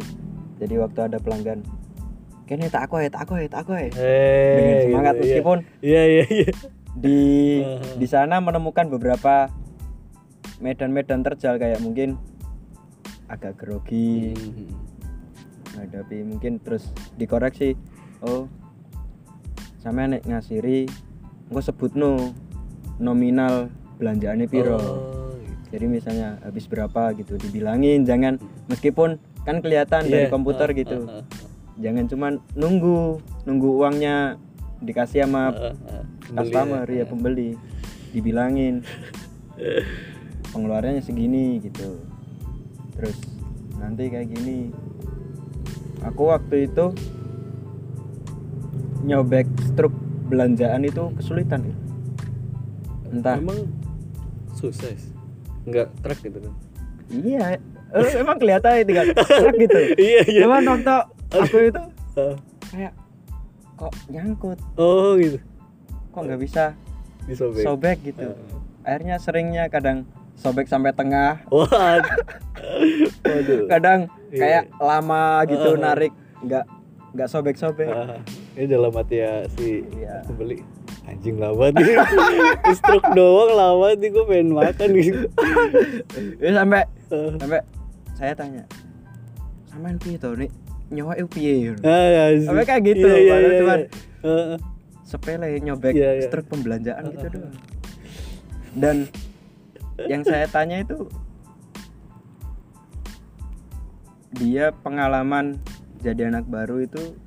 Jadi 0.60 0.74
waktu 0.76 1.08
ada 1.08 1.16
pelanggan, 1.16 1.64
kayaknya 2.44 2.68
tak 2.68 2.84
aku 2.90 3.00
ya, 3.00 3.08
tak 3.08 3.22
aku 3.24 3.32
ya, 3.40 3.48
tak 3.48 3.60
aku 3.64 3.72
ya. 3.80 3.88
Dengan 4.52 4.74
gitu, 4.76 4.84
semangat 4.90 5.14
iya. 5.14 5.20
meskipun 5.24 5.58
iya 5.80 6.02
iya 6.04 6.24
iya 6.28 6.50
di 6.90 7.20
Uh-huh. 7.62 7.96
di 8.02 8.06
sana 8.10 8.42
menemukan 8.42 8.90
beberapa 8.90 9.46
medan-medan 10.58 11.22
terjal 11.22 11.56
kayak 11.56 11.78
mungkin 11.80 12.18
agak 13.30 13.56
grogi 13.56 14.34
Hmm. 14.34 14.74
menghadapi 15.70 16.26
mungkin 16.26 16.58
terus 16.58 16.90
dikoreksi 17.14 17.78
oh 18.26 18.50
sama 19.80 20.06
nek 20.06 20.22
ngasiri 20.28 20.86
engko 21.48 21.60
sebutno 21.64 22.36
nominal 23.00 23.72
belanjaannya 23.96 24.46
piro. 24.46 24.76
Oh, 24.76 25.32
gitu. 25.40 25.76
jadi 25.76 25.86
misalnya 25.88 26.28
habis 26.44 26.68
berapa 26.68 27.16
gitu 27.16 27.36
dibilangin 27.40 28.04
jangan 28.04 28.36
meskipun 28.68 29.16
kan 29.44 29.64
kelihatan 29.64 30.04
dari 30.08 30.28
Iya, 30.28 30.32
komputer 30.32 30.68
ah, 30.68 30.76
gitu. 30.76 30.98
ah, 31.08 31.20
ah, 31.20 31.24
jangan 31.80 32.04
cuman 32.12 32.32
nunggu 32.52 33.24
nunggu 33.48 33.68
uangnya 33.80 34.36
dikasih 34.80 35.24
sama 35.28 35.52
customer 36.32 36.84
Beli 36.88 37.00
ya. 37.00 37.06
pembeli. 37.06 37.50
Dibilangin. 38.10 38.82
Pengeluarannya 40.50 41.04
segini 41.04 41.62
gitu. 41.62 42.00
Terus 42.96 43.16
nanti 43.78 44.10
kayak 44.10 44.28
gini. 44.34 44.72
Aku 46.00 46.32
waktu 46.32 46.66
itu 46.66 46.96
nyobek 49.02 49.46
struk 49.64 49.92
belanjaan 50.26 50.82
itu 50.82 51.10
kesulitan 51.16 51.64
ya. 51.64 51.74
entah 53.10 53.36
Emang 53.36 53.66
sih. 54.70 54.94
Nggak 55.62 55.88
truk 55.98 56.18
gitu 56.20 56.38
kan? 56.38 56.54
iya 57.10 57.58
eh, 57.90 58.10
emang 58.16 58.38
kelihatan 58.38 58.86
tinggal 58.86 59.06
truk 59.10 59.54
gitu 59.58 59.80
iya 60.00 60.22
iya. 60.22 60.40
cuman 60.44 60.62
waktu 60.64 60.94
aku 61.28 61.56
itu 61.66 61.82
kayak 62.70 62.94
kok 63.74 63.92
nyangkut 64.06 64.58
Oh 64.76 65.16
gitu. 65.16 65.42
kok 66.08 66.22
nggak 66.22 66.38
bisa 66.38 66.64
Disobek. 67.26 67.62
sobek 67.62 67.98
gitu 68.04 68.30
akhirnya 68.80 69.16
seringnya 69.16 69.66
kadang 69.66 70.06
sobek 70.34 70.64
sampai 70.64 70.92
tengah 70.92 71.42
Wah. 71.48 71.98
Waduh. 73.26 73.66
kadang 73.66 74.06
Iya. 74.28 74.38
kayak 74.38 74.64
lama 74.78 75.24
gitu 75.44 75.68
Uh-huh. 75.70 75.82
narik 75.82 76.12
nggak 76.40 76.64
nggak 77.10 77.26
sobek-sobek 77.26 77.90
Ah, 77.90 78.22
ini 78.52 78.66
dalam 78.66 78.90
hati 78.90 79.16
ya 79.18 79.46
si 79.52 79.82
Iya. 79.94 80.26
pembeli 80.26 80.58
anjing 81.04 81.36
lama 81.36 81.70
nih 81.70 81.96
struk 82.78 83.04
doang 83.12 83.50
lama 83.52 83.94
nih 83.94 84.08
gue 84.08 84.24
pengen 84.24 84.50
makan 84.52 84.88
gitu 84.94 85.26
ya 86.42 86.50
sampai 86.54 86.82
Ah. 87.10 87.30
sampai 87.34 87.60
saya 88.14 88.32
tanya 88.32 88.62
sampean 89.66 89.98
piye 89.98 90.14
to 90.14 90.30
nih 90.34 90.50
nyawa 90.90 91.14
itu 91.14 91.26
piye 91.28 91.54
Ah, 91.82 92.06
ya. 92.06 92.24
Sampai 92.42 92.62
kayak 92.64 92.82
gitu, 92.84 93.06
Iya, 93.06 93.18
iya, 93.18 93.34
iya, 93.36 93.58
cuman-. 93.62 93.86
Heeh. 94.20 94.58
sepele 95.02 95.48
nyobek 95.58 95.90
Iya, 95.90 96.10
iya. 96.16 96.22
struk 96.26 96.46
pembelanjaan 96.46 97.02
gitu 97.10 97.26
doang 97.34 97.54
dan 98.78 98.96
yang 100.06 100.22
saya 100.22 100.46
tanya 100.46 100.78
itu 100.78 101.10
dia 104.32 104.70
pengalaman 104.72 105.58
jadi 105.98 106.30
anak 106.30 106.46
baru 106.46 106.86
itu 106.86 107.18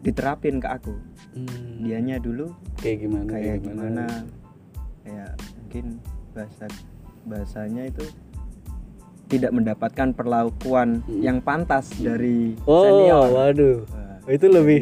diterapin 0.00 0.58
ke 0.58 0.68
aku. 0.68 0.94
Hmm. 1.30 1.80
dianya 1.80 2.18
dulu 2.18 2.50
kayak 2.82 3.06
gimana 3.06 3.28
kayak 3.30 3.58
gimana? 3.62 4.04
kayak 5.00 5.30
mungkin 5.62 5.84
bahasa 6.34 6.66
bahasanya 7.22 7.86
itu 7.86 8.04
tidak 9.30 9.54
mendapatkan 9.54 10.10
perlakuan 10.10 11.06
Hmm. 11.06 11.22
yang 11.22 11.38
pantas 11.38 11.94
dari 11.96 12.58
oh 12.66 12.82
senior. 12.82 13.26
waduh. 13.30 13.78
Wah, 13.86 14.32
itu 14.34 14.46
lebih 14.50 14.80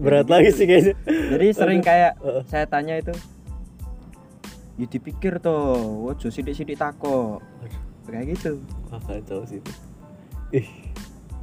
berat 0.00 0.30
lagi 0.32 0.50
sih 0.50 0.64
kayaknya. 0.64 0.94
Jadi 1.04 1.46
sering 1.52 1.80
kayak 1.84 2.16
Heeh. 2.18 2.42
saya 2.48 2.64
tanya 2.64 2.96
itu 2.96 3.12
ya 4.80 4.86
dipikir 4.88 5.36
toh 5.38 6.08
wajo 6.08 6.32
sidik-sidik 6.32 6.80
tako 6.80 7.44
kayak 8.08 8.32
gitu. 8.32 8.56
Wah 8.88 9.02
kacau 9.04 9.44
sih 9.44 9.60
itu. 9.60 9.72
Ih 10.56 10.66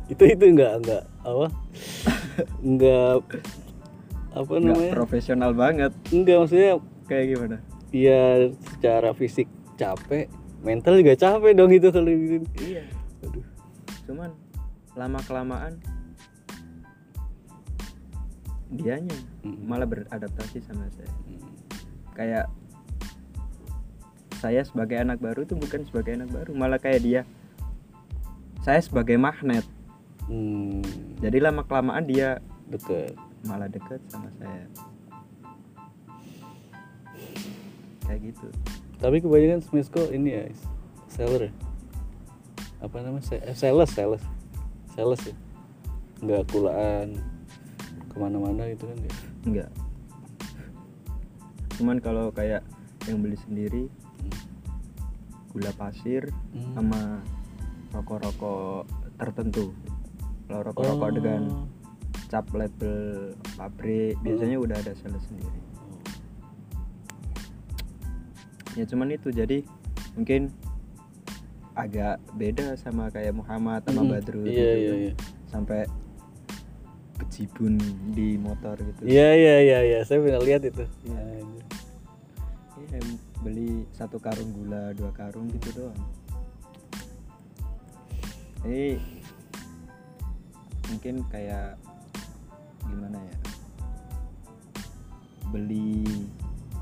itu 0.08 0.24
itu 0.26 0.44
enggak 0.48 0.82
enggak 0.82 1.04
apa? 1.28 1.48
Enggak 2.64 3.20
apa 4.38 4.54
nggak 4.54 4.78
namanya? 4.78 4.94
profesional 4.94 5.52
banget. 5.52 5.92
Enggak 6.14 6.38
maksudnya 6.46 6.72
kayak 7.10 7.26
gimana? 7.36 7.58
ya 7.92 8.52
secara 8.76 9.16
fisik 9.16 9.48
capek 9.80 10.28
mental 10.60 11.00
juga 11.00 11.16
capek 11.16 11.56
dong 11.56 11.72
itu 11.72 11.88
kalau 11.88 12.12
gitu 12.12 12.48
iya. 12.60 12.84
Aduh. 13.24 13.46
Cuman 14.04 14.30
lama 14.98 15.20
kelamaan 15.24 15.80
dianya 18.68 19.16
Mm. 19.48 19.64
malah 19.64 19.88
beradaptasi 19.88 20.60
sama 20.60 20.92
saya. 20.92 21.08
Hmm. 21.08 21.48
kayak 22.12 22.46
saya 24.44 24.62
sebagai 24.68 25.00
anak 25.00 25.24
baru 25.24 25.48
itu 25.48 25.56
bukan 25.56 25.88
sebagai 25.88 26.20
anak 26.20 26.30
baru 26.36 26.52
malah 26.52 26.76
kayak 26.76 27.00
dia. 27.00 27.22
Saya 28.68 28.84
sebagai 28.84 29.16
magnet 29.16 29.64
Hmm, 30.28 30.84
jadi 31.24 31.38
lama 31.40 31.64
kelamaan 31.64 32.04
dia 32.08 32.40
deket. 32.68 33.16
malah 33.46 33.70
deket 33.72 34.02
sama 34.12 34.28
saya. 34.42 34.68
Kayak 38.04 38.34
gitu. 38.34 38.48
Tapi 38.98 39.24
kebanyakan 39.24 39.62
Smesco 39.64 40.04
ini 40.10 40.30
ya 40.36 40.44
seller 41.08 41.48
ya? 41.48 41.52
Apa 42.84 43.00
namanya? 43.00 43.24
Eh, 43.46 43.56
sales 43.56 43.94
sales 43.94 44.24
sales 44.98 45.22
ya? 45.32 45.36
Nggak 46.20 46.50
kulaan 46.52 47.16
ke 48.10 48.16
mana-mana 48.20 48.68
gitu 48.74 48.90
kan 48.90 48.98
ya? 49.00 49.14
Enggak 49.48 49.70
cuman 51.78 52.02
kalau 52.02 52.34
kayak 52.34 52.66
yang 53.06 53.22
beli 53.22 53.38
sendiri 53.38 53.86
gula 55.54 55.70
pasir 55.78 56.26
Hmm. 56.52 56.74
sama 56.74 57.02
rokok-rokok 57.94 58.90
tertentu 59.22 59.72
kalau 60.48 60.62
rokok-rokok 60.64 61.04
Oh. 61.04 61.14
dengan 61.14 61.42
cap 62.28 62.48
label 62.52 62.98
pabrik 63.56 64.16
biasanya 64.20 64.58
udah 64.58 64.76
ada 64.76 64.92
sales 64.94 65.24
sendiri 65.24 65.60
ya 68.74 68.84
cuman 68.84 69.10
itu 69.10 69.30
jadi 69.30 69.64
mungkin 70.14 70.52
agak 71.74 72.18
beda 72.34 72.74
sama 72.76 73.08
kayak 73.08 73.32
Muhammad 73.32 73.86
sama 73.86 74.02
Mm-mm. 74.02 74.12
Badrul 74.12 74.46
iya 74.46 74.52
gitu. 74.52 74.76
iya 74.78 74.94
iya 74.98 75.14
sampai 75.48 75.82
bejibun 77.18 77.78
di 78.12 78.36
motor 78.36 78.76
gitu 78.76 79.02
iya 79.04 79.34
iya 79.34 79.56
iya 79.62 79.80
iya 79.84 80.00
saya 80.04 80.20
pernah 80.20 80.42
lihat 80.42 80.62
itu 80.64 80.84
Iya. 81.06 81.18
Anjir. 81.38 81.66
Iya, 82.78 83.00
beli 83.40 83.70
satu 83.92 84.18
karung 84.18 84.52
gula 84.52 84.92
dua 84.94 85.12
karung 85.12 85.48
gitu 85.50 85.70
doang 85.76 85.98
ini 88.64 88.98
mungkin 90.88 91.16
kayak 91.28 91.76
gimana 92.82 93.18
ya? 93.18 93.36
Beli 95.48 96.04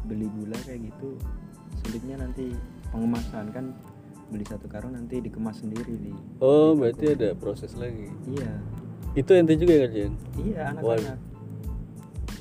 beli 0.06 0.26
gula 0.32 0.58
kayak 0.62 0.86
gitu 0.86 1.18
sulitnya 1.82 2.20
nanti 2.20 2.54
pengemasan 2.90 3.50
kan 3.50 3.66
beli 4.28 4.44
satu 4.44 4.66
karung 4.66 4.94
nanti 4.94 5.18
dikemas 5.18 5.60
sendiri 5.60 5.96
di 5.96 6.12
oh 6.40 6.74
di 6.74 6.78
berarti 6.82 7.06
ada 7.14 7.30
proses 7.34 7.74
lagi? 7.74 8.10
Iya. 8.28 8.52
Itu 9.14 9.32
ente 9.32 9.54
juga 9.56 9.74
ya 9.74 9.80
kerjaan 9.86 10.14
iya 10.36 10.62
anak-anak. 10.72 11.18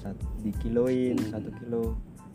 Sat- 0.01 0.25
dikiloin 0.41 1.17
Hmm. 1.17 1.31
satu 1.31 1.49
kilo. 1.57 1.83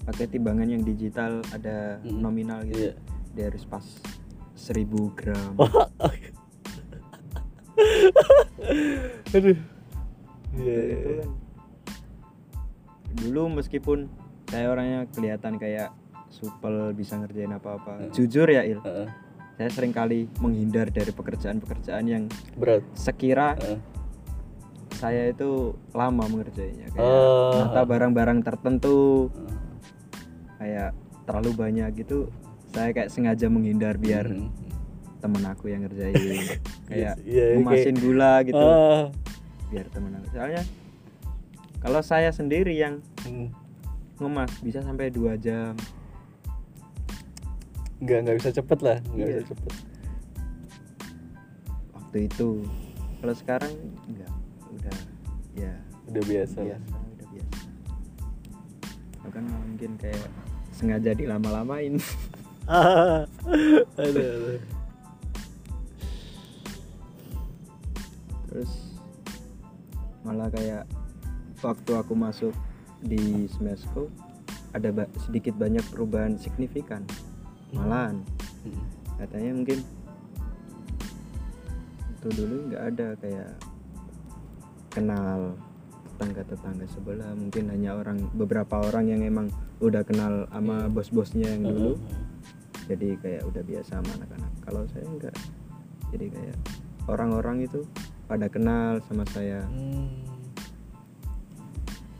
Pakai 0.02 0.26
timbangan 0.28 0.68
yang 0.68 0.82
digital 0.82 1.44
ada 1.52 2.00
Hmm. 2.02 2.20
nominal 2.20 2.66
gitu. 2.66 2.90
Iya. 2.90 2.94
dia 3.30 3.46
harus 3.46 3.62
pas 3.64 3.86
1000 4.58 5.14
gram 5.14 5.54
aduh 9.36 9.58
iya 10.56 10.76
Itu- 10.76 10.86
iya, 10.86 10.98
iya. 10.98 11.16
kan. 11.18 11.30
dulu 13.20 13.44
meskipun 13.52 14.00
saya 14.46 14.66
orangnya 14.68 15.06
kelihatan 15.10 15.58
kayak 15.58 15.94
supel 16.30 16.94
bisa 16.94 17.18
ngerjain 17.18 17.52
apa-apa 17.52 17.92
Hmm. 18.00 18.12
jujur 18.12 18.46
ya 18.46 18.62
Il 18.64 18.80
Heeh. 18.80 19.08
saya 19.56 19.70
sering 19.70 19.92
kali 19.92 20.30
menghindar 20.38 20.88
dari 20.88 21.10
pekerjaan-pekerjaan 21.10 22.06
yang 22.06 22.24
berat 22.56 22.86
sekira 22.94 23.54
Heeh. 23.56 23.80
saya 24.92 25.28
itu 25.28 25.74
lama 25.92 26.26
mengerjainnya 26.26 26.90
kayak 26.92 27.02
Oh. 27.04 27.66
nata 27.66 27.82
barang-barang 27.84 28.40
tertentu 28.42 29.28
Heeh. 29.28 29.54
kayak 30.58 30.90
terlalu 31.24 31.52
banyak 31.56 31.90
gitu 31.96 32.30
saya 32.70 32.90
kayak 32.92 33.10
sengaja 33.10 33.50
menghindar 33.50 33.98
biar 33.98 34.30
Hmm. 34.30 34.54
Temen 35.20 35.44
aku 35.46 35.68
yang 35.68 35.84
ngerjain. 35.84 36.16
Kayak 36.90 37.20
iya, 37.24 37.44
iya, 37.54 37.60
memasin 37.60 37.96
gula 37.96 38.42
gitu. 38.44 38.58
Ah. 38.58 39.12
biar 39.70 39.86
temen 39.94 40.16
aku. 40.16 40.28
Soalnya 40.34 40.64
kalau 41.80 42.02
saya 42.02 42.34
sendiri 42.34 42.74
yang 42.74 43.04
Hmm. 43.24 43.54
ngemas 44.18 44.52
bisa 44.60 44.82
sampai 44.82 45.12
dua 45.12 45.36
jam. 45.36 45.78
Nggak 48.00 48.20
nggak 48.26 48.38
bisa 48.40 48.50
cepet 48.52 48.80
lah 48.80 48.98
nggak 49.12 49.28
Iya. 49.28 49.38
bisa 49.38 49.52
cepet. 49.52 49.74
Waktu 51.94 52.18
itu. 52.26 52.50
Kalau 53.20 53.36
sekarang 53.36 53.74
enggak 54.08 54.32
udah 54.72 54.98
ya. 55.54 55.74
Udah 56.08 56.24
biasa 56.24 56.58
lah. 56.64 56.80
Biasa 56.80 56.96
udah 56.96 57.28
biasa. 57.30 57.58
Aku 59.20 59.30
kan 59.30 59.44
mungkin 59.46 59.92
kayak 60.00 60.26
sengaja 60.72 61.12
dilama-lamain 61.12 62.00
aduh, 62.72 63.26
aduh. 64.00 64.60
Terus 68.50 68.98
malah 70.26 70.50
kayak 70.52 70.84
waktu 71.62 71.92
aku 71.96 72.14
masuk 72.18 72.54
di 73.00 73.48
Smesco 73.48 74.12
ada 74.76 74.92
ba- 74.92 75.12
sedikit 75.26 75.56
banyak 75.58 75.82
perubahan 75.90 76.38
signifikan. 76.38 77.06
Malahan. 77.74 78.22
Hmm. 78.60 78.84
katanya 79.20 79.52
mungkin 79.56 79.80
itu 82.20 82.28
dulu 82.36 82.56
nggak 82.72 82.84
ada 82.92 83.08
kayak 83.24 83.52
kenal 84.92 85.56
tetangga-tetangga 86.04 86.86
sebelah. 86.92 87.32
Mungkin 87.40 87.72
hanya 87.72 87.96
orang 87.96 88.28
beberapa 88.36 88.84
orang 88.84 89.08
yang 89.08 89.22
emang 89.24 89.48
udah 89.80 90.04
kenal 90.04 90.44
sama 90.52 90.92
bos-bosnya 90.92 91.56
yang 91.56 91.64
dulu. 91.64 91.96
Jadi 92.92 93.16
kayak 93.22 93.48
udah 93.48 93.64
biasa 93.64 94.04
sama 94.04 94.12
anak-anak. 94.20 94.52
Kalau 94.68 94.84
saya 94.92 95.06
enggak 95.08 95.36
jadi 96.10 96.26
kayak 96.34 96.58
orang-orang 97.06 97.66
itu 97.66 97.86
pada 98.30 98.46
kenal 98.46 99.02
sama 99.10 99.26
saya. 99.34 99.66
Hmm. 99.66 100.08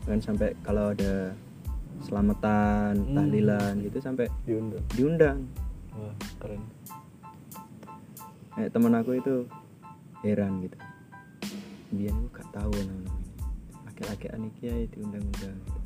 kan 0.00 0.18
sampai 0.18 0.58
kalau 0.66 0.90
ada 0.90 1.30
selamatan 2.02 2.98
Hmm. 2.98 3.14
tahlilan 3.14 3.78
gitu 3.78 3.98
sampai 4.02 4.26
diundang. 4.42 4.82
diundang. 4.98 5.38
Wah 5.94 6.16
keren. 6.42 6.62
Kayak 8.58 8.70
teman 8.74 8.98
aku 8.98 9.22
itu 9.22 9.34
heran 10.26 10.66
gitu. 10.66 10.74
Dia 11.94 12.10
nih 12.10 12.26
gak 12.34 12.48
tahu 12.50 12.74
nama 12.74 13.06
ini 13.06 13.12
laki-laki 13.86 14.26
anik 14.34 14.52
kiai 14.58 14.84
diundang-undang 14.90 15.56
gitu. 15.62 15.80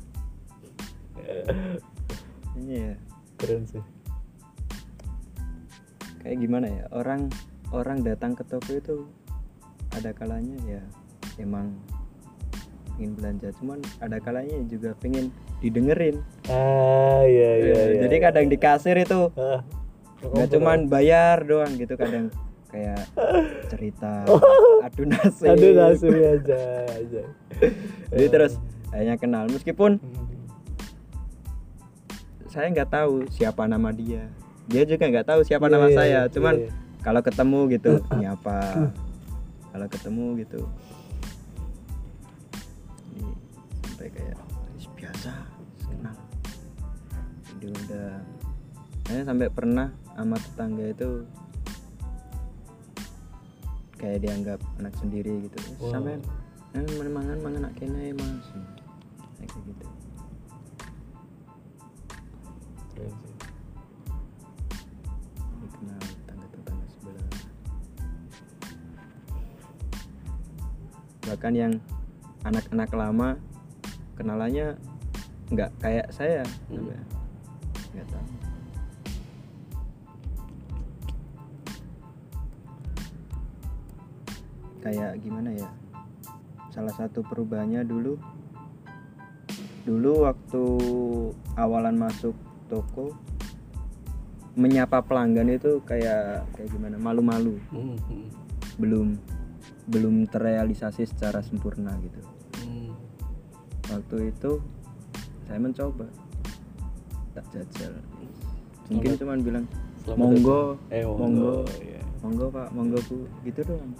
Kayaknya 2.55 2.77
ya 2.89 2.93
keren 3.37 3.63
sih. 3.69 3.83
Kayak 6.25 6.37
gimana 6.41 6.67
ya 6.71 6.83
orang 6.89 7.29
orang 7.69 8.01
datang 8.01 8.33
ke 8.33 8.41
toko 8.47 8.71
itu 8.73 9.05
ada 9.95 10.11
kalanya 10.11 10.57
ya 10.65 10.81
emang 11.37 11.71
ingin 12.95 13.11
belanja. 13.13 13.51
Cuman 13.57 13.79
ada 13.99 14.17
kalanya 14.19 14.55
juga 14.65 14.95
pengen 14.95 15.31
didengerin. 15.59 16.19
Ah 16.47 17.23
iya 17.23 17.51
iya, 17.57 17.73
Eh, 17.73 17.87
iya 17.91 17.99
jadi 18.05 18.15
kadang 18.21 18.45
di 18.47 18.57
kasir 18.57 18.95
itu. 18.95 19.31
Ah. 19.35 19.63
nggak 20.25 20.49
cuman 20.49 20.89
bayar 20.89 21.45
doang 21.45 21.75
gitu 21.75 21.93
kadang 21.93 22.33
kayak 22.67 23.05
cerita 23.67 24.25
adu 24.85 25.05
nasib. 25.05 25.53
Aduh 25.53 25.71
langsung 25.71 26.11
aja 26.11 26.59
aja. 26.87 27.21
Jadi 28.09 28.27
terus 28.27 28.57
akhirnya 28.89 29.15
kenal. 29.15 29.45
Meskipun 29.47 30.01
Hmm. 30.01 30.25
saya 32.47 32.71
nggak 32.71 32.89
tahu 32.89 33.27
siapa 33.29 33.67
nama 33.67 33.91
dia. 33.91 34.31
Dia 34.65 34.81
juga 34.83 35.05
nggak 35.05 35.27
tahu 35.27 35.39
siapa 35.43 35.67
Iya, 35.67 35.73
nama 35.75 35.87
iya, 35.87 35.93
saya. 35.93 36.09
iya, 36.09 36.21
cuman 36.25 36.55
iya. 36.57 36.69
kalau 37.03 37.21
ketemu 37.21 37.59
gitu 37.69 37.91
nyapa 38.23 38.57
kalau 39.75 39.91
ketemu 39.91 40.25
gitu. 40.39 40.61
Jadi, 43.11 43.27
sampai 43.83 44.07
kayak 44.07 44.37
"Ih, 44.79 44.87
biasa 44.95 45.31
kenal. 45.83 46.15
Jadi 47.51 47.65
udah. 47.83 48.09
Saya 49.05 49.21
sampai 49.27 49.47
pernah 49.51 49.91
sama 50.15 50.39
tetangga 50.39 50.85
itu 50.95 51.27
kayak 53.99 54.23
dianggap 54.23 54.59
anak 54.79 54.95
sendiri 54.95 55.43
gitu. 55.43 55.59
Wow. 55.83 55.91
sampai 55.91 56.23
eh, 56.71 57.11
mangan 57.11 57.39
mangan 57.43 57.67
anak 57.67 57.73
kene 57.75 58.15
mas. 58.15 58.47
Kayak 59.43 59.59
gitu 59.59 59.94
bahkan 71.25 71.53
yang 71.57 71.73
anak-anak 72.45 72.89
lama 72.93 73.29
kenalannya 74.15 74.77
nggak 75.49 75.69
kayak 75.81 76.07
saya 76.13 76.41
Hmm. 76.69 76.89
nggak 77.93 78.07
tahu. 78.09 78.27
Kayak 84.85 85.17
gimana 85.25 85.49
ya? 85.49 85.69
Salah 86.69 86.93
satu 86.93 87.25
perubahannya 87.25 87.81
dulu 87.81 88.21
dulu 89.85 90.25
waktu 90.25 90.63
awalan 91.57 91.93
masuk 91.97 92.33
toko 92.69 93.13
menyapa 94.57 95.01
pelanggan 95.05 95.49
itu 95.49 95.81
kayak 95.85 96.45
kayak 96.57 96.69
gimana? 96.73 96.97
Malu-malu. 97.01 97.57
Hmm, 97.73 97.97
hmm, 97.97 98.27
belum 98.77 99.17
belum 99.85 100.25
terrealisasi 100.25 101.05
secara 101.05 101.39
sempurna 101.39 101.93
gitu. 102.01 102.21
Hmm. 102.61 102.91
waktu 103.85 104.33
itu 104.33 104.57
saya 105.45 105.59
mencoba. 105.59 106.09
Tak 107.33 107.45
jajal. 107.51 107.93
Mungkin 108.87 109.13
Selamat- 109.13 109.19
cuman 109.21 109.37
bilang 109.41 109.65
Selamat 110.01 110.19
monggo. 110.19 110.61
eh 110.89 111.03
monggo, 111.03 111.17
monggo. 111.21 111.53
Iya. 111.77 112.01
monggo 112.19 112.45
pak. 112.49 112.67
Monggo 112.71 112.99
bu. 113.05 113.17
Gitu 113.43 113.59
doang. 113.61 113.91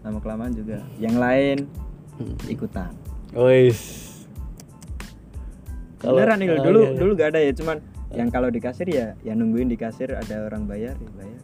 Lama 0.00 0.18
kelamaan 0.20 0.52
juga. 0.52 0.80
Yang 0.96 1.16
lain 1.16 1.58
Hmm. 2.16 2.36
ikutan. 2.48 2.92
Ois. 3.32 4.04
beneran 5.96 6.38
nih 6.38 6.48
dulu 6.62 6.80
iya, 6.80 6.90
iya. 6.92 6.98
dulu 7.02 7.10
gak 7.12 7.28
ada 7.34 7.40
ya. 7.42 7.52
Cuman 7.52 7.76
yang 8.14 8.28
kalau 8.30 8.48
di 8.48 8.60
kasir 8.62 8.86
ya 8.86 9.18
ya 9.20 9.34
nungguin 9.34 9.66
di 9.66 9.74
kasir 9.74 10.14
ada 10.14 10.46
orang 10.46 10.64
bayar 10.64 10.94
ya 10.94 11.10
bayar 11.12 11.40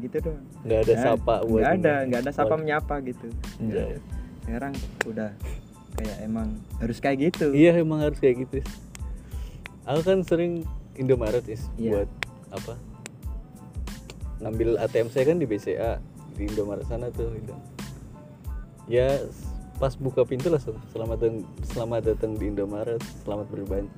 gitu 0.00 0.16
doang 0.20 0.44
nggak 0.62 0.80
ada 0.84 0.92
Nah, 0.92 1.02
sapa 1.02 1.34
buat 1.44 1.60
nggak 1.62 1.74
ada 1.80 1.94
nggak 2.04 2.20
ada 2.26 2.32
sapa 2.32 2.54
menyapa 2.56 2.94
gitu 3.02 3.28
ada. 3.60 3.96
sekarang 4.44 4.74
udah 5.08 5.30
kayak 5.96 6.16
emang 6.22 6.48
harus 6.78 6.98
kayak 7.00 7.18
gitu 7.32 7.56
Iya 7.56 7.80
emang 7.80 8.04
harus 8.04 8.20
kayak 8.20 8.44
gitu. 8.44 8.60
Aku 9.88 10.04
kan 10.04 10.20
sering 10.26 10.66
Indomaret 10.98 11.46
is 11.48 11.64
Iya. 11.78 12.04
buat 12.04 12.10
apa? 12.52 12.74
Ngambil 14.44 14.76
ATM 14.76 15.08
saya 15.08 15.24
kan 15.32 15.40
di 15.40 15.48
BCA 15.48 15.96
di 16.36 16.42
Indomaret 16.44 16.84
sana 16.84 17.08
tuh. 17.08 17.32
Gitu. 17.32 17.54
Ya 18.86 19.08
pas 19.76 19.92
buka 20.00 20.24
pintu 20.24 20.48
langsung 20.48 20.72
selamat 20.88 21.16
datang 21.20 21.44
selamat 21.68 22.00
datang 22.08 22.32
di 22.40 22.48
Indomaret 22.48 23.00
selamat 23.28 23.46
berbelanja 23.52 23.92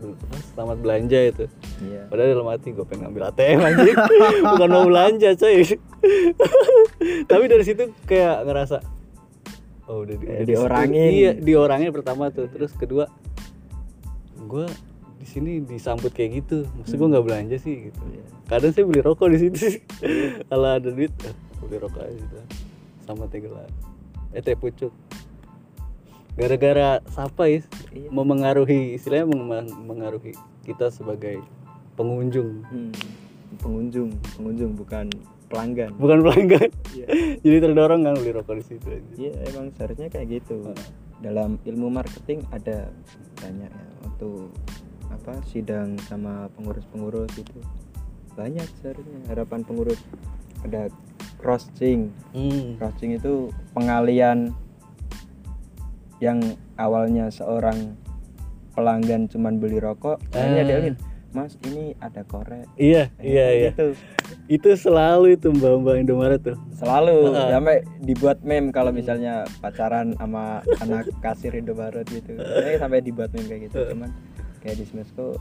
selamat 0.55 0.76
belanja 0.83 1.18
itu. 1.22 1.45
Iya. 1.87 2.03
Padahal 2.11 2.29
dalam 2.35 2.49
hati 2.51 2.68
gue 2.74 2.83
pengen 2.83 3.07
ngambil 3.07 3.22
ATM 3.31 3.59
anjing. 3.62 3.97
Bukan 4.59 4.68
mau 4.74 4.85
belanja 4.91 5.29
coy. 5.39 5.62
Tapi 7.31 7.45
dari 7.47 7.62
situ 7.62 7.95
kayak 8.11 8.43
ngerasa 8.51 8.83
oh 9.87 10.03
udah, 10.03 10.16
di- 10.18 10.26
udah 10.26 10.47
diorangin. 10.51 11.11
iya 11.14 11.31
diorangin 11.39 11.95
pertama 11.95 12.35
tuh. 12.35 12.51
Terus 12.51 12.74
kedua 12.74 13.07
gue 14.35 14.66
di 15.22 15.26
sini 15.31 15.62
disambut 15.62 16.11
kayak 16.11 16.43
gitu. 16.43 16.66
Maksud 16.74 16.99
gue 16.99 17.09
nggak 17.14 17.22
belanja 17.26 17.57
sih 17.62 17.87
gitu. 17.91 18.03
Iya. 18.03 18.26
kadang 18.51 18.72
saya 18.74 18.83
beli 18.89 19.05
rokok 19.05 19.29
di 19.31 19.39
situ 19.45 19.85
kalau 20.49 20.81
ada 20.81 20.89
duit 20.89 21.12
eh, 21.22 21.35
beli 21.62 21.79
rokok 21.79 22.03
aja 22.03 22.18
gitu. 22.18 22.37
Sama 23.07 23.31
teh 23.31 23.47
gelas. 23.47 23.70
Eh 24.35 24.43
teh 24.43 24.59
pucuk 24.59 24.91
gara-gara 26.39 27.03
sapa 27.11 27.51
is 27.51 27.66
Iya. 27.91 28.14
memengaruhi 28.14 28.95
istilahnya 28.95 29.26
meng- 29.34 29.74
mengaruhi 29.91 30.39
kita 30.62 30.86
sebagai 30.95 31.43
pengunjung. 31.99 32.62
Hmm, 32.70 32.95
pengunjung 33.59 34.14
pengunjung 34.39 34.78
bukan 34.78 35.11
pelanggan. 35.51 35.91
Bukan 35.99 36.22
pelanggan. 36.22 36.70
Iya. 36.95 37.07
jadi 37.43 37.57
terdorong 37.66 38.07
kan 38.07 38.14
beli 38.14 38.30
rokok 38.30 38.55
di 38.62 38.64
situ 38.70 38.86
aja. 38.86 39.12
Iya 39.18 39.32
emang 39.51 39.74
seharusnya 39.74 40.09
kayak 40.14 40.26
gitu. 40.39 40.70
Dalam 41.18 41.59
ilmu 41.66 41.91
marketing 41.91 42.47
ada 42.55 42.86
banyak 43.43 43.70
ya 43.74 43.86
waktu 44.07 44.30
apa 45.11 45.32
sidang 45.51 45.99
sama 46.07 46.47
pengurus-pengurus 46.55 47.34
itu. 47.34 47.59
Banyak 48.39 48.68
seharusnya 48.78 49.26
harapan 49.26 49.66
pengurus. 49.66 49.99
Ada 50.62 50.86
crossing 51.39 52.11
hmm. 52.34 52.78
crossing 52.78 53.14
itu 53.18 53.51
pengalian 53.74 54.55
yang 56.19 56.39
awalnya 56.77 57.31
seorang 57.31 57.95
pelanggan 58.75 59.27
cuman 59.27 59.59
beli 59.59 59.79
rokok 59.79 60.19
akhirnya 60.31 60.62
Ah. 60.62 60.69
dialin 60.69 60.97
mas 61.29 61.61
ini 61.69 61.93
ada 62.01 62.25
korek. 62.25 62.64
Iya 62.81 63.12
Kayak 63.21 63.21
iya 63.21 63.47
iya. 63.53 63.71
gitu. 63.77 63.87
Itu 64.49 64.71
selalu 64.81 65.37
itu 65.37 65.53
mbak-mbak 65.53 66.01
Indomaret 66.01 66.41
tuh. 66.41 66.57
Selalu. 66.73 67.37
Heeh. 67.37 67.51
sampai 67.53 67.77
dibuat 68.01 68.41
meme 68.41 68.73
kalau 68.73 68.97
misalnya 68.97 69.45
pacaran 69.61 70.16
sama 70.16 70.64
anak 70.81 71.05
kasir 71.21 71.53
Indomaret 71.53 72.09
gitu. 72.09 72.33
Saya 72.41 72.81
sampai 72.81 73.05
dibuat 73.05 73.29
meme 73.37 73.45
kayak 73.45 73.62
gitu 73.69 73.93
cuman 73.93 74.09
kayak 74.64 74.81
di 74.81 74.85
Smesco 74.89 75.37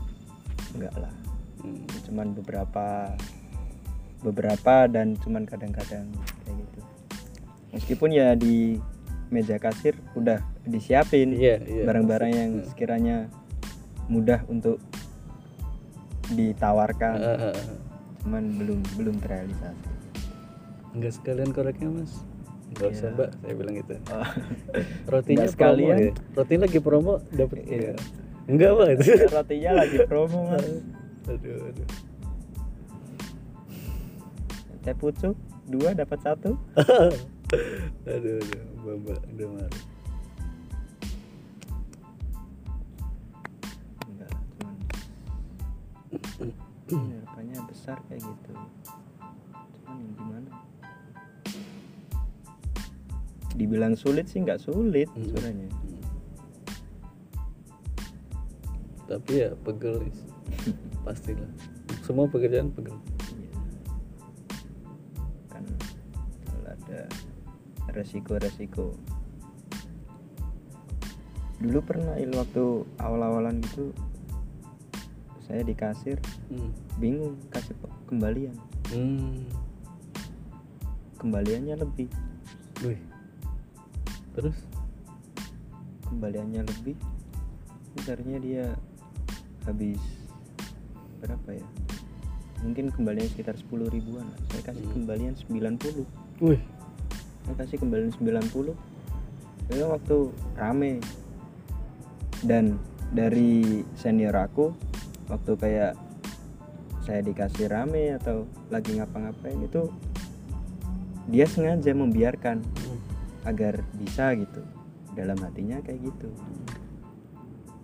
enggak 0.76 0.92
lah. 0.98 1.12
Hmm. 1.58 1.82
cuman 2.06 2.36
beberapa 2.38 3.10
beberapa 4.22 4.86
dan 4.92 5.16
cuman 5.24 5.48
kadang-kadang 5.48 6.04
kayak 6.44 6.56
gitu. 6.58 6.80
Meskipun 7.72 8.10
ya 8.12 8.36
di 8.36 8.76
meja 9.32 9.56
kasir 9.56 9.96
udah 10.14 10.40
disiapin 10.68 11.32
Iya, 11.32 11.56
iya. 11.60 11.84
barang-barang 11.84 12.30
yang 12.30 12.50
Hmm. 12.54 12.66
sekiranya 12.66 13.16
mudah 14.06 14.40
untuk 14.46 14.76
ditawarkan 16.28 17.16
Ah, 17.18 17.36
ah, 17.42 17.52
ah. 17.52 17.76
cuman 18.20 18.42
belum 18.54 18.78
belum 18.94 19.16
terrealisasi 19.18 19.88
enggak 20.92 21.12
sekalian 21.14 21.50
koreknya 21.50 21.88
mas 21.88 22.20
enggak 22.68 22.88
usah 22.90 23.08
Iya. 23.08 23.16
mbak 23.16 23.30
saya 23.34 23.54
bilang 23.54 23.74
gitu 23.76 23.94
Oh. 24.08 24.28
rotinya 25.12 25.36
Nggak 25.40 25.52
sekalian. 25.52 25.96
promo, 25.96 26.04
ya. 26.04 26.12
roti 26.34 26.54
lagi 26.56 26.78
promo 26.78 27.14
dapet 27.30 27.58
Iya. 27.64 27.92
enggak 28.44 28.70
itu 28.94 29.04
rotinya 29.36 29.70
lagi 29.74 29.98
promo 30.04 30.38
mas 30.46 30.66
aduh 31.26 31.56
aduh 31.64 31.88
teh 34.80 34.94
pucuk 34.94 35.36
dua 35.66 35.92
dapat 35.92 36.18
satu 36.22 36.56
aduh 38.08 38.34
aduh 38.36 38.62
mbak-mbak 38.78 39.18
Indomaret 39.28 39.72
enggak 39.72 39.87
harapannya 46.88 47.60
besar 47.68 48.00
kayak 48.08 48.22
gitu 48.22 48.52
cuman 49.84 49.96
yang 49.98 50.12
gimana 50.14 50.50
dibilang 53.54 53.94
sulit 53.94 54.26
sih 54.26 54.40
nggak 54.40 54.58
sulit 54.58 55.08
Hmm. 55.10 55.24
sebenarnya 55.26 55.68
Hmm. 55.68 56.00
tapi 59.04 59.32
ya 59.40 59.50
pegel 59.58 60.04
pastilah 61.04 61.50
semua 62.02 62.24
pekerjaan 62.26 62.72
pegel 62.72 62.96
Iya. 63.32 63.52
kan 65.48 65.64
kalau 66.44 66.68
ada 66.68 67.00
resiko-resiko 67.92 68.92
dulu 71.58 71.78
pernah 71.82 72.14
il 72.16 72.30
waktu 72.30 72.86
awal-awalan 72.96 73.58
gitu 73.64 73.90
saya 75.48 75.64
di 75.64 75.72
kasir 75.72 76.20
hmm. 76.52 76.70
bingung 77.00 77.40
kasih 77.48 77.72
kembalian 78.04 78.52
Hmm. 78.88 79.44
kembaliannya 81.20 81.76
lebih 81.76 82.08
Wih. 82.84 83.00
terus 84.36 84.56
kembaliannya 86.08 86.62
lebih 86.62 86.96
sebenarnya 87.96 88.36
dia 88.40 88.64
habis 89.66 90.00
berapa 91.20 91.58
ya 91.58 91.66
mungkin 92.62 92.90
kembalian 92.90 93.28
sekitar 93.28 93.54
10 93.58 93.88
ribuan 93.92 94.24
lah. 94.24 94.40
saya 94.52 94.62
kasih 94.72 94.84
Hmm. 94.84 94.94
kembalian 95.00 95.34
90 95.36 96.04
wih 96.44 96.60
saya 97.44 97.54
kasih 97.64 97.76
kembalian 97.80 98.12
90 98.14 98.72
itu 99.68 99.84
waktu 99.84 100.16
rame 100.56 101.00
dan 102.44 102.80
dari 103.12 103.84
senior 103.98 104.32
aku 104.36 104.72
waktu 105.28 105.52
kayak 105.56 105.92
saya 107.04 107.24
dikasih 107.24 107.72
rame 107.72 108.12
atau 108.16 108.44
lagi 108.68 108.96
ngapa-ngapain 109.00 109.60
itu 109.60 109.88
dia 111.28 111.44
sengaja 111.44 111.92
membiarkan 111.92 112.64
Hmm. 112.64 112.98
agar 113.44 113.80
bisa 113.96 114.32
gitu 114.36 114.60
dalam 115.16 115.36
hatinya 115.40 115.80
kayak 115.80 116.00
gitu 116.04 116.28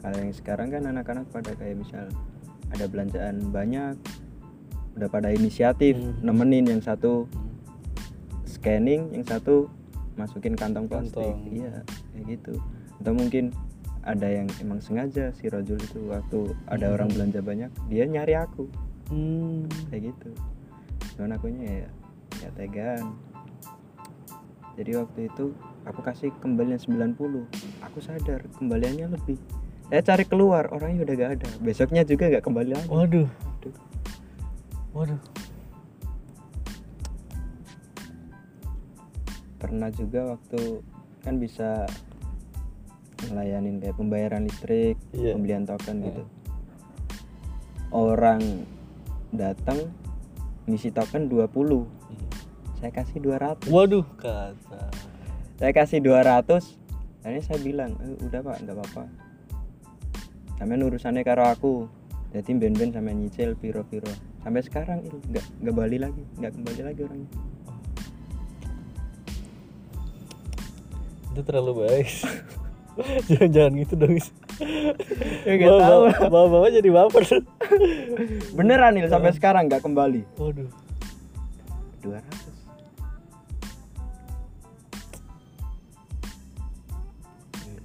kalau 0.01 0.17
yang 0.21 0.33
sekarang 0.37 0.69
kan 0.69 0.85
anak-anak 0.85 1.25
pada 1.33 1.57
kayak 1.57 1.81
misal 1.81 2.05
ada 2.69 2.85
belanjaan 2.85 3.49
banyak 3.49 3.97
udah 4.97 5.09
pada 5.09 5.33
inisiatif 5.33 5.97
Hmm. 5.97 6.21
nemenin 6.21 6.69
yang 6.69 6.83
satu 6.85 7.25
scanning 8.45 9.13
yang 9.13 9.25
satu 9.25 9.69
masukin 10.15 10.55
kantong 10.55 10.87
plastik 10.87 11.21
Kantong. 11.21 11.49
iya 11.51 11.83
kayak 12.13 12.25
gitu 12.39 12.55
atau 13.03 13.13
mungkin 13.13 13.51
ada 14.05 14.29
yang 14.29 14.49
emang 14.61 14.85
sengaja 14.85 15.33
si 15.33 15.49
Rojul 15.49 15.81
itu 15.81 15.99
waktu 16.09 16.53
ada 16.69 16.93
Hmm. 16.93 16.95
orang 17.01 17.09
belanja 17.11 17.41
banyak 17.41 17.71
dia 17.89 18.05
nyari 18.05 18.37
aku 18.37 18.69
Hmm. 19.09 19.65
kayak 19.89 20.13
gitu 20.13 20.31
cuman 21.17 21.37
akunya 21.37 21.65
ya 21.85 21.89
ya 22.41 22.49
tegaan 22.53 23.17
jadi 24.75 25.05
waktu 25.05 25.31
itu 25.31 25.55
aku 25.85 26.01
kasih 26.03 26.29
kembalian 26.41 26.77
90 26.77 27.45
aku 27.81 27.99
sadar 28.01 28.45
kembaliannya 28.57 29.09
lebih 29.13 29.39
saya 29.89 30.01
cari 30.01 30.25
keluar 30.25 30.73
orangnya 30.73 31.05
udah 31.05 31.15
gak 31.15 31.33
ada 31.41 31.49
besoknya 31.61 32.03
juga 32.03 32.33
gak 32.33 32.45
kembali 32.45 32.71
lagi 32.73 32.89
Waduh. 32.89 33.29
Aduh. 33.29 33.75
Waduh. 34.93 35.21
pernah 39.57 39.89
juga 39.89 40.37
waktu 40.37 40.85
kan 41.25 41.41
bisa 41.41 41.89
ngelayanin 43.27 43.77
kayak 43.79 43.97
pembayaran 43.97 44.45
listrik 44.45 44.97
Iya. 45.13 45.33
pembelian 45.35 45.65
token 45.65 45.97
Iya. 45.99 46.07
gitu 46.11 46.23
orang 47.91 48.41
datang 49.31 49.79
ngisi 50.67 50.91
token 50.91 51.29
20 51.29 51.87
saya 52.79 52.91
kasih 52.91 53.19
200 53.19 53.69
Waduh, 53.69 54.05
kata. 54.17 54.83
saya 55.57 55.73
kasih 55.73 55.99
200 56.01 56.77
akhirnya 57.23 57.43
saya 57.43 57.59
bilang 57.61 57.97
"Eh, 57.99 58.19
udah 58.21 58.41
pak 58.41 58.57
nggak 58.61 58.77
apa-apa 58.77 59.05
sampai 60.55 60.77
urusannya 60.79 61.23
karo 61.23 61.45
aku 61.45 61.73
jadi 62.31 62.51
ben-ben 62.53 62.91
sampai 62.91 63.15
nyicil 63.15 63.55
piro-piro 63.55 64.11
sampai 64.43 64.61
sekarang 64.61 65.01
nggak 65.31 65.45
nggak 65.63 65.75
balik 65.75 66.01
lagi 66.05 66.23
nggak 66.37 66.53
kembali 66.53 66.83
lagi 66.83 67.01
orangnya 67.03 67.31
Itu 71.35 71.43
terlalu 71.43 71.83
baik. 71.83 72.09
Jangan-jangan 73.29 73.73
gitu 73.83 73.95
dong. 73.99 74.15
Ya 75.43 75.53
nggak 75.59 75.79
tahu 75.83 76.03
Bawa-bawa 76.31 76.67
jadi 76.71 76.89
baper. 76.95 77.25
beneran 78.55 78.95
il 78.97 79.11
sampai 79.11 79.35
sekarang 79.35 79.67
nggak 79.67 79.83
kembali 79.83 80.23
Waduh. 80.39 80.71
200 82.07 82.23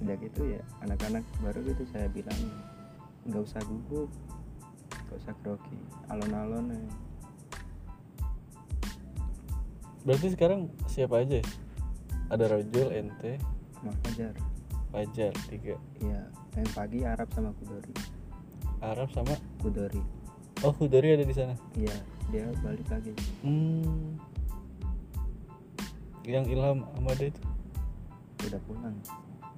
udah 0.00 0.16
gitu 0.16 0.42
ya 0.48 0.62
anak-anak 0.80 1.22
baru 1.44 1.60
gitu 1.70 1.84
saya 1.92 2.08
bilang 2.10 2.34
nggak 3.28 3.44
usah 3.44 3.60
gugup 3.68 4.08
nggak 5.06 5.18
usah 5.20 5.34
grogi 5.44 5.78
alon-alon 6.08 6.72
ya. 6.72 6.82
Berarti 10.00 10.32
sekarang 10.32 10.72
siapa 10.88 11.20
aja? 11.20 11.44
ya? 11.44 11.46
Ada 12.32 12.48
Rojul, 12.48 12.88
Ente, 12.94 13.36
Mas 13.84 13.92
Fajar 14.00 14.32
Fajar, 14.90 15.30
tiga. 15.46 15.78
iya 15.98 16.26
yang 16.52 16.68
pagi 16.70 16.98
Arab 17.02 17.30
sama 17.30 17.54
Kudori 17.56 17.94
Arab 18.80 19.08
sama 19.10 19.34
Kudori 19.58 20.02
Oh, 20.60 20.76
Hudari 20.76 21.16
ada 21.16 21.24
di 21.24 21.32
sana. 21.32 21.54
iya 21.72 21.94
dia 22.28 22.44
balik 22.60 22.84
lagi 22.86 23.14
Hmm. 23.40 24.18
Yang 26.20 26.52
Ilham 26.52 26.84
Amada 26.94 27.24
itu. 27.24 27.40
udah 28.40 28.60
pulang 28.66 28.96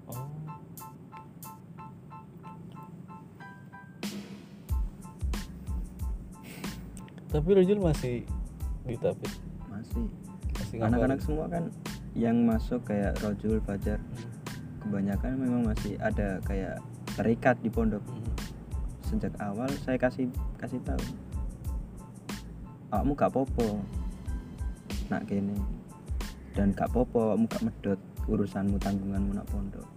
Oh. 0.07 0.28
Tapi 7.33 7.49
Rojul 7.49 7.78
masih 7.80 8.14
di 8.85 8.97
Tapit. 8.99 9.33
masih 9.72 10.05
Masih 10.53 10.76
anak-anak 10.85 11.18
semua 11.24 11.47
kan 11.49 11.64
yang 12.12 12.45
masuk 12.45 12.85
kayak 12.85 13.16
Rojul 13.24 13.57
Fajar 13.64 13.97
kebanyakan 14.83 15.39
memang 15.39 15.62
masih 15.70 15.95
ada 16.03 16.43
kayak 16.45 16.83
terikat 17.14 17.57
di 17.62 17.70
pondok. 17.70 18.03
Hmm. 18.03 18.30
sejak 19.12 19.37
awal 19.45 19.68
saya 19.85 20.01
kasih 20.01 20.28
kasih 20.57 20.80
tahu. 20.85 21.05
Kamu 22.93 23.12
gak 23.16 23.33
popo 23.33 23.80
nak 25.09 25.28
gini 25.28 25.57
dan 26.57 26.72
gak 26.72 26.93
popo 26.93 27.37
kamu 27.37 27.45
gak 27.49 27.64
medot 27.64 28.01
urusanmu 28.28 28.76
tanggunganmu 28.80 29.37
nak 29.37 29.49
pondok. 29.53 29.89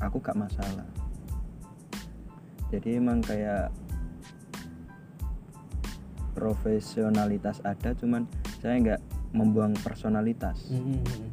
Aku 0.00 0.16
gak 0.20 0.36
masalah. 0.36 0.88
Jadi 2.72 2.96
emang 2.96 3.20
kayak 3.20 3.68
profesionalitas 6.32 7.60
ada 7.62 7.92
cuman 7.92 8.24
saya 8.64 8.80
nggak 8.80 9.00
membuang 9.36 9.76
personalitas. 9.84 10.72
Hmm, 10.72 11.04
hmm, 11.04 11.28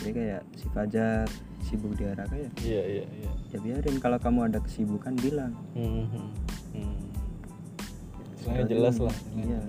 jadi 0.00 0.10
kayak 0.12 0.42
si 0.56 0.66
Fajar 0.72 1.28
sibuk 1.72 1.96
di 1.96 2.04
Araka 2.04 2.36
ya 2.36 2.50
Iya, 2.60 2.82
iya, 2.84 3.04
iya. 3.10 3.30
ya 3.48 3.58
biarin 3.58 3.96
kalau 3.96 4.18
kamu 4.18 4.46
ada 4.46 4.60
kesibukan 4.60 5.16
bilang 5.16 5.56
Hmm, 5.72 6.04
hmm, 6.04 6.28
hmm. 6.76 6.96
Jelas 8.66 8.98
lah. 8.98 9.14
iya. 9.34 9.62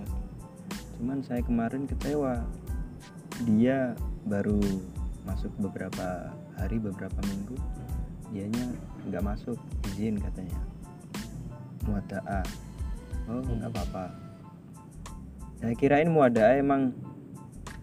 cuman 0.94 1.20
saya 1.22 1.40
kemarin 1.42 1.86
kecewa 1.86 2.44
dia 3.44 3.96
baru 4.24 4.60
masuk 5.24 5.52
beberapa 5.58 6.28
hari 6.54 6.78
beberapa 6.78 7.18
minggu 7.24 7.56
dianya 8.30 8.66
nggak 9.06 9.22
masuk 9.22 9.56
izin 9.90 10.16
katanya 10.18 10.58
muadaah 11.84 12.44
oh 13.26 13.40
nggak 13.42 13.68
apa-apa 13.70 14.06
saya 15.56 15.74
kirain 15.74 16.08
muadaah 16.08 16.56
emang 16.56 16.92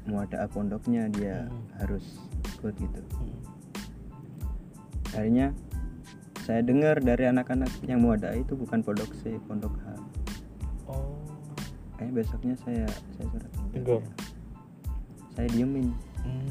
muadaah 0.04 0.48
pondoknya 0.48 1.06
dia 1.08 1.44
Hmm. 1.44 1.60
harus 1.78 2.04
ikut 2.50 2.74
gitu 2.74 3.00
Hmm. 3.14 3.39
Akhirnya 5.14 5.52
saya 6.46 6.60
dengar 6.64 6.98
dari 6.98 7.28
anak-anak 7.28 7.70
yang 7.86 8.02
muadaah 8.02 8.34
itu 8.34 8.56
bukan 8.56 8.80
pondok 8.82 9.10
C 9.22 9.36
pondok 9.46 9.74
H. 9.82 9.86
Oh. 10.90 11.14
kayak 11.94 12.16
besoknya 12.16 12.56
saya 12.64 12.88
saya 13.18 13.26
surat. 13.30 13.50
Tegur. 13.70 14.02
saya 15.36 15.48
diemin. 15.52 15.92
Hmm. 16.24 16.50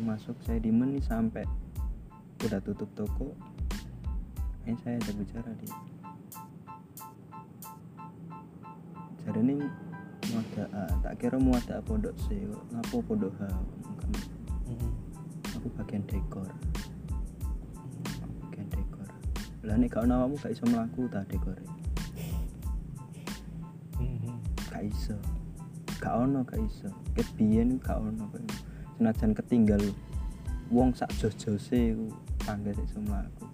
Masuk 0.00 0.36
saya 0.44 0.60
diemin 0.60 0.96
nih 0.96 1.04
sampai 1.04 1.44
udah 2.40 2.60
tutup 2.64 2.88
toko. 2.96 3.32
Ini 4.64 4.76
saya 4.80 4.96
ada 5.00 5.12
bicara 5.16 5.50
dia 5.60 5.74
jadi 9.20 9.38
ini 9.40 9.56
muada 10.32 10.64
A 10.72 10.84
tak 11.02 11.14
kira 11.20 11.36
muada 11.36 11.78
pondok 11.84 12.14
C 12.26 12.34
ngapo 12.72 12.98
pondok 13.04 13.32
H 13.36 13.42
Kamu- 14.00 14.28
Hmm. 14.70 14.90
aku 15.58 15.66
bagian 15.74 16.02
dekor 16.06 16.46
lah 19.60 19.76
nih 19.76 19.88
kau 19.88 20.02
nawamu 20.02 20.36
gak 20.36 20.52
iso 20.52 20.64
melaku 20.66 21.04
tak 21.08 21.28
dekor 21.28 21.56
Hmm. 23.96 24.40
gak 24.66 24.82
iso 24.86 25.12
gak 25.98 26.14
ono 26.16 26.40
gak 26.42 26.60
iso 26.62 26.88
ket 27.12 27.28
biyen 27.34 27.76
gak 27.78 27.96
ono 27.96 28.24
senajan 28.96 29.32
ketinggal 29.32 29.80
wong 30.68 30.92
sak 30.92 31.12
jos-jose 31.14 31.92
ku 31.92 32.08
tangga 32.40 32.72
iso 32.72 32.98
mlaku 32.98 33.44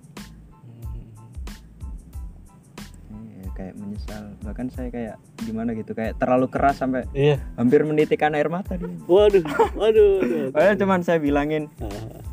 Hmm. 3.07 3.27
ya, 3.33 3.47
kayak 3.53 3.74
menyesal 3.74 4.24
bahkan 4.41 4.66
saya 4.69 4.91
kayak 4.91 5.15
gimana 5.41 5.74
gitu 5.74 5.91
kayak 5.91 6.15
terlalu 6.16 6.47
keras 6.47 6.77
sampai 6.77 7.07
Iya. 7.12 7.39
hampir 7.55 7.83
menitikkan 7.83 8.31
air 8.33 8.47
mata 8.47 8.74
dia 8.74 8.91
Waduh, 9.05 9.43
waduh. 9.74 10.11
waduh. 10.23 10.47
padahal 10.51 10.74
cuman 10.77 11.01
saya 11.03 11.19
bilangin 11.19 11.66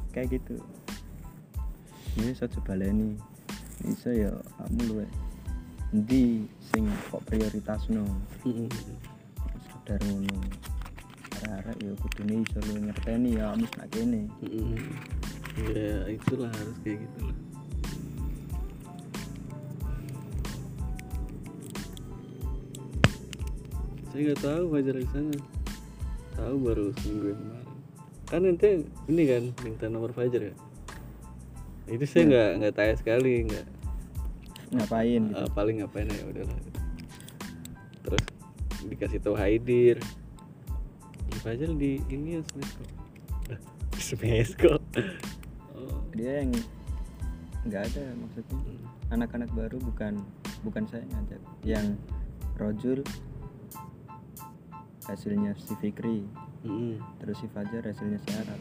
kayak 0.09 0.29
gitu 0.31 0.57
ini 2.17 2.33
saya 2.33 2.49
coba 2.51 2.73
baleni 2.73 3.17
bisa 3.83 4.09
ya 4.15 4.31
kamu 4.57 4.81
luwe 4.89 5.05
ndi 5.93 6.47
sing 6.71 6.87
kok 7.11 7.21
prioritas 7.27 7.85
no 7.91 8.07
hmm. 8.47 8.71
sadar 9.67 9.99
ngono 10.07 10.39
arek 11.43 11.77
ya 11.83 11.91
kudune 11.99 12.41
iso 12.47 12.59
lu 12.63 12.87
ngerteni 12.87 13.35
ya 13.35 13.51
kamu 13.51 13.65
nak 13.67 13.87
kene 13.91 14.21
Hmm. 15.53 15.69
Ya 15.69 16.09
itulah 16.09 16.49
harus 16.49 16.73
kayak 16.81 17.05
gitu 17.05 17.29
lah. 17.29 17.37
Saya 24.09 24.21
nggak 24.29 24.41
tahu 24.41 24.63
Fajar 24.73 24.95
di 24.97 25.07
sana. 25.13 25.37
Tahu 26.33 26.55
baru 26.57 26.85
seminggu 26.97 27.37
kemarin. 27.37 27.69
Kan 28.25 28.49
ente 28.49 28.69
ini 29.05 29.23
kan 29.29 29.43
minta 29.61 29.85
nomor 29.93 30.09
Fajar 30.17 30.41
ya. 30.49 30.55
Itu 31.87 32.05
saya 32.07 32.23
nggak 32.29 32.49
nggak 32.59 32.73
tanya 32.73 32.95
sekali 32.97 33.33
nggak. 33.49 33.67
ngapain 34.73 35.21
gitu 35.29 35.37
Ah, 35.37 35.49
paling 35.53 35.85
ngapain 35.85 36.09
ya 36.09 36.23
udahlah. 36.25 36.57
Terus 38.01 38.23
dikasih 38.89 39.21
tahu 39.21 39.37
Haidir. 39.37 40.01
Di 41.29 41.37
Fajar 41.41 41.69
di 41.77 42.01
ini 42.09 42.39
ya. 42.39 42.41
Lah, 43.53 43.59
Smesko 44.03 44.81
oh. 45.77 46.03
dia 46.11 46.43
yang 46.43 46.51
nggak 47.63 47.83
ada 47.87 48.03
maksudnya 48.19 48.59
anak-anak 49.15 49.49
baru 49.55 49.79
bukan 49.79 50.19
bukan 50.67 50.83
saya 50.91 51.07
yang 51.07 51.11
ngajak 51.15 51.41
yang 51.63 51.87
Rojul 52.59 52.99
hasilnya 55.07 55.55
si 55.55 55.73
Fikri 55.79 56.27
Mm-mm. 56.67 56.99
terus 57.23 57.39
si 57.39 57.47
Fajar 57.55 57.87
hasilnya 57.87 58.19
si 58.19 58.29
Arab 58.35 58.59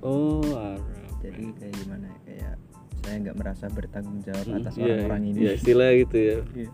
oh 0.00 0.40
Arab 0.56 1.07
jadi 1.18 1.42
kayak 1.54 1.74
gimana 1.76 2.06
ya 2.06 2.18
kayak 2.24 2.54
saya 2.98 3.14
nggak 3.20 3.36
merasa 3.36 3.64
bertanggung 3.68 4.20
jawab 4.20 4.44
Mm, 4.44 4.56
atas 4.58 4.72
iya, 4.74 4.84
orang-orang 4.92 5.22
ini. 5.24 5.38
iya, 5.40 5.52
istilah 5.54 5.90
gitu 5.96 6.16
ya. 6.18 6.36
Iya. 6.54 6.70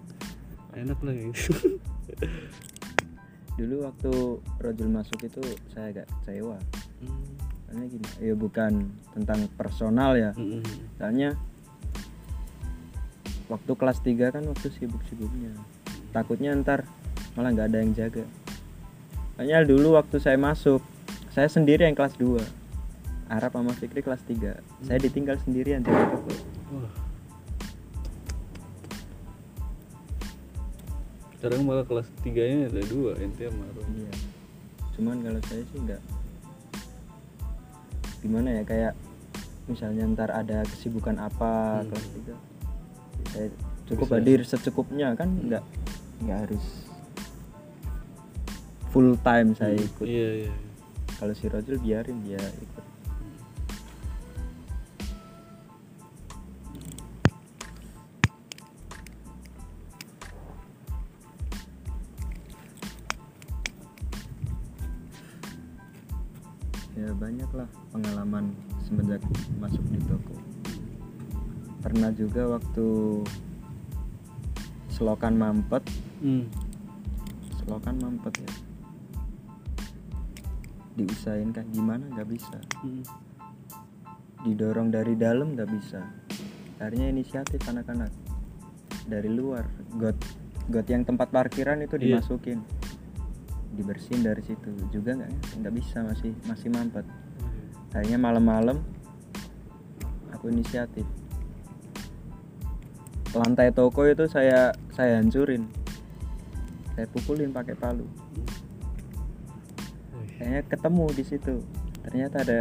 enak 0.75 0.99
lah 1.01 1.15
gitu. 1.15 1.51
Dulu 3.55 3.75
waktu 3.87 4.11
Rojul 4.59 4.89
masuk 4.91 5.19
itu 5.23 5.39
saya 5.71 5.87
agak 5.93 6.07
kecewa. 6.11 6.59
Hmm. 6.99 7.23
karena 7.65 7.83
gini 7.87 8.07
ya 8.23 8.35
bukan 8.35 8.73
tentang 9.11 9.51
personal 9.53 10.15
ya. 10.15 10.31
Mm-mm. 10.33 10.63
soalnya 10.95 11.35
waktu 13.47 13.71
kelas 13.73 13.99
3 14.01 14.31
kan 14.31 14.43
waktu 14.45 14.67
sibuk-sibuknya. 14.73 15.53
Takutnya 16.11 16.55
ntar 16.57 16.83
malah 17.35 17.51
nggak 17.51 17.67
ada 17.69 17.79
yang 17.79 17.93
jaga. 17.93 18.23
Soalnya 19.35 19.63
dulu 19.63 19.95
waktu 19.95 20.19
saya 20.19 20.35
masuk 20.35 20.83
saya 21.31 21.47
sendiri 21.47 21.83
yang 21.83 21.95
kelas 21.95 22.15
2 22.15 22.39
Arab 23.27 23.53
sama 23.53 23.73
Fikri 23.73 24.01
kelas 24.01 24.23
3 24.23 24.85
saya 24.85 24.99
ditinggal 24.99 25.37
sendirian 25.41 25.81
jaga 25.81 26.05
toko 26.13 26.33
Wah. 26.75 26.93
sekarang 31.35 31.61
malah 31.63 31.85
kelas 31.85 32.09
tiganya 32.25 32.73
ada 32.73 32.81
dua 32.89 33.21
ente 33.21 33.45
sama 33.45 33.69
Rom. 33.77 33.85
iya. 33.93 34.13
Cuman 34.97 35.21
kalau 35.21 35.41
saya 35.45 35.61
sih 35.69 35.77
nggak. 35.77 36.01
Gimana 38.25 38.49
ya 38.49 38.63
kayak 38.65 38.93
misalnya 39.69 40.09
ntar 40.09 40.33
ada 40.33 40.65
kesibukan 40.65 41.21
apa 41.21 41.83
Hmm. 41.83 41.89
kelas 41.93 42.07
3 42.17 42.37
saya 43.29 43.49
cukup 43.85 44.07
Bisa. 44.09 44.17
hadir 44.17 44.41
secukupnya 44.45 45.09
kan 45.13 45.29
nggak 45.29 45.65
nggak 46.25 46.39
harus 46.49 46.65
full 48.89 49.13
time 49.21 49.53
saya 49.53 49.77
ikut. 49.77 50.07
Iya 50.09 50.49
iya 50.49 50.55
kalau 51.15 51.33
si 51.33 51.45
Rojul 51.45 51.77
biarin 51.79 52.25
dia 52.25 52.41
ikut 52.41 52.84
lah 67.55 67.71
pengalaman 67.95 68.51
semenjak 68.83 69.23
masuk 69.63 69.81
di 69.95 70.03
toko. 70.11 70.35
Pernah 71.81 72.11
juga 72.11 72.59
waktu 72.59 72.87
selokan 74.91 75.39
mampet. 75.39 75.85
Hmm. 76.25 76.51
selokan 77.65 77.97
mampet 77.97 78.45
ya. 78.45 78.53
Diusahain 81.01 81.49
kan 81.55 81.65
gimana? 81.73 82.05
Nggak 82.13 82.29
bisa. 82.29 82.59
Hmm. 82.83 83.07
didorong 84.45 84.93
dari 84.93 85.17
dalam 85.17 85.57
nggak 85.57 85.71
bisa. 85.73 86.05
Akhirnya 86.77 87.09
inisiatif 87.09 87.65
anak-anak. 87.65 88.13
Dari 89.09 89.33
luar. 89.33 89.65
Got 89.97 90.21
got 90.69 90.85
yang 90.85 91.09
tempat 91.09 91.33
parkiran 91.33 91.81
itu 91.81 91.97
Iya. 91.97 92.21
dimasukin. 92.21 92.61
Dibersihin 93.73 94.21
dari 94.21 94.45
situ. 94.45 94.69
Juga 94.93 95.17
nggak 95.17 95.65
nggak 95.65 95.75
bisa 95.75 96.05
masih 96.05 96.37
masih 96.45 96.69
mampet 96.69 97.09
akhirnya 97.95 98.19
malam-malam 98.19 98.83
aku 100.35 100.51
inisiatif. 100.51 101.07
Lantai 103.33 103.71
toko 103.71 104.05
itu 104.05 104.27
saya 104.27 104.75
saya 104.93 105.23
hancurin. 105.23 105.71
Saya 106.95 107.07
pukulin 107.11 107.55
pakai 107.55 107.75
palu. 107.79 108.07
Kayaknya 110.37 110.61
ketemu 110.67 111.07
di 111.15 111.25
situ. 111.25 111.55
Ternyata 112.05 112.45
ada 112.45 112.61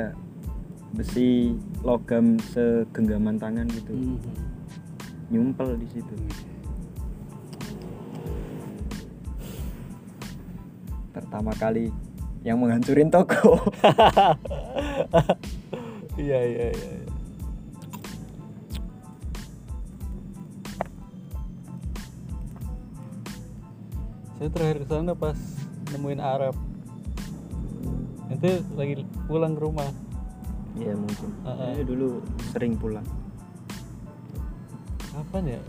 besi 0.93 1.57
logam 1.81 2.37
segenggaman 2.53 3.41
tangan 3.41 3.67
gitu. 3.73 3.91
Hmm. 3.91 4.21
nyumpel 5.33 5.81
di 5.81 5.87
situ. 5.89 6.15
Pertama 11.09 11.49
kali 11.57 11.89
yang 12.45 12.59
menghancurin 12.59 13.07
toko 13.07 13.55
iya 16.23 16.39
iya 16.41 16.67
iya 16.73 16.91
iya. 16.97 17.13
saya 24.43 24.59
terakhir 24.59 24.77
ke 24.83 24.87
sana 24.91 25.15
pas 25.15 25.39
nemuin 25.95 26.19
Arab. 26.19 26.51
Nanti 28.27 28.59
lagi 28.75 29.07
pulang 29.23 29.55
ke 29.55 29.61
rumah. 29.63 29.87
Iya 30.75 30.99
mungkin. 30.99 31.31
Heeh. 31.47 31.71
Saya 31.79 31.83
dulu 31.87 32.19
sering 32.51 32.75
pulang. 32.75 33.07
Kapan 35.15 35.55
ya? 35.55 35.61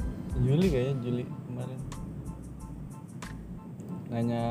Juli 0.43 0.67
kayaknya 0.75 0.95
Juli 1.07 1.25
kemarin. 1.47 1.81
Nanya 4.11 4.43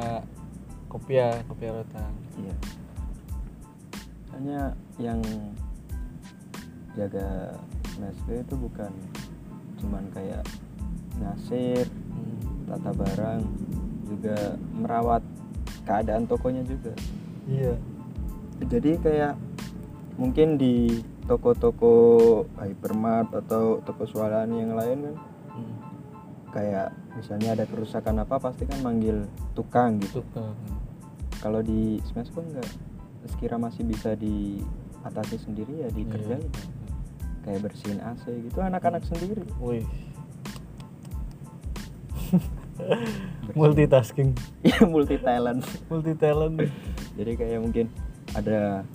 kopiah 0.88 1.44
kopiah 1.44 1.84
rotan 1.84 2.15
iya. 2.40 2.56
Hanya 4.32 4.60
yang 5.02 5.22
jaga 6.94 7.57
MSB 7.98 8.45
itu 8.45 8.56
bukan 8.57 8.91
cuman 9.82 10.06
kayak 10.14 10.45
ngasir 11.20 11.86
Hmm. 12.14 12.70
tata 12.70 12.91
barang 12.94 13.41
juga 14.06 14.56
merawat 14.78 15.24
keadaan 15.84 16.30
tokonya 16.30 16.61
juga. 16.64 16.94
Iya. 17.49 17.76
Jadi 18.64 19.02
kayak 19.02 19.34
mungkin 20.15 20.56
di 20.61 21.02
toko-toko 21.26 21.95
hypermart 22.61 23.34
atau 23.34 23.82
toko 23.82 24.06
swalani 24.06 24.61
yang 24.61 24.78
lain 24.78 24.98
kan 25.10 25.15
Hmm. 25.57 25.76
kayak 26.53 26.90
misalnya 27.18 27.57
ada 27.57 27.65
kerusakan 27.65 28.22
apa 28.22 28.38
pasti 28.38 28.70
kan 28.70 28.80
manggil 28.86 29.26
tukang 29.57 29.98
gitu. 29.99 30.22
Tukang. 30.22 30.53
Kalau 31.41 31.60
di 31.60 31.99
Smashco 32.07 32.40
enggak. 32.40 32.70
Sekira 33.24 33.56
masih 33.56 33.88
bisa 33.88 34.15
diatasi 35.04 35.36
sendiri 35.36 35.84
ya 35.84 35.90
dikerjain. 35.92 36.40
Iya. 36.40 36.82
kayak 37.44 37.60
bersihin 37.60 38.00
AC 38.00 38.24
gitu 38.24 38.64
anak-anak 38.64 39.04
sendiri. 39.04 39.44
Wih, 39.60 39.84
multitasking, 43.60 44.32
ya 44.64 44.80
multi 44.88 45.20
talent 45.20 45.60
multi 45.92 46.16
talent. 46.16 46.56
jadi 47.20 47.36
kayak 47.36 47.60
mungkin 47.60 47.92
ada 48.32 48.88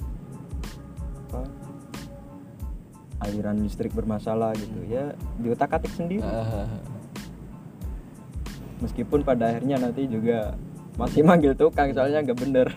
apa 1.28 1.44
aliran 3.28 3.60
listrik 3.60 3.92
bermasalah 3.92 4.56
gitu 4.56 4.80
ya 4.88 5.12
diotak 5.36 5.76
atik 5.76 5.92
sendiri. 5.92 6.24
Meskipun 8.80 9.28
pada 9.28 9.52
akhirnya 9.52 9.76
nanti 9.76 10.08
juga 10.08 10.56
masih 10.96 11.20
manggil 11.28 11.52
tukang 11.52 11.92
soalnya 11.92 12.24
nggak 12.24 12.40
bener. 12.40 12.68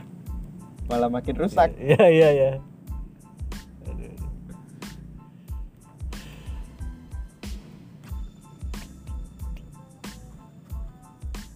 Malah 0.92 1.08
makin 1.08 1.40
rusak. 1.40 1.72
Iya 1.80 2.06
iya 2.12 2.30
iya. 2.36 2.52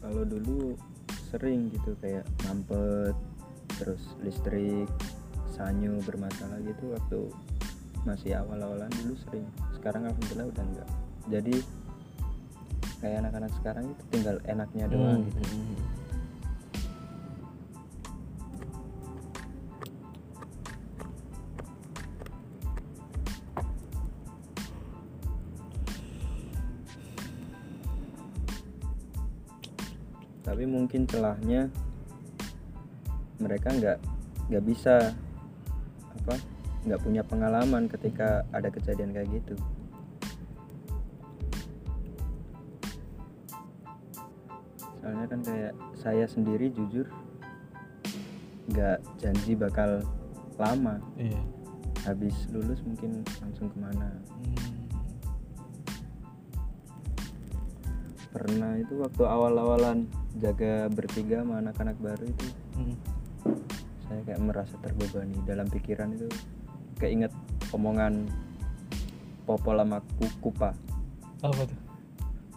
Kalau 0.05 0.23
dulu 0.23 0.77
sering 1.33 1.73
gitu 1.73 1.97
kayak 1.99 2.23
mampet 2.45 3.17
terus 3.81 4.13
listrik 4.21 4.85
sanyo 5.49 5.97
bermasalah 6.05 6.61
gitu 6.61 6.93
waktu 6.93 7.19
masih 8.05 8.37
awal-awalan 8.37 8.91
dulu 9.01 9.17
sering. 9.25 9.45
Sekarang 9.73 10.05
alhamdulillah 10.05 10.47
udah 10.53 10.63
enggak 10.63 10.89
jadi 11.25 11.55
kayak 13.01 13.17
anak-anak 13.25 13.51
sekarang 13.61 13.85
itu 13.89 14.03
tinggal 14.13 14.37
enaknya 14.45 14.85
doang 14.89 15.21
Hmm, 15.21 15.27
gitu 15.29 15.41
mungkin 30.95 31.11
celahnya 31.11 31.67
mereka 33.35 33.67
nggak 33.67 33.99
nggak 34.47 34.63
bisa 34.63 35.11
apa 36.23 36.39
nggak 36.87 37.03
punya 37.03 37.19
pengalaman 37.19 37.91
ketika 37.91 38.47
ada 38.55 38.71
kejadian 38.71 39.11
kayak 39.11 39.27
gitu 39.27 39.59
soalnya 45.03 45.27
kan 45.27 45.43
kayak 45.43 45.73
saya 45.99 46.23
sendiri 46.31 46.71
jujur 46.71 47.11
nggak 48.71 49.03
janji 49.19 49.51
bakal 49.51 49.99
lama 50.55 51.03
Iya. 51.19 51.43
habis 52.07 52.47
lulus 52.55 52.79
mungkin 52.87 53.19
langsung 53.43 53.67
ke 53.67 53.77
mana 53.83 54.15
Hmm. 54.31 54.79
pernah 58.31 58.79
itu 58.79 58.95
waktu 59.03 59.23
awal-awalan 59.27 60.07
jaga 60.39 60.91
bertiga 60.91 61.41
sama 61.41 61.63
anak-anak 61.63 61.97
baru 61.99 62.25
itu. 62.27 62.47
Hmm. 62.75 62.97
saya 64.05 64.21
kayak 64.21 64.41
merasa 64.41 64.75
terbebani 64.85 65.33
dalam 65.49 65.65
pikiran 65.65 66.13
itu. 66.13 66.29
Keinget 67.01 67.33
omongan 67.73 68.29
Popol 69.45 69.77
sama 69.77 70.01
Ku- 70.17 70.37
Kupa. 70.41 70.73
Apa 71.41 71.61
tuh? 71.65 71.79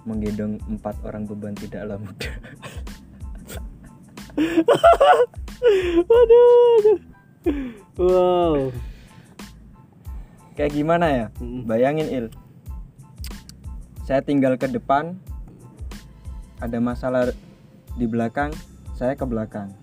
Menggendong 0.09 0.61
empat 0.69 0.97
orang 1.05 1.29
beban 1.29 1.53
tidaklah 1.57 2.01
mudah 2.05 2.35
waduh 6.09 6.45
waduh. 6.47 6.99
wow. 7.99 8.57
Kayak 10.55 10.73
gimana 10.75 11.07
ya? 11.07 11.27
Mm. 11.39 11.63
bayangin 11.67 12.09
il. 12.11 12.27
Saya 14.07 14.25
tinggal 14.25 14.57
ke 14.59 14.67
depan 14.67 15.15
ada 16.59 16.79
masalah 16.83 17.31
di 17.99 18.07
belakang 18.07 18.55
saya 18.95 19.19
ke 19.19 19.27
belakang. 19.27 19.75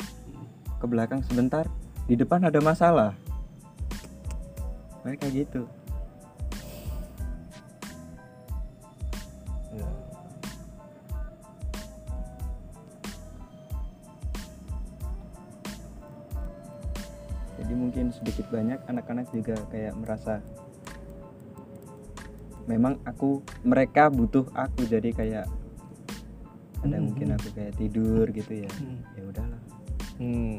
Ke 0.80 0.88
belakang 0.88 1.20
sebentar 1.28 1.68
di 2.08 2.16
depan 2.16 2.48
ada 2.48 2.64
masalah. 2.64 3.12
Kayak 5.04 5.46
gitu. 5.46 5.68
Jadi 17.56 17.74
mungkin 17.74 18.14
sedikit 18.14 18.48
banyak 18.50 18.80
anak-anak 18.88 19.28
juga 19.34 19.58
kayak 19.74 19.94
merasa 19.98 20.38
memang 22.66 22.98
aku 23.06 23.42
mereka 23.62 24.10
butuh 24.10 24.48
aku. 24.54 24.86
Jadi 24.86 25.14
kayak 25.14 25.65
ada 26.82 26.98
Hmm. 26.98 27.06
mungkin 27.06 27.28
aku 27.32 27.48
kayak 27.54 27.74
tidur 27.76 28.26
gitu 28.30 28.54
ya 28.56 28.72
Hmm. 28.76 29.00
ya 29.14 29.24
udahlah 29.26 29.62
Hmm. 30.16 30.58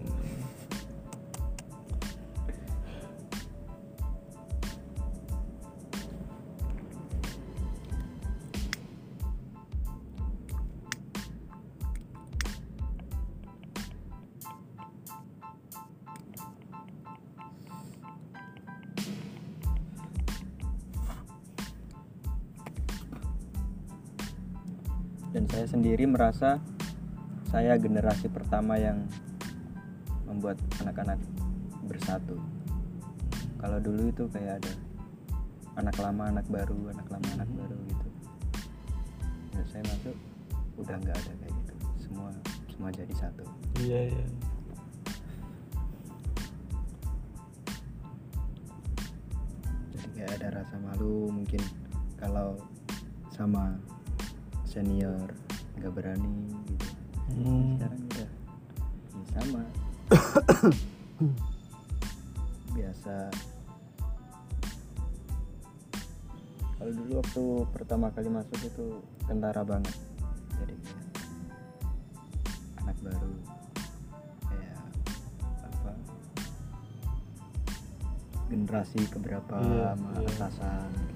Sendiri 25.96 26.12
merasa 26.12 26.60
saya 27.48 27.72
generasi 27.80 28.28
pertama 28.28 28.76
yang 28.76 29.00
membuat 30.28 30.60
anak-anak 30.84 31.16
bersatu. 31.88 32.36
Kalau 33.56 33.80
dulu 33.80 34.12
itu 34.12 34.28
kayak 34.28 34.60
ada 34.60 34.72
anak 35.80 35.96
lama 35.96 36.28
anak 36.28 36.44
baru 36.52 36.92
anak 36.92 37.08
lama 37.08 37.28
anak 37.40 37.48
baru 37.48 37.80
gitu. 37.88 38.08
Dan 39.56 39.64
saya 39.72 39.82
masuk 39.88 40.16
udah 40.84 41.00
nggak 41.00 41.16
ada 41.16 41.32
kayak 41.32 41.54
gitu. 41.64 41.74
Semua 42.04 42.28
semua 42.68 42.88
jadi 42.92 43.14
satu. 43.16 43.44
Iya 43.80 44.00
iya. 44.12 44.26
Jadi 49.96 50.08
kayak 50.12 50.44
ada 50.44 50.60
rasa 50.60 50.76
malu 50.76 51.32
mungkin 51.32 51.64
kalau 52.20 52.60
sama 53.32 53.80
senior 54.68 55.45
nggak 55.76 55.92
berani 55.92 56.34
gitu. 56.72 56.86
Hmm. 57.26 57.76
sekarang 57.76 58.00
udah 58.06 58.28
ya 59.12 59.24
sama. 59.36 59.62
Biasa. 62.76 63.16
Kalau 66.76 66.92
dulu 66.92 67.12
waktu 67.20 67.44
pertama 67.72 68.06
kali 68.12 68.28
masuk 68.28 68.60
itu 68.62 68.86
kentara 69.24 69.64
banget. 69.64 69.96
Jadi 70.60 70.76
anak 72.80 72.96
baru. 73.00 73.32
Kayak 74.48 74.80
apa? 75.64 75.92
Generasi 78.46 79.00
keberapa 79.10 79.56
Iya, 79.60 79.96
sama 79.98 80.10
atasan 80.20 81.15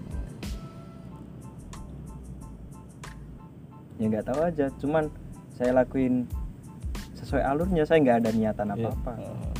ya 4.00 4.08
nggak 4.08 4.26
tahu 4.26 4.40
aja 4.40 4.66
cuman 4.74 5.12
saya 5.52 5.76
lakuin 5.76 6.24
sesuai 7.12 7.44
alurnya 7.44 7.84
saya 7.84 8.00
nggak 8.00 8.18
ada 8.18 8.30
niatan 8.32 8.68
Iya. 8.70 8.88
apa 8.88 8.88
apa 8.90 9.12
Oh. 9.20 9.52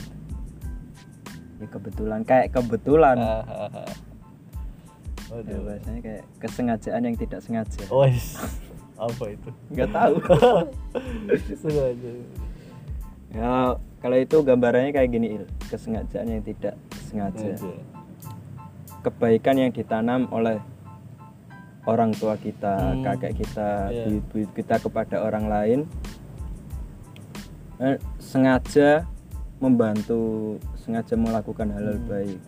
ya 1.60 1.66
kebetulan 1.68 2.20
kayak 2.24 2.46
kebetulan 2.50 3.16
ah, 3.16 3.44
ah. 3.44 3.68
ya, 5.28 5.36
Waduh. 5.36 5.60
bahasanya 5.62 6.00
kayak 6.00 6.24
kesengajaan 6.40 7.02
yang 7.04 7.14
tidak 7.14 7.40
sengaja 7.40 7.84
Oh, 7.86 8.02
is. 8.02 8.40
apa 8.98 9.24
itu? 9.28 9.48
nggak 9.70 9.90
tahu 9.90 10.14
Sengaja. 11.62 12.10
ya 13.30 13.52
kalau 14.00 14.16
itu 14.16 14.36
gambarannya 14.40 14.90
kayak 14.90 15.10
gini 15.10 15.28
il 15.34 15.44
kesengajaan 15.68 16.28
yang 16.30 16.42
tidak 16.42 16.74
Sengaja. 17.04 17.52
kebaikan 19.00 19.56
yang 19.58 19.70
ditanam 19.70 20.28
oleh 20.30 20.60
orang 21.82 22.12
tua 22.12 22.36
kita 22.36 22.76
Hmm. 22.92 23.02
kakek 23.02 23.32
kita 23.38 23.68
buyut-buyut 24.04 24.50
kita 24.52 24.76
kepada 24.78 25.16
orang 25.20 25.46
lain 25.46 25.80
eh, 27.78 27.96
sengaja 28.18 29.08
membantu 29.56 30.56
sengaja 30.76 31.14
melakukan 31.14 31.68
hal-hal 31.70 31.96
Hmm. 31.96 32.08
baik 32.08 32.40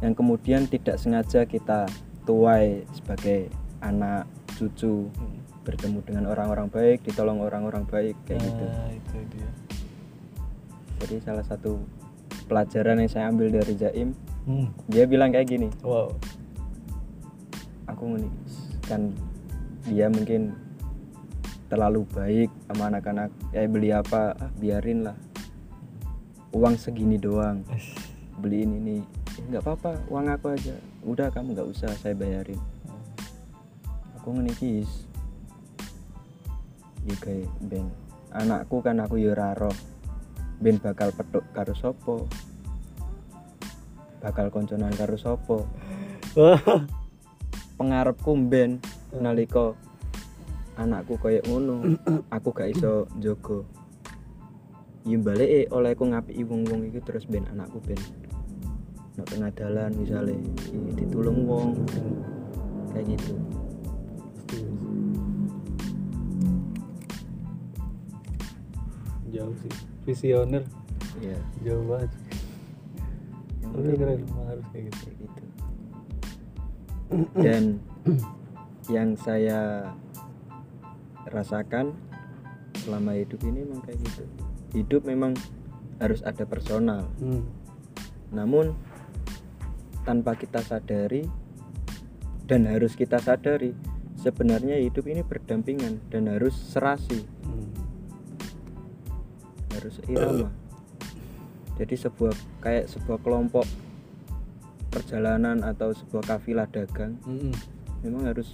yang 0.00 0.14
kemudian 0.14 0.62
tidak 0.64 0.96
sengaja 0.96 1.44
kita 1.44 1.84
tuai 2.22 2.82
sebagai 2.90 3.50
anak 3.80 4.24
cucu 4.54 5.06
Hmm. 5.08 5.38
bertemu 5.60 5.98
dengan 6.02 6.24
orang-orang 6.26 6.66
baik 6.66 7.04
ditolong 7.04 7.38
orang-orang 7.38 7.84
baik 7.84 8.16
kayak 8.24 8.40
gitu 8.40 8.64
Nah, 8.64 8.90
itu 8.90 9.16
dia. 9.30 9.50
jadi 10.98 11.16
salah 11.22 11.44
satu 11.44 11.78
pelajaran 12.44 12.98
yang 12.98 13.08
saya 13.08 13.30
ambil 13.30 13.52
dari 13.52 13.74
Jaim 13.74 14.10
Hmm. 14.42 14.72
dia 14.86 15.04
bilang 15.04 15.30
kayak 15.30 15.46
gini 15.46 15.68
Wow. 15.80 16.16
Aku 17.92 18.18
kan 18.86 19.10
dia 19.86 20.06
mungkin 20.10 20.54
terlalu 21.70 22.02
baik 22.10 22.50
sama 22.66 22.90
anak-anak. 22.90 23.30
Ya 23.54 23.66
beli 23.70 23.94
apa? 23.94 24.34
Ah, 24.34 24.50
biarin 24.58 25.06
lah. 25.06 25.16
Uang 26.50 26.74
segini 26.74 27.14
doang. 27.14 27.62
Beliin 28.42 28.74
ini. 28.82 28.98
"Eh, 29.38 29.44
nggak 29.46 29.62
apa-apa. 29.62 29.92
Uang 30.10 30.26
aku 30.26 30.50
aja. 30.50 30.74
Udah 31.06 31.30
kamu 31.30 31.54
nggak 31.54 31.70
usah. 31.70 31.90
Saya 32.02 32.18
bayarin. 32.18 32.58
Aku 34.18 34.34
ngene 34.34 34.50
iki 34.52 34.84
Is. 34.84 34.92
ya 37.08 37.16
kayak 37.16 37.48
ben. 37.64 37.88
Anakku 38.28 38.84
kan 38.84 39.00
aku 39.00 39.16
yo 39.16 39.32
ora 39.32 39.56
roh. 39.56 39.72
Ben 40.60 40.76
bakal 40.76 41.08
petuk 41.16 41.40
karo 41.56 41.72
sopo 41.72 42.28
bakal 44.20 44.52
konconan 44.52 44.92
karo 44.92 45.16
sopo. 45.16 45.64
Pengarepku 47.80 48.36
ben 48.44 48.76
nalika 49.16 49.72
anakku 50.76 51.16
kayak 51.16 51.48
ngono 51.48 51.96
aku 52.36 52.52
gak 52.52 52.76
iso 52.76 53.08
njogo 53.16 53.64
ya 55.08 55.16
balik 55.16 55.72
olehku 55.72 56.04
ngapiki 56.04 56.44
wong-wong 56.44 56.92
iki 56.92 57.00
terus 57.00 57.24
ben 57.24 57.48
anakku 57.48 57.80
ben 57.80 57.96
nek 59.16 59.24
tengah 59.32 59.48
dalan 59.56 59.96
misalnya 59.96 60.36
ya 60.68 60.92
ditulung 60.92 61.48
wong 61.48 61.72
kayak 62.92 63.16
gitu 63.16 63.32
Jauh 69.30 69.54
sih. 69.62 69.72
Visioner. 70.02 70.66
ya 71.22 71.38
Jauh 71.62 71.86
banget. 71.86 72.10
Tapi 73.62 73.94
keren 73.94 74.26
harus 74.26 74.66
kayak 74.74 74.90
gitu. 74.90 75.06
kayak 75.06 75.16
gitu 75.22 75.49
dan 77.34 77.82
yang 78.86 79.18
saya 79.18 79.90
rasakan 81.30 81.94
selama 82.82 83.18
hidup 83.18 83.42
ini 83.46 83.66
memang 83.66 83.82
kayak 83.84 83.98
gitu. 84.06 84.24
Hidup 84.74 85.02
memang 85.06 85.34
harus 86.00 86.22
ada 86.24 86.46
personal. 86.48 87.06
Hmm. 87.20 87.44
namun 88.30 88.78
tanpa 90.06 90.38
kita 90.38 90.62
sadari 90.62 91.26
dan 92.46 92.62
harus 92.62 92.94
kita 92.94 93.18
sadari 93.18 93.74
sebenarnya 94.14 94.78
hidup 94.78 95.02
ini 95.10 95.26
berdampingan 95.26 95.98
dan 96.14 96.30
harus 96.30 96.54
serasi. 96.54 97.26
Hmm. 97.42 97.68
harus 99.74 99.98
irama. 100.06 100.50
Jadi 101.74 101.94
sebuah 101.96 102.34
kayak 102.60 102.86
sebuah 102.86 103.18
kelompok 103.24 103.66
perjalanan 104.90 105.62
atau 105.62 105.94
sebuah 105.94 106.26
kafilah 106.26 106.66
dagang 106.66 107.16
Mm-mm. 107.24 107.54
memang 108.02 108.26
harus 108.26 108.52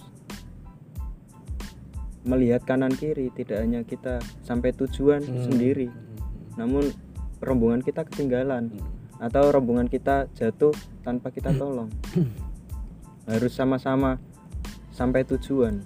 melihat 2.27 2.63
kanan 2.67 2.91
kiri 2.91 3.31
tidak 3.33 3.63
hanya 3.63 3.81
kita 3.83 4.19
sampai 4.43 4.75
tujuan 4.75 5.23
Hmm. 5.23 5.47
sendiri 5.47 5.89
namun 6.55 6.91
rombongan 7.39 7.81
kita 7.81 8.03
ketinggalan 8.05 8.69
Mm. 8.73 8.83
atau 9.23 9.49
rombongan 9.49 9.87
kita 9.87 10.27
jatuh 10.35 10.75
tanpa 11.01 11.31
kita 11.31 11.55
tolong 11.55 11.89
harus 13.31 13.53
sama-sama 13.55 14.19
sampai 14.91 15.23
tujuan 15.25 15.81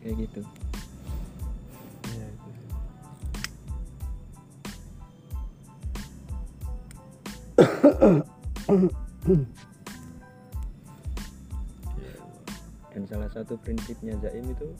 kayak 0.00 0.28
gitu 0.28 0.40
dan 12.94 13.02
salah 13.04 13.26
satu 13.28 13.58
prinsipnya 13.58 14.14
Zaim 14.22 14.46
itu 14.46 14.70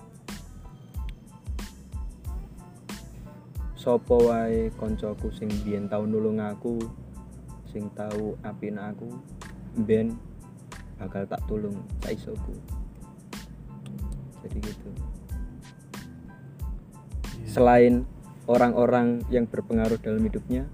sopo 3.74 4.30
wae 4.30 4.70
koncoku 4.78 5.28
sing 5.28 5.50
biyen 5.60 5.90
tau 5.90 6.06
nulung 6.06 6.40
aku 6.40 6.78
sing 7.68 7.90
tau 7.92 8.38
apin 8.40 8.78
aku 8.78 9.10
ben 9.76 10.14
bakal 10.96 11.26
tak 11.26 11.42
tulung 11.44 11.76
saisoku 12.00 12.54
jadi 14.40 14.58
gitu 14.62 14.88
Iya. 17.34 17.50
selain 17.50 17.94
orang-orang 18.46 19.20
yang 19.28 19.44
berpengaruh 19.44 19.98
dalam 20.00 20.22
hidupnya 20.22 20.64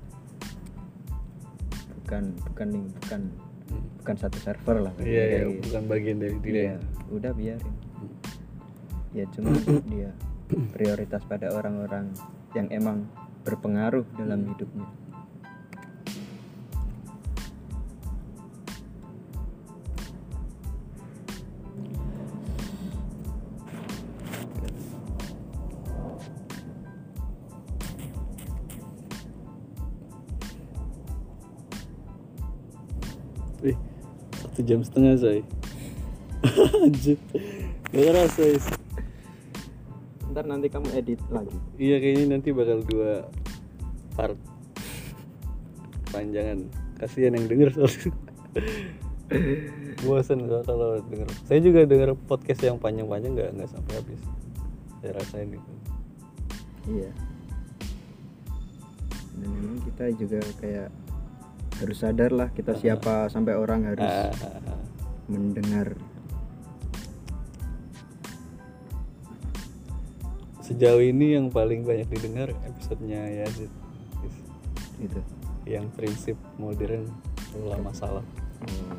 bukan 1.98 2.36
bukan 2.46 2.66
nih 2.68 2.84
bukan 3.00 3.22
Mm. 3.70 3.86
bukan 4.02 4.16
satu 4.18 4.38
server 4.42 4.82
lah 4.82 4.90
Iya, 4.98 5.06
iya, 5.06 5.24
kayak 5.30 5.46
gitu. 5.46 5.62
bukan 5.70 5.82
bagian 5.86 6.16
dari 6.18 6.36
diri. 6.42 6.58
Iya, 6.66 6.76
udah 7.10 7.34
biarin. 7.34 7.76
Hmm. 7.98 8.14
Ya 9.10 9.26
cuma 9.34 9.52
dia 9.92 10.14
prioritas 10.74 11.22
pada 11.26 11.50
orang-orang 11.54 12.10
yang 12.54 12.66
emang 12.74 13.06
berpengaruh 13.46 14.06
dalam 14.18 14.46
hidupnya. 14.50 14.88
Ih, 33.60 33.76
satu 34.40 34.64
jam 34.64 34.80
setengah 34.80 35.14
say. 35.20 35.59
Anjir. 36.80 37.18
Gak 37.92 38.04
kerasa 38.08 38.42
Is. 38.48 38.66
Ntar 40.32 40.44
nanti 40.48 40.72
kamu 40.72 40.88
edit 40.96 41.20
lagi. 41.28 41.52
Iya 41.76 42.00
kayaknya 42.00 42.26
nanti 42.38 42.48
bakal 42.56 42.80
dua 42.86 43.28
part 44.16 44.38
panjangan. 46.08 46.64
Kasihan 46.96 47.36
yang 47.36 47.46
denger 47.48 47.68
soalnya. 47.76 48.12
Bosan 50.02 50.48
gua 50.48 50.64
kalau 50.64 50.98
denger. 51.04 51.28
Saya 51.44 51.60
juga 51.60 51.84
denger 51.84 52.16
podcast 52.26 52.64
yang 52.64 52.80
panjang-panjang 52.80 53.36
nggak 53.36 53.50
nggak 53.60 53.70
sampai 53.70 53.92
habis. 54.00 54.20
Saya 55.04 55.12
rasain 55.20 55.50
itu. 55.52 55.72
Iya. 56.88 57.10
Dan 59.36 59.48
memang 59.52 59.78
kita 59.84 60.04
juga 60.16 60.40
kayak 60.60 60.88
harus 61.80 61.96
sadar 61.96 62.30
lah 62.32 62.48
kita 62.52 62.76
siapa 62.76 63.28
sampai 63.32 63.56
orang 63.56 63.88
harus 63.88 64.12
mendengar. 65.28 65.96
Sejauh 70.70 71.02
ini 71.02 71.34
yang 71.34 71.50
paling 71.50 71.82
banyak 71.82 72.06
didengar 72.14 72.54
episodenya 72.62 73.42
Yazid 73.42 73.66
gitu. 75.02 75.18
yang 75.66 75.90
prinsip 75.98 76.38
modern 76.62 77.10
ulama 77.58 77.90
salah. 77.90 78.22
Oh, 78.62 78.94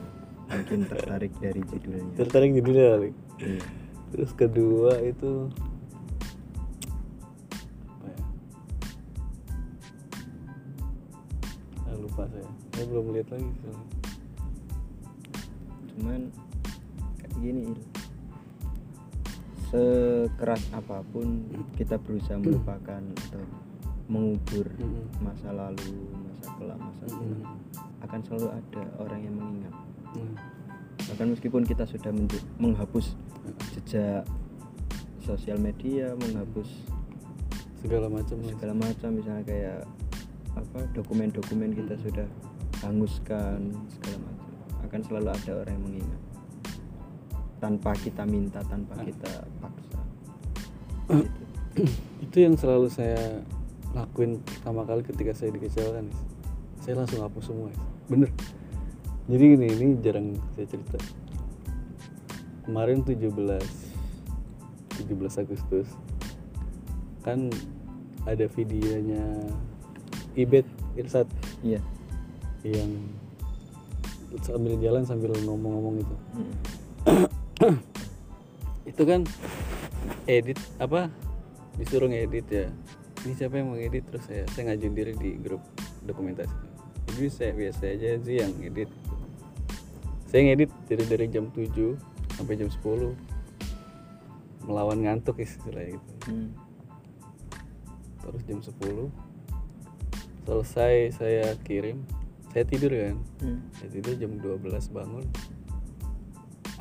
mungkin 0.52 0.84
tertarik 0.84 1.31
dari 1.39 1.64
judulnya. 1.64 2.11
Tertarik 2.19 2.52
judulnya 2.60 2.85
kali. 2.91 3.10
Iya. 3.39 3.64
Terus 4.11 4.31
kedua 4.35 4.99
itu 4.99 5.48
apa 7.88 8.07
ya? 8.11 8.19
Ah, 11.88 11.95
lupa 11.95 12.27
saya. 12.27 12.52
Saya 12.76 12.85
belum 12.91 13.15
lihat 13.15 13.31
lagi 13.31 13.48
cuman 15.95 16.34
kayak 17.15 17.34
gini. 17.39 17.64
Sekeras 19.72 20.64
apa 20.76 20.99
pun 21.15 21.48
kita 21.80 21.95
berusaha 21.95 22.35
melupakan 22.35 22.99
atau 22.99 23.39
mengubur 24.11 24.68
masa 25.23 25.56
lalu 25.56 26.11
masa 26.27 26.45
kelak 26.60 26.76
masa 26.76 27.03
depan. 27.07 27.39
Akan 28.03 28.19
selalu 28.27 28.48
ada 28.52 28.84
orang 28.99 29.19
yang 29.23 29.35
mengingat. 29.39 29.76
Hmm. 30.11 30.35
bahkan 31.07 31.31
meskipun 31.31 31.64
kita 31.64 31.88
sudah 31.88 32.11
men- 32.11 32.27
menghapus 32.60 33.15
jejak 33.72 34.27
sosial 35.23 35.56
media 35.56 36.11
menghapus 36.19 36.68
Segala 37.81 38.06
macam 38.14 38.38
segala 38.45 38.77
macam 38.77 39.10
misalnya 39.10 39.41
kayak 39.41 39.81
apa 40.53 40.80
dokumen-dokumen 40.93 41.73
kita 41.73 41.98
sudah 41.98 42.27
hanguskan 42.85 43.73
segala 43.98 44.18
macam. 44.22 44.52
Akan 44.85 45.02
selalu 45.02 45.30
ada 45.34 45.52
orang 45.65 45.73
yang 45.73 45.85
mengingat 45.89 46.22
tanpa 47.62 47.94
kita 47.94 48.26
minta 48.26 48.66
tanpa 48.66 48.98
kita 49.06 49.46
paksa. 49.62 50.02
Gitu. 51.14 51.30
itu 52.26 52.38
yang 52.42 52.58
selalu 52.58 52.90
saya 52.90 53.46
lakuin 53.94 54.42
pertama 54.42 54.82
kali 54.84 55.06
ketika 55.06 55.38
saya 55.38 55.54
dikecewakan 55.54 56.10
saya 56.82 56.98
langsung 56.98 57.22
hapus 57.22 57.54
semua 57.54 57.70
bener. 58.10 58.34
Jadi 59.30 59.44
gini 59.54 59.70
ini 59.70 60.02
jarang 60.02 60.34
saya 60.58 60.66
cerita. 60.66 60.98
Kemarin 62.66 63.06
17 63.06 63.30
17 63.30 63.62
Agustus 65.46 65.94
kan 67.22 67.54
ada 68.26 68.50
videonya 68.50 69.46
Ibet 70.34 70.66
Irsat. 70.98 71.30
Iya. 71.62 71.78
Yang 72.66 72.98
sambil 74.42 74.74
jalan 74.82 75.06
sambil 75.06 75.38
ngomong-ngomong 75.46 76.02
itu. 76.02 76.16
Mm. 76.34 77.30
itu 78.92 79.04
kan 79.06 79.22
edit 80.26 80.58
apa? 80.82 81.10
Disuruh 81.78 82.10
ngedit 82.10 82.48
ya. 82.50 82.68
Ini 83.22 83.34
siapa 83.38 83.62
yang 83.62 83.70
mau 83.70 83.78
ngedit 83.78 84.04
terus 84.10 84.26
saya 84.26 84.44
saya 84.50 84.74
ngajuin 84.74 84.94
diri 84.98 85.14
di 85.18 85.32
grup 85.38 85.62
dokumentasi. 86.06 86.54
Jadi 87.12 87.28
saya 87.30 87.52
biasa 87.54 87.82
aja 87.86 88.10
sih 88.22 88.36
yang 88.42 88.52
ngedit. 88.58 88.90
Saya 90.26 90.42
ngedit 90.50 90.72
dari 90.90 91.04
dari 91.06 91.26
jam 91.30 91.46
7 91.54 91.96
sampai 92.40 92.58
jam 92.58 92.70
10 92.72 93.32
melawan 94.66 95.04
ngantuk 95.06 95.42
istilahnya 95.42 95.98
gitu. 95.98 96.14
Mm. 96.30 96.50
terus 98.22 98.42
jam 98.46 98.60
10 98.62 99.10
selesai 100.46 100.96
saya 101.18 101.58
kirim 101.66 102.06
saya 102.54 102.64
tidur 102.66 102.94
kan. 102.94 103.18
Mm. 103.42 103.60
saya 103.78 103.90
tidur 103.94 104.14
jam 104.18 104.32
12 104.38 104.94
bangun. 104.94 105.26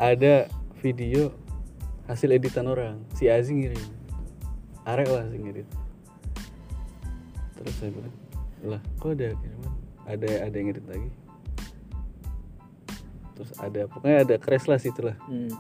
Ada 0.01 0.49
video 0.81 1.31
hasil 2.09 2.33
editan 2.33 2.67
orang. 2.67 2.99
Si 3.15 3.29
Azi 3.29 3.53
ngirim. 3.53 3.85
Arek 4.89 5.09
lah 5.13 5.29
sih 5.29 5.39
ngedit 5.39 5.69
terus 7.61 7.77
saya 7.77 7.91
bilang 7.93 8.15
lah 8.65 8.81
kok 8.97 9.13
ada 9.13 9.29
kiriman? 9.37 9.73
Ada 10.09 10.29
ada 10.49 10.57
yang 10.57 10.67
ngedit 10.73 10.87
lagi. 10.89 11.11
Terus 13.37 13.51
ada 13.61 13.81
pokoknya 13.89 14.19
ada 14.25 14.35
crash 14.41 14.67
lah 14.69 14.81
situ 14.81 15.01
lah. 15.05 15.17
Mm. 15.29 15.53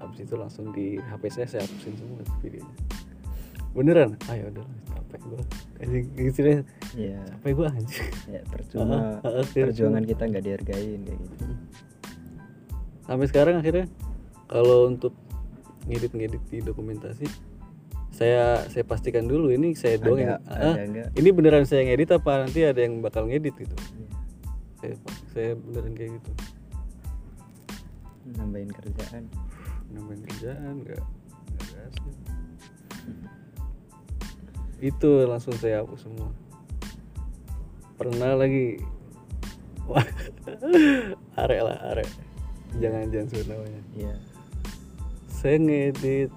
habis 0.00 0.24
itu 0.24 0.32
langsung 0.32 0.72
di 0.72 0.96
HP 0.96 1.22
saya 1.28 1.46
saya 1.46 1.62
hapusin 1.68 1.92
semua 1.92 2.24
videonya. 2.40 2.74
Beneran? 3.76 4.10
Ayo 4.32 4.48
udah 4.48 4.64
capek 4.96 5.20
gue 5.28 5.42
anjing 5.84 6.04
istilahnya 6.16 6.62
Iya, 6.96 7.20
capek 7.20 7.50
gue 7.52 7.66
anjing 7.68 8.10
ya 8.32 8.40
percuma. 8.48 8.96
Ah, 8.96 9.28
ah, 9.28 9.32
ah, 9.38 9.46
perjuangan 9.46 10.04
kita 10.08 10.22
nggak 10.24 10.44
dihargain 10.46 11.00
kayak 11.04 11.18
gitu. 11.20 11.44
sampai 13.04 13.26
sekarang 13.28 13.60
akhirnya 13.60 13.90
kalau 14.50 14.90
untuk 14.90 15.14
ngedit-ngedit 15.86 16.42
di 16.50 16.58
dokumentasi 16.58 17.30
saya 18.10 18.66
saya 18.66 18.82
pastikan 18.82 19.30
dulu 19.30 19.54
ini 19.54 19.78
saya 19.78 19.96
doang 20.02 20.18
yang 20.18 20.42
Ada- 20.50 20.82
ah, 20.82 21.06
ini 21.14 21.28
beneran 21.30 21.62
saya 21.62 21.86
ngedit 21.86 22.10
apa 22.10 22.42
nanti 22.42 22.66
ada 22.66 22.82
yang 22.82 22.98
bakal 22.98 23.30
ngedit 23.30 23.54
gitu? 23.54 23.76
Iya. 23.78 24.10
saya 24.82 24.94
saya 25.30 25.50
beneran 25.54 25.94
kayak 25.94 26.10
gitu. 26.18 26.30
Nambahin 28.34 28.70
kerjaan. 28.74 29.24
nambahin 29.90 30.22
kerjaan 30.26 30.74
nggak 30.82 31.00
nggak 31.00 31.64
ada 31.70 31.78
hasil. 31.86 32.14
Itu 34.82 35.10
langsung 35.30 35.54
saya 35.62 35.86
hapus 35.86 36.10
semua. 36.10 36.34
Pernah 37.94 38.34
lagi. 38.34 38.82
Are 41.40 41.58
lah 41.62 41.78
are 41.94 42.06
jangan 42.78 43.10
jangan 43.10 43.42
namanya. 43.50 43.82
Iya 43.98 44.29
saya 45.40 45.56
ngedit 45.56 46.28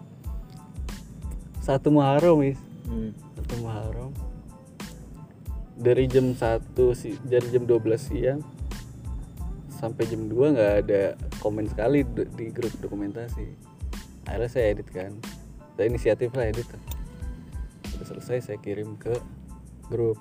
satu 1.60 1.92
Muharram 1.92 2.40
mis 2.40 2.56
hmm. 2.88 3.12
satu 3.36 3.54
Muharram. 3.60 4.12
Dari 5.76 6.08
jam 6.08 6.32
1 6.32 6.72
sih 6.96 7.20
dari 7.28 7.44
jam 7.52 7.68
12 7.68 7.84
siang 8.00 8.40
sampai 9.68 10.08
jam 10.08 10.32
2 10.32 10.56
nggak 10.56 10.74
ada 10.88 11.20
komen 11.44 11.68
sekali 11.68 12.08
di 12.08 12.48
grup 12.56 12.72
dokumentasi. 12.80 13.44
Akhirnya 14.24 14.48
saya 14.48 14.72
edit 14.72 14.88
kan. 14.88 15.12
Saya 15.76 15.86
inisiatif 15.92 16.32
lah 16.32 16.48
edit 16.48 16.68
udah 18.00 18.08
selesai 18.08 18.40
saya 18.40 18.58
kirim 18.64 18.96
ke 18.96 19.20
grup. 19.92 20.16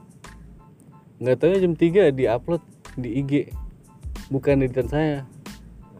Nggak 1.22 1.38
tahu 1.38 1.54
jam 1.54 1.74
3 1.78 2.10
di 2.18 2.26
upload 2.26 2.62
di 2.98 3.22
IG 3.22 3.32
bukan 4.26 4.66
editan 4.66 4.90
saya. 4.90 5.22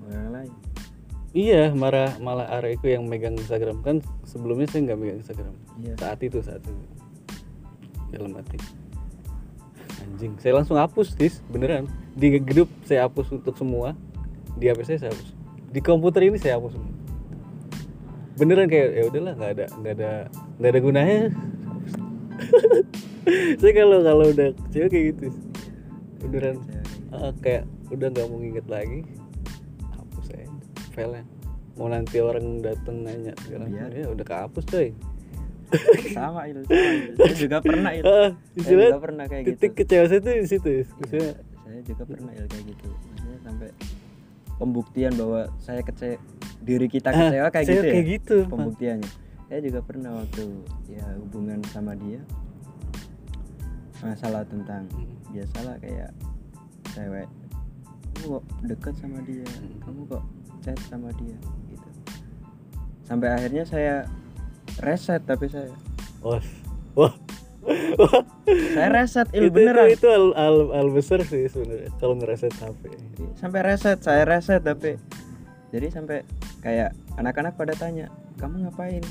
Orang 0.03 0.35
lain 0.35 0.72
iya 1.33 1.73
marah 1.73 2.17
malah 2.21 2.49
Areku 2.61 2.89
yang 2.89 3.09
megang 3.09 3.37
Instagram. 3.37 3.81
Kan 3.81 4.05
sebelumnya 4.25 4.69
saya 4.69 4.89
nggak 4.89 4.99
megang 5.01 5.19
Instagram. 5.21 5.55
Iya. 5.81 5.95
Saat 5.99 6.21
itu 6.25 6.39
saat 6.45 6.63
itu. 6.65 6.85
Dalam 8.13 8.33
hati. 8.37 8.61
Anjing 10.05 10.37
saya 10.41 10.61
langsung 10.61 10.77
hapus 10.77 11.17
tis. 11.17 11.41
Beneran. 11.49 11.89
Di 12.13 12.37
grup 12.41 12.69
saya 12.85 13.09
hapus 13.09 13.33
untuk 13.33 13.57
semua. 13.57 13.97
Di 14.61 14.69
HP 14.69 14.85
saya 14.85 14.99
saya 15.09 15.11
hapus. 15.17 15.29
Di 15.73 15.81
komputer 15.81 16.29
ini 16.29 16.37
saya 16.37 16.61
hapus 16.61 16.77
semua. 16.77 16.93
Beneran 18.37 18.69
kayak 18.69 18.89
ya 18.97 19.03
udahlah 19.09 19.33
nggak 19.37 19.53
ada 19.57 19.67
nggak 19.77 19.95
ada 19.97 20.11
nggak 20.61 20.71
ada 20.71 20.81
gunanya. 20.81 21.21
Saya 23.63 23.71
kalau 23.71 24.03
kalau 24.03 24.35
udah 24.35 24.51
kecewa 24.67 24.87
kayak 24.91 25.05
gitu 25.15 25.31
beneran. 26.19 26.59
Ah, 27.15 27.31
kayak 27.39 27.71
udah 27.95 28.09
nggak 28.11 28.27
mau 28.27 28.41
nginget 28.41 28.67
lagi 28.67 29.07
aja 30.93 30.95
filenya 30.95 31.25
mau 31.73 31.89
nanti 31.89 32.21
orang 32.21 32.61
dateng 32.61 33.01
nanya 33.01 33.33
macam, 33.33 33.65
Biar. 33.65 33.89
ya 33.91 34.07
udah 34.07 34.27
kehapus 34.29 34.65
coy. 34.69 34.93
Sama 36.13 36.45
itu 36.45 36.61
saya 37.17 37.33
juga 37.33 37.57
pernah 37.59 37.93
itu. 37.97 38.05
Ah, 38.05 38.31
saya 38.53 38.77
juga 38.85 39.01
pernah 39.01 39.25
kayak 39.25 39.43
gitu. 39.43 39.53
titik 39.57 39.73
kecewa 39.75 40.05
saya 40.05 40.21
tuh 40.21 40.33
di 40.37 40.45
situ 40.45 40.69
ya. 40.69 40.85
Iya, 41.09 41.31
saya 41.65 41.81
juga 41.81 42.03
pernah 42.05 42.31
il 42.31 42.45
kayak 42.45 42.65
gitu. 42.69 42.89
Maksudnya 42.93 43.39
sampai 43.41 43.69
pembuktian 44.55 45.13
bahwa 45.17 45.41
saya 45.57 45.81
kecewa 45.81 46.21
diri 46.61 46.87
kita 46.87 47.09
Ah, 47.09 47.17
kecewa 47.33 47.49
kayak 47.49 47.65
saya 47.65 47.73
gitu 47.73 47.87
ya? 47.89 47.93
kayak 47.97 48.07
gitu. 48.13 48.37
pembuktiannya. 48.53 49.11
Saya 49.49 49.61
juga 49.65 49.81
pernah 49.81 50.11
waktu 50.13 50.45
ya 50.93 51.05
hubungan 51.17 51.59
sama 51.73 51.97
dia. 51.97 52.21
Masalah 54.03 54.45
tentang 54.45 54.85
Hmm. 54.91 55.09
biasalah 55.31 55.81
kayak 55.81 56.11
cewek 56.93 57.29
kamu 58.13 58.27
kok 58.29 58.45
deket 58.63 58.95
sama 59.01 59.19
dia? 59.25 59.41
Hmm. 59.41 59.73
kamu 59.81 60.01
kok 60.05 60.23
chat 60.63 60.79
sama 60.89 61.11
dia 61.19 61.37
gitu. 61.69 61.89
Sampai 63.05 63.29
akhirnya 63.35 63.67
saya 63.67 64.07
reset 64.81 65.21
tapi 65.27 65.51
saya 65.51 65.69
wah, 66.25 66.41
wah, 66.97 67.13
saya 68.47 68.89
reset 68.95 69.29
il 69.37 69.51
itu, 69.51 69.55
beneran. 69.59 69.91
itu, 69.91 70.01
itu 70.01 70.09
al, 70.09 70.33
al, 70.39 70.57
al 70.73 70.89
besar 70.95 71.21
sih 71.27 71.45
sebenarnya 71.51 71.91
kalau 71.99 72.15
ngereset 72.17 72.55
HP. 72.57 72.83
sampai 73.37 73.61
reset 73.67 73.99
saya 74.01 74.23
reset 74.25 74.63
tapi 74.65 74.97
jadi 75.75 75.93
sampai 75.93 76.25
kayak 76.63 76.95
anak-anak 77.19 77.59
pada 77.59 77.75
tanya 77.77 78.09
kamu 78.41 78.69
ngapain? 78.69 79.05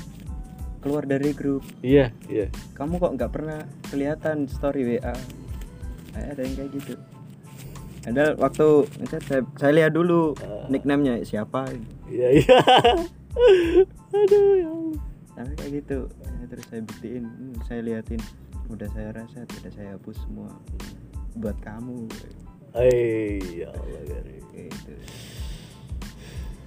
Keluar 0.82 1.06
dari 1.06 1.30
grup. 1.30 1.62
Iya, 1.78 2.10
iya. 2.26 2.50
kamu 2.74 2.98
kok 2.98 3.14
nggak 3.14 3.30
pernah 3.30 3.62
kelihatan 3.86 4.50
story 4.50 4.98
WA 4.98 5.14
Eh, 6.12 6.24
ada 6.28 6.40
yang 6.44 6.54
kayak 6.60 6.70
gitu 6.76 6.94
ada 8.02 8.34
waktu 8.34 8.66
saya, 9.06 9.46
saya 9.58 9.72
lihat 9.72 9.92
dulu 9.94 10.34
nicknamenya 10.66 11.22
siapa. 11.22 11.70
Iya, 12.10 12.28
iya. 12.42 12.58
Aduh, 14.18 14.52
ya 14.58 14.72
sampai 15.32 15.54
kayak 15.58 15.72
gitu. 15.82 15.98
Eh, 16.22 16.46
terus 16.48 16.64
saya 16.68 16.80
buktiin 16.84 17.24
hmm, 17.26 17.54
saya 17.66 17.80
liatin. 17.82 18.20
Udah 18.70 18.88
saya 18.94 19.10
reset 19.12 19.48
udah 19.60 19.72
saya 19.74 19.88
hapus 19.98 20.16
semua 20.24 20.48
buat 21.36 21.56
kamu. 21.64 22.08
Ay, 22.72 23.40
ya 23.64 23.68
Allah, 23.68 24.00
kayak 24.54 24.68
gitu. 24.72 24.92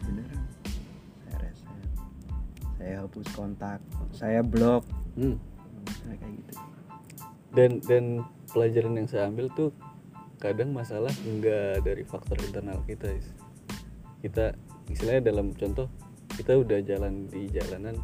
Beneran. 0.06 0.44
Saya 1.24 1.36
reset 1.42 1.90
saya 2.76 2.94
hapus 3.06 3.28
kontak 3.34 3.80
saya 4.14 4.40
blok. 4.44 4.84
Hmm. 5.16 5.40
saya 6.04 6.16
kayak 6.20 6.34
gitu. 6.44 6.54
Dan 7.56 7.72
dan 7.88 8.06
pelajaran 8.52 9.00
yang 9.00 9.08
saya 9.08 9.32
ambil 9.32 9.48
tuh 9.56 9.72
kadang 10.46 10.70
masalah 10.76 11.14
enggak 11.26 11.82
dari 11.82 12.04
faktor 12.06 12.38
internal 12.42 12.78
kita. 12.86 13.10
Is. 13.10 13.28
Kita 14.22 14.54
istilahnya 14.94 15.34
dalam 15.34 15.54
contoh 15.58 15.90
kita 16.38 16.54
udah 16.60 16.80
jalan 16.86 17.26
di 17.32 17.50
jalanan 17.50 17.98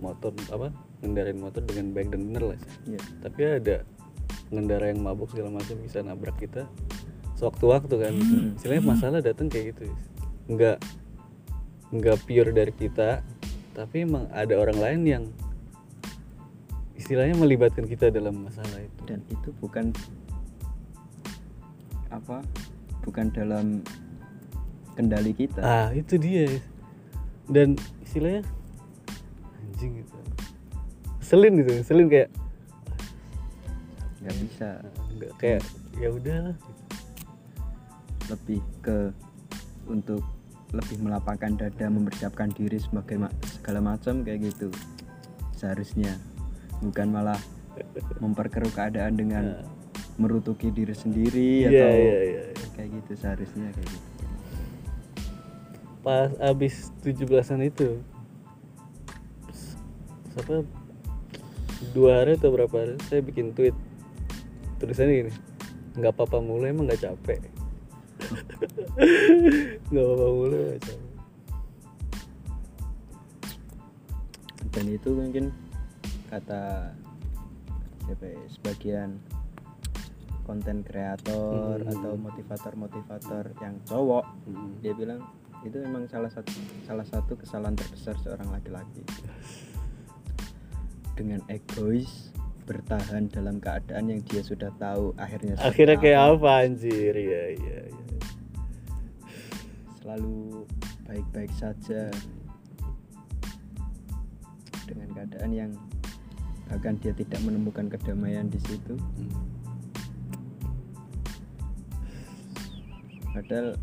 motor 0.00 0.32
apa 0.50 0.72
ngendarain 1.04 1.38
motor 1.38 1.62
dengan 1.62 1.92
baik 1.92 2.08
dan 2.14 2.20
bener 2.32 2.42
lah. 2.54 2.56
Is. 2.56 2.66
ya 2.96 3.00
tapi 3.20 3.40
ada 3.44 3.76
pengendara 4.52 4.92
yang 4.92 5.00
mabuk 5.00 5.32
segala 5.32 5.48
macam 5.48 5.76
bisa 5.80 6.04
nabrak 6.04 6.36
kita 6.36 6.68
sewaktu-waktu 7.40 7.94
kan 7.96 8.14
istilahnya 8.60 8.84
masalah 8.84 9.18
datang 9.24 9.48
kayak 9.48 9.72
gitu 9.72 9.88
nggak 10.52 10.78
nggak 11.88 12.16
pure 12.28 12.52
dari 12.52 12.72
kita 12.76 13.24
tapi 13.72 14.04
emang 14.04 14.28
ada 14.30 14.54
orang 14.60 14.78
lain 14.78 15.00
yang 15.08 15.24
istilahnya 16.94 17.34
melibatkan 17.34 17.88
kita 17.88 18.12
dalam 18.12 18.44
masalah 18.44 18.78
itu 18.78 19.00
dan 19.08 19.24
itu 19.32 19.48
bukan 19.58 19.90
apa 22.12 22.44
bukan 23.02 23.32
dalam 23.32 23.80
kendali 24.94 25.32
kita. 25.32 25.64
Ah 25.64 25.88
itu 25.96 26.20
dia. 26.20 26.46
Dan 27.48 27.74
istilahnya 28.04 28.44
anjing 29.58 30.04
gitu 30.04 30.18
selin 31.22 31.52
gitu 31.64 31.72
selin 31.80 32.06
kayak 32.12 32.30
nggak 34.20 34.36
bisa. 34.46 34.70
nggak 35.18 35.32
kayak 35.40 35.62
ya 35.96 36.08
udahlah. 36.12 36.56
Lebih 38.30 38.60
ke 38.84 38.98
untuk 39.88 40.22
lebih 40.72 41.04
melapangkan 41.04 41.58
dada 41.58 41.86
mempersiapkan 41.90 42.48
diri 42.54 42.80
sebagai 42.80 43.20
ma- 43.20 43.36
segala 43.44 43.80
macam 43.80 44.24
kayak 44.24 44.52
gitu. 44.52 44.68
Seharusnya. 45.56 46.16
Bukan 46.80 47.12
malah 47.12 47.38
memperkeruh 48.20 48.72
keadaan 48.72 49.16
dengan 49.16 49.44
merutuki 50.16 50.68
diri 50.68 50.92
sendiri 50.92 51.64
Iya, 51.64 51.70
atau 51.72 51.90
iya, 51.96 51.96
iya, 51.96 52.42
iya. 52.52 52.66
kayak 52.76 52.88
gitu 53.00 53.12
seharusnya 53.16 53.68
kayak 53.72 53.88
gitu. 53.88 54.08
Pas 56.02 56.30
abis 56.42 56.90
17-an 57.00 57.62
itu 57.62 58.02
s- 59.48 59.78
siapa? 60.34 60.66
Dua 61.94 62.22
hari 62.22 62.34
atau 62.36 62.50
berapa 62.50 62.74
hari 62.74 62.94
saya 63.06 63.22
bikin 63.22 63.54
tweet. 63.54 63.74
Tulisannya 64.78 65.28
gini 65.28 65.32
nggak 65.92 66.12
apa-apa 66.16 66.40
mulu 66.40 66.64
emang 66.64 66.88
nggak 66.88 67.04
capek. 67.04 67.40
Nggak 69.92 70.04
apa-apa 70.04 70.26
mulu 70.30 70.56
nggak 70.56 70.80
capek. 70.82 71.10
Dan 74.72 74.84
itu 74.88 75.08
mungkin 75.12 75.44
kata 76.32 76.96
siapa 78.08 78.24
ya, 78.24 78.40
sebagian 78.48 79.20
konten 80.42 80.82
kreator 80.82 81.78
Hmm. 81.78 81.90
atau 81.90 82.12
motivator-motivator 82.16 83.54
yang 83.58 83.78
cowok 83.84 84.24
Hmm. 84.46 84.78
dia 84.78 84.92
bilang 84.92 85.22
itu 85.62 85.78
memang 85.78 86.10
salah 86.10 86.26
satu 86.26 86.50
salah 86.82 87.06
satu 87.06 87.38
kesalahan 87.38 87.74
terbesar 87.74 88.18
seorang 88.18 88.50
laki-laki 88.50 89.02
dengan 91.14 91.38
egois 91.46 92.34
bertahan 92.62 93.26
dalam 93.28 93.58
keadaan 93.58 94.10
yang 94.10 94.20
dia 94.24 94.42
sudah 94.42 94.70
tahu 94.76 95.14
akhirnya 95.14 95.54
akhirnya 95.58 95.98
kayak 95.98 96.18
apa. 96.18 96.34
apa 96.34 96.50
anjir 96.66 97.14
ya 97.14 97.44
ya 97.54 97.80
ya 97.86 98.18
selalu 99.98 100.66
baik-baik 101.04 101.52
saja 101.54 102.10
dengan 104.82 105.08
keadaan 105.14 105.50
yang 105.52 105.70
bahkan 106.66 106.96
dia 106.98 107.12
tidak 107.12 107.38
menemukan 107.42 107.86
kedamaian 107.86 108.48
di 108.48 108.58
situ 108.62 108.98
Hmm. 108.98 109.30
Padahal 113.32 113.74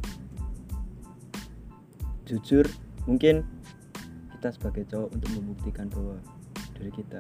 jujur 2.26 2.66
mungkin 3.10 3.42
kita 4.38 4.54
sebagai 4.54 4.86
cowok 4.88 5.10
untuk 5.12 5.30
membuktikan 5.36 5.90
bahwa 5.90 6.16
dari 6.78 6.92
kita 6.94 7.20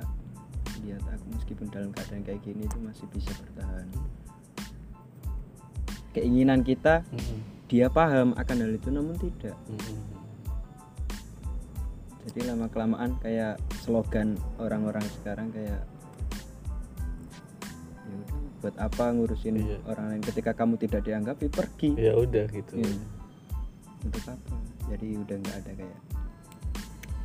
lihat 0.85 1.03
aku 1.03 1.26
meskipun 1.35 1.68
dalam 1.68 1.89
keadaan 1.91 2.23
kayak 2.23 2.39
gini 2.45 2.64
itu 2.64 2.77
masih 2.80 3.03
bisa 3.11 3.34
bertahan 3.43 3.88
keinginan 6.15 6.64
kita 6.64 7.03
Hmm. 7.10 7.41
dia 7.69 7.85
paham 7.91 8.34
akan 8.38 8.57
hal 8.65 8.72
itu 8.73 8.89
namun 8.89 9.18
tidak 9.18 9.57
Hmm. 9.68 9.99
jadi 12.30 12.53
lama 12.53 12.69
kelamaan 12.69 13.18
kayak 13.19 13.57
slogan 13.81 14.38
orang-orang 14.61 15.03
sekarang 15.19 15.49
kayak 15.51 15.81
ya 18.06 18.15
udah 18.15 18.48
buat 18.60 18.76
apa 18.76 19.03
ngurusin 19.10 19.56
Iya. 19.57 19.77
orang 19.86 20.06
lain 20.10 20.23
ketika 20.23 20.52
kamu 20.52 20.76
tidak 20.77 21.02
dianggap 21.02 21.36
ya 21.38 21.49
pergi. 21.49 21.90
Ya 21.95 22.14
udah 22.14 22.45
gitu. 22.49 22.73
Iya. 22.76 22.95
untuk 23.99 24.23
apa? 24.26 24.56
Jadi 24.88 25.07
udah 25.18 25.36
nggak 25.38 25.57
ada 25.57 25.72
kayak 25.76 25.99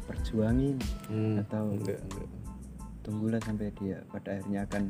perjuangin 0.05 0.77
Hmm, 1.06 1.39
Atau- 1.39 1.70
enggak 1.73 1.98
enggak. 2.02 2.28
tunggulah 3.01 3.40
sampai 3.40 3.70
dia 3.74 4.02
pada 4.09 4.35
akhirnya 4.35 4.61
akan 4.65 4.82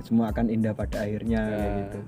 semua 0.00 0.26
akan 0.28 0.46
indah 0.48 0.72
pada 0.72 0.96
akhirnya 1.00 1.40
kayak 1.40 1.70
gitu. 1.78 1.98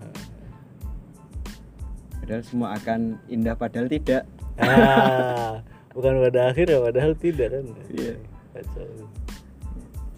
Padahal 2.16 2.42
semua 2.42 2.68
akan 2.74 3.00
indah 3.26 3.54
padahal 3.54 3.86
tidak. 3.86 4.22
Ah 4.58 5.62
bukan 5.94 6.18
pada 6.20 6.40
akhir 6.50 6.66
ya 6.66 6.78
padahal 6.80 7.12
tidak 7.14 7.48
kan? 7.52 7.64
Iya. 7.88 8.14
kacau. 8.52 8.88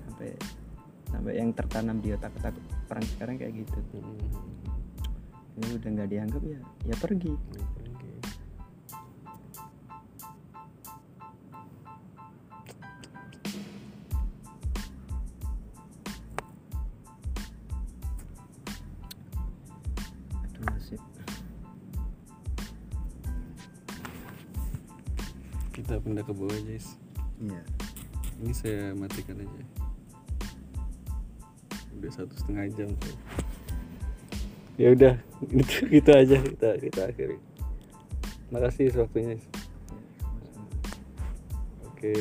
Sampai 0.03 0.31
sampai 1.19 1.35
yang 1.35 1.51
tertanam 1.51 1.99
di 1.99 2.15
otak-otak 2.15 2.55
orang 2.95 3.07
sekarang 3.19 3.35
kayak 3.43 3.67
gitu 3.67 3.79
Hmm, 5.59 5.67
ini 5.67 5.75
udah 5.75 5.91
nggak 5.99 6.11
dianggap 6.15 6.43
ya 6.47 6.61
ya 6.87 6.95
pergi. 6.95 7.35
Kita 25.75 25.99
pindah 25.99 26.23
ke 26.23 26.31
bawah 26.35 26.59
guys. 26.63 26.95
Iya. 27.43 27.63
Ini 28.39 28.53
saya 28.55 28.95
matikan 28.95 29.43
aja 29.43 29.78
udah 31.99 32.11
satu 32.15 32.35
setengah 32.39 32.67
jam 32.79 32.91
ya 34.79 34.95
udah 34.95 35.15
itu 35.61 35.77
gitu 35.91 36.11
aja 36.15 36.37
kita 36.39 36.69
kita 36.79 37.01
akhiri. 37.11 37.37
Makasih 38.49 38.95
waktunya. 38.97 39.37
Oke 41.85 42.15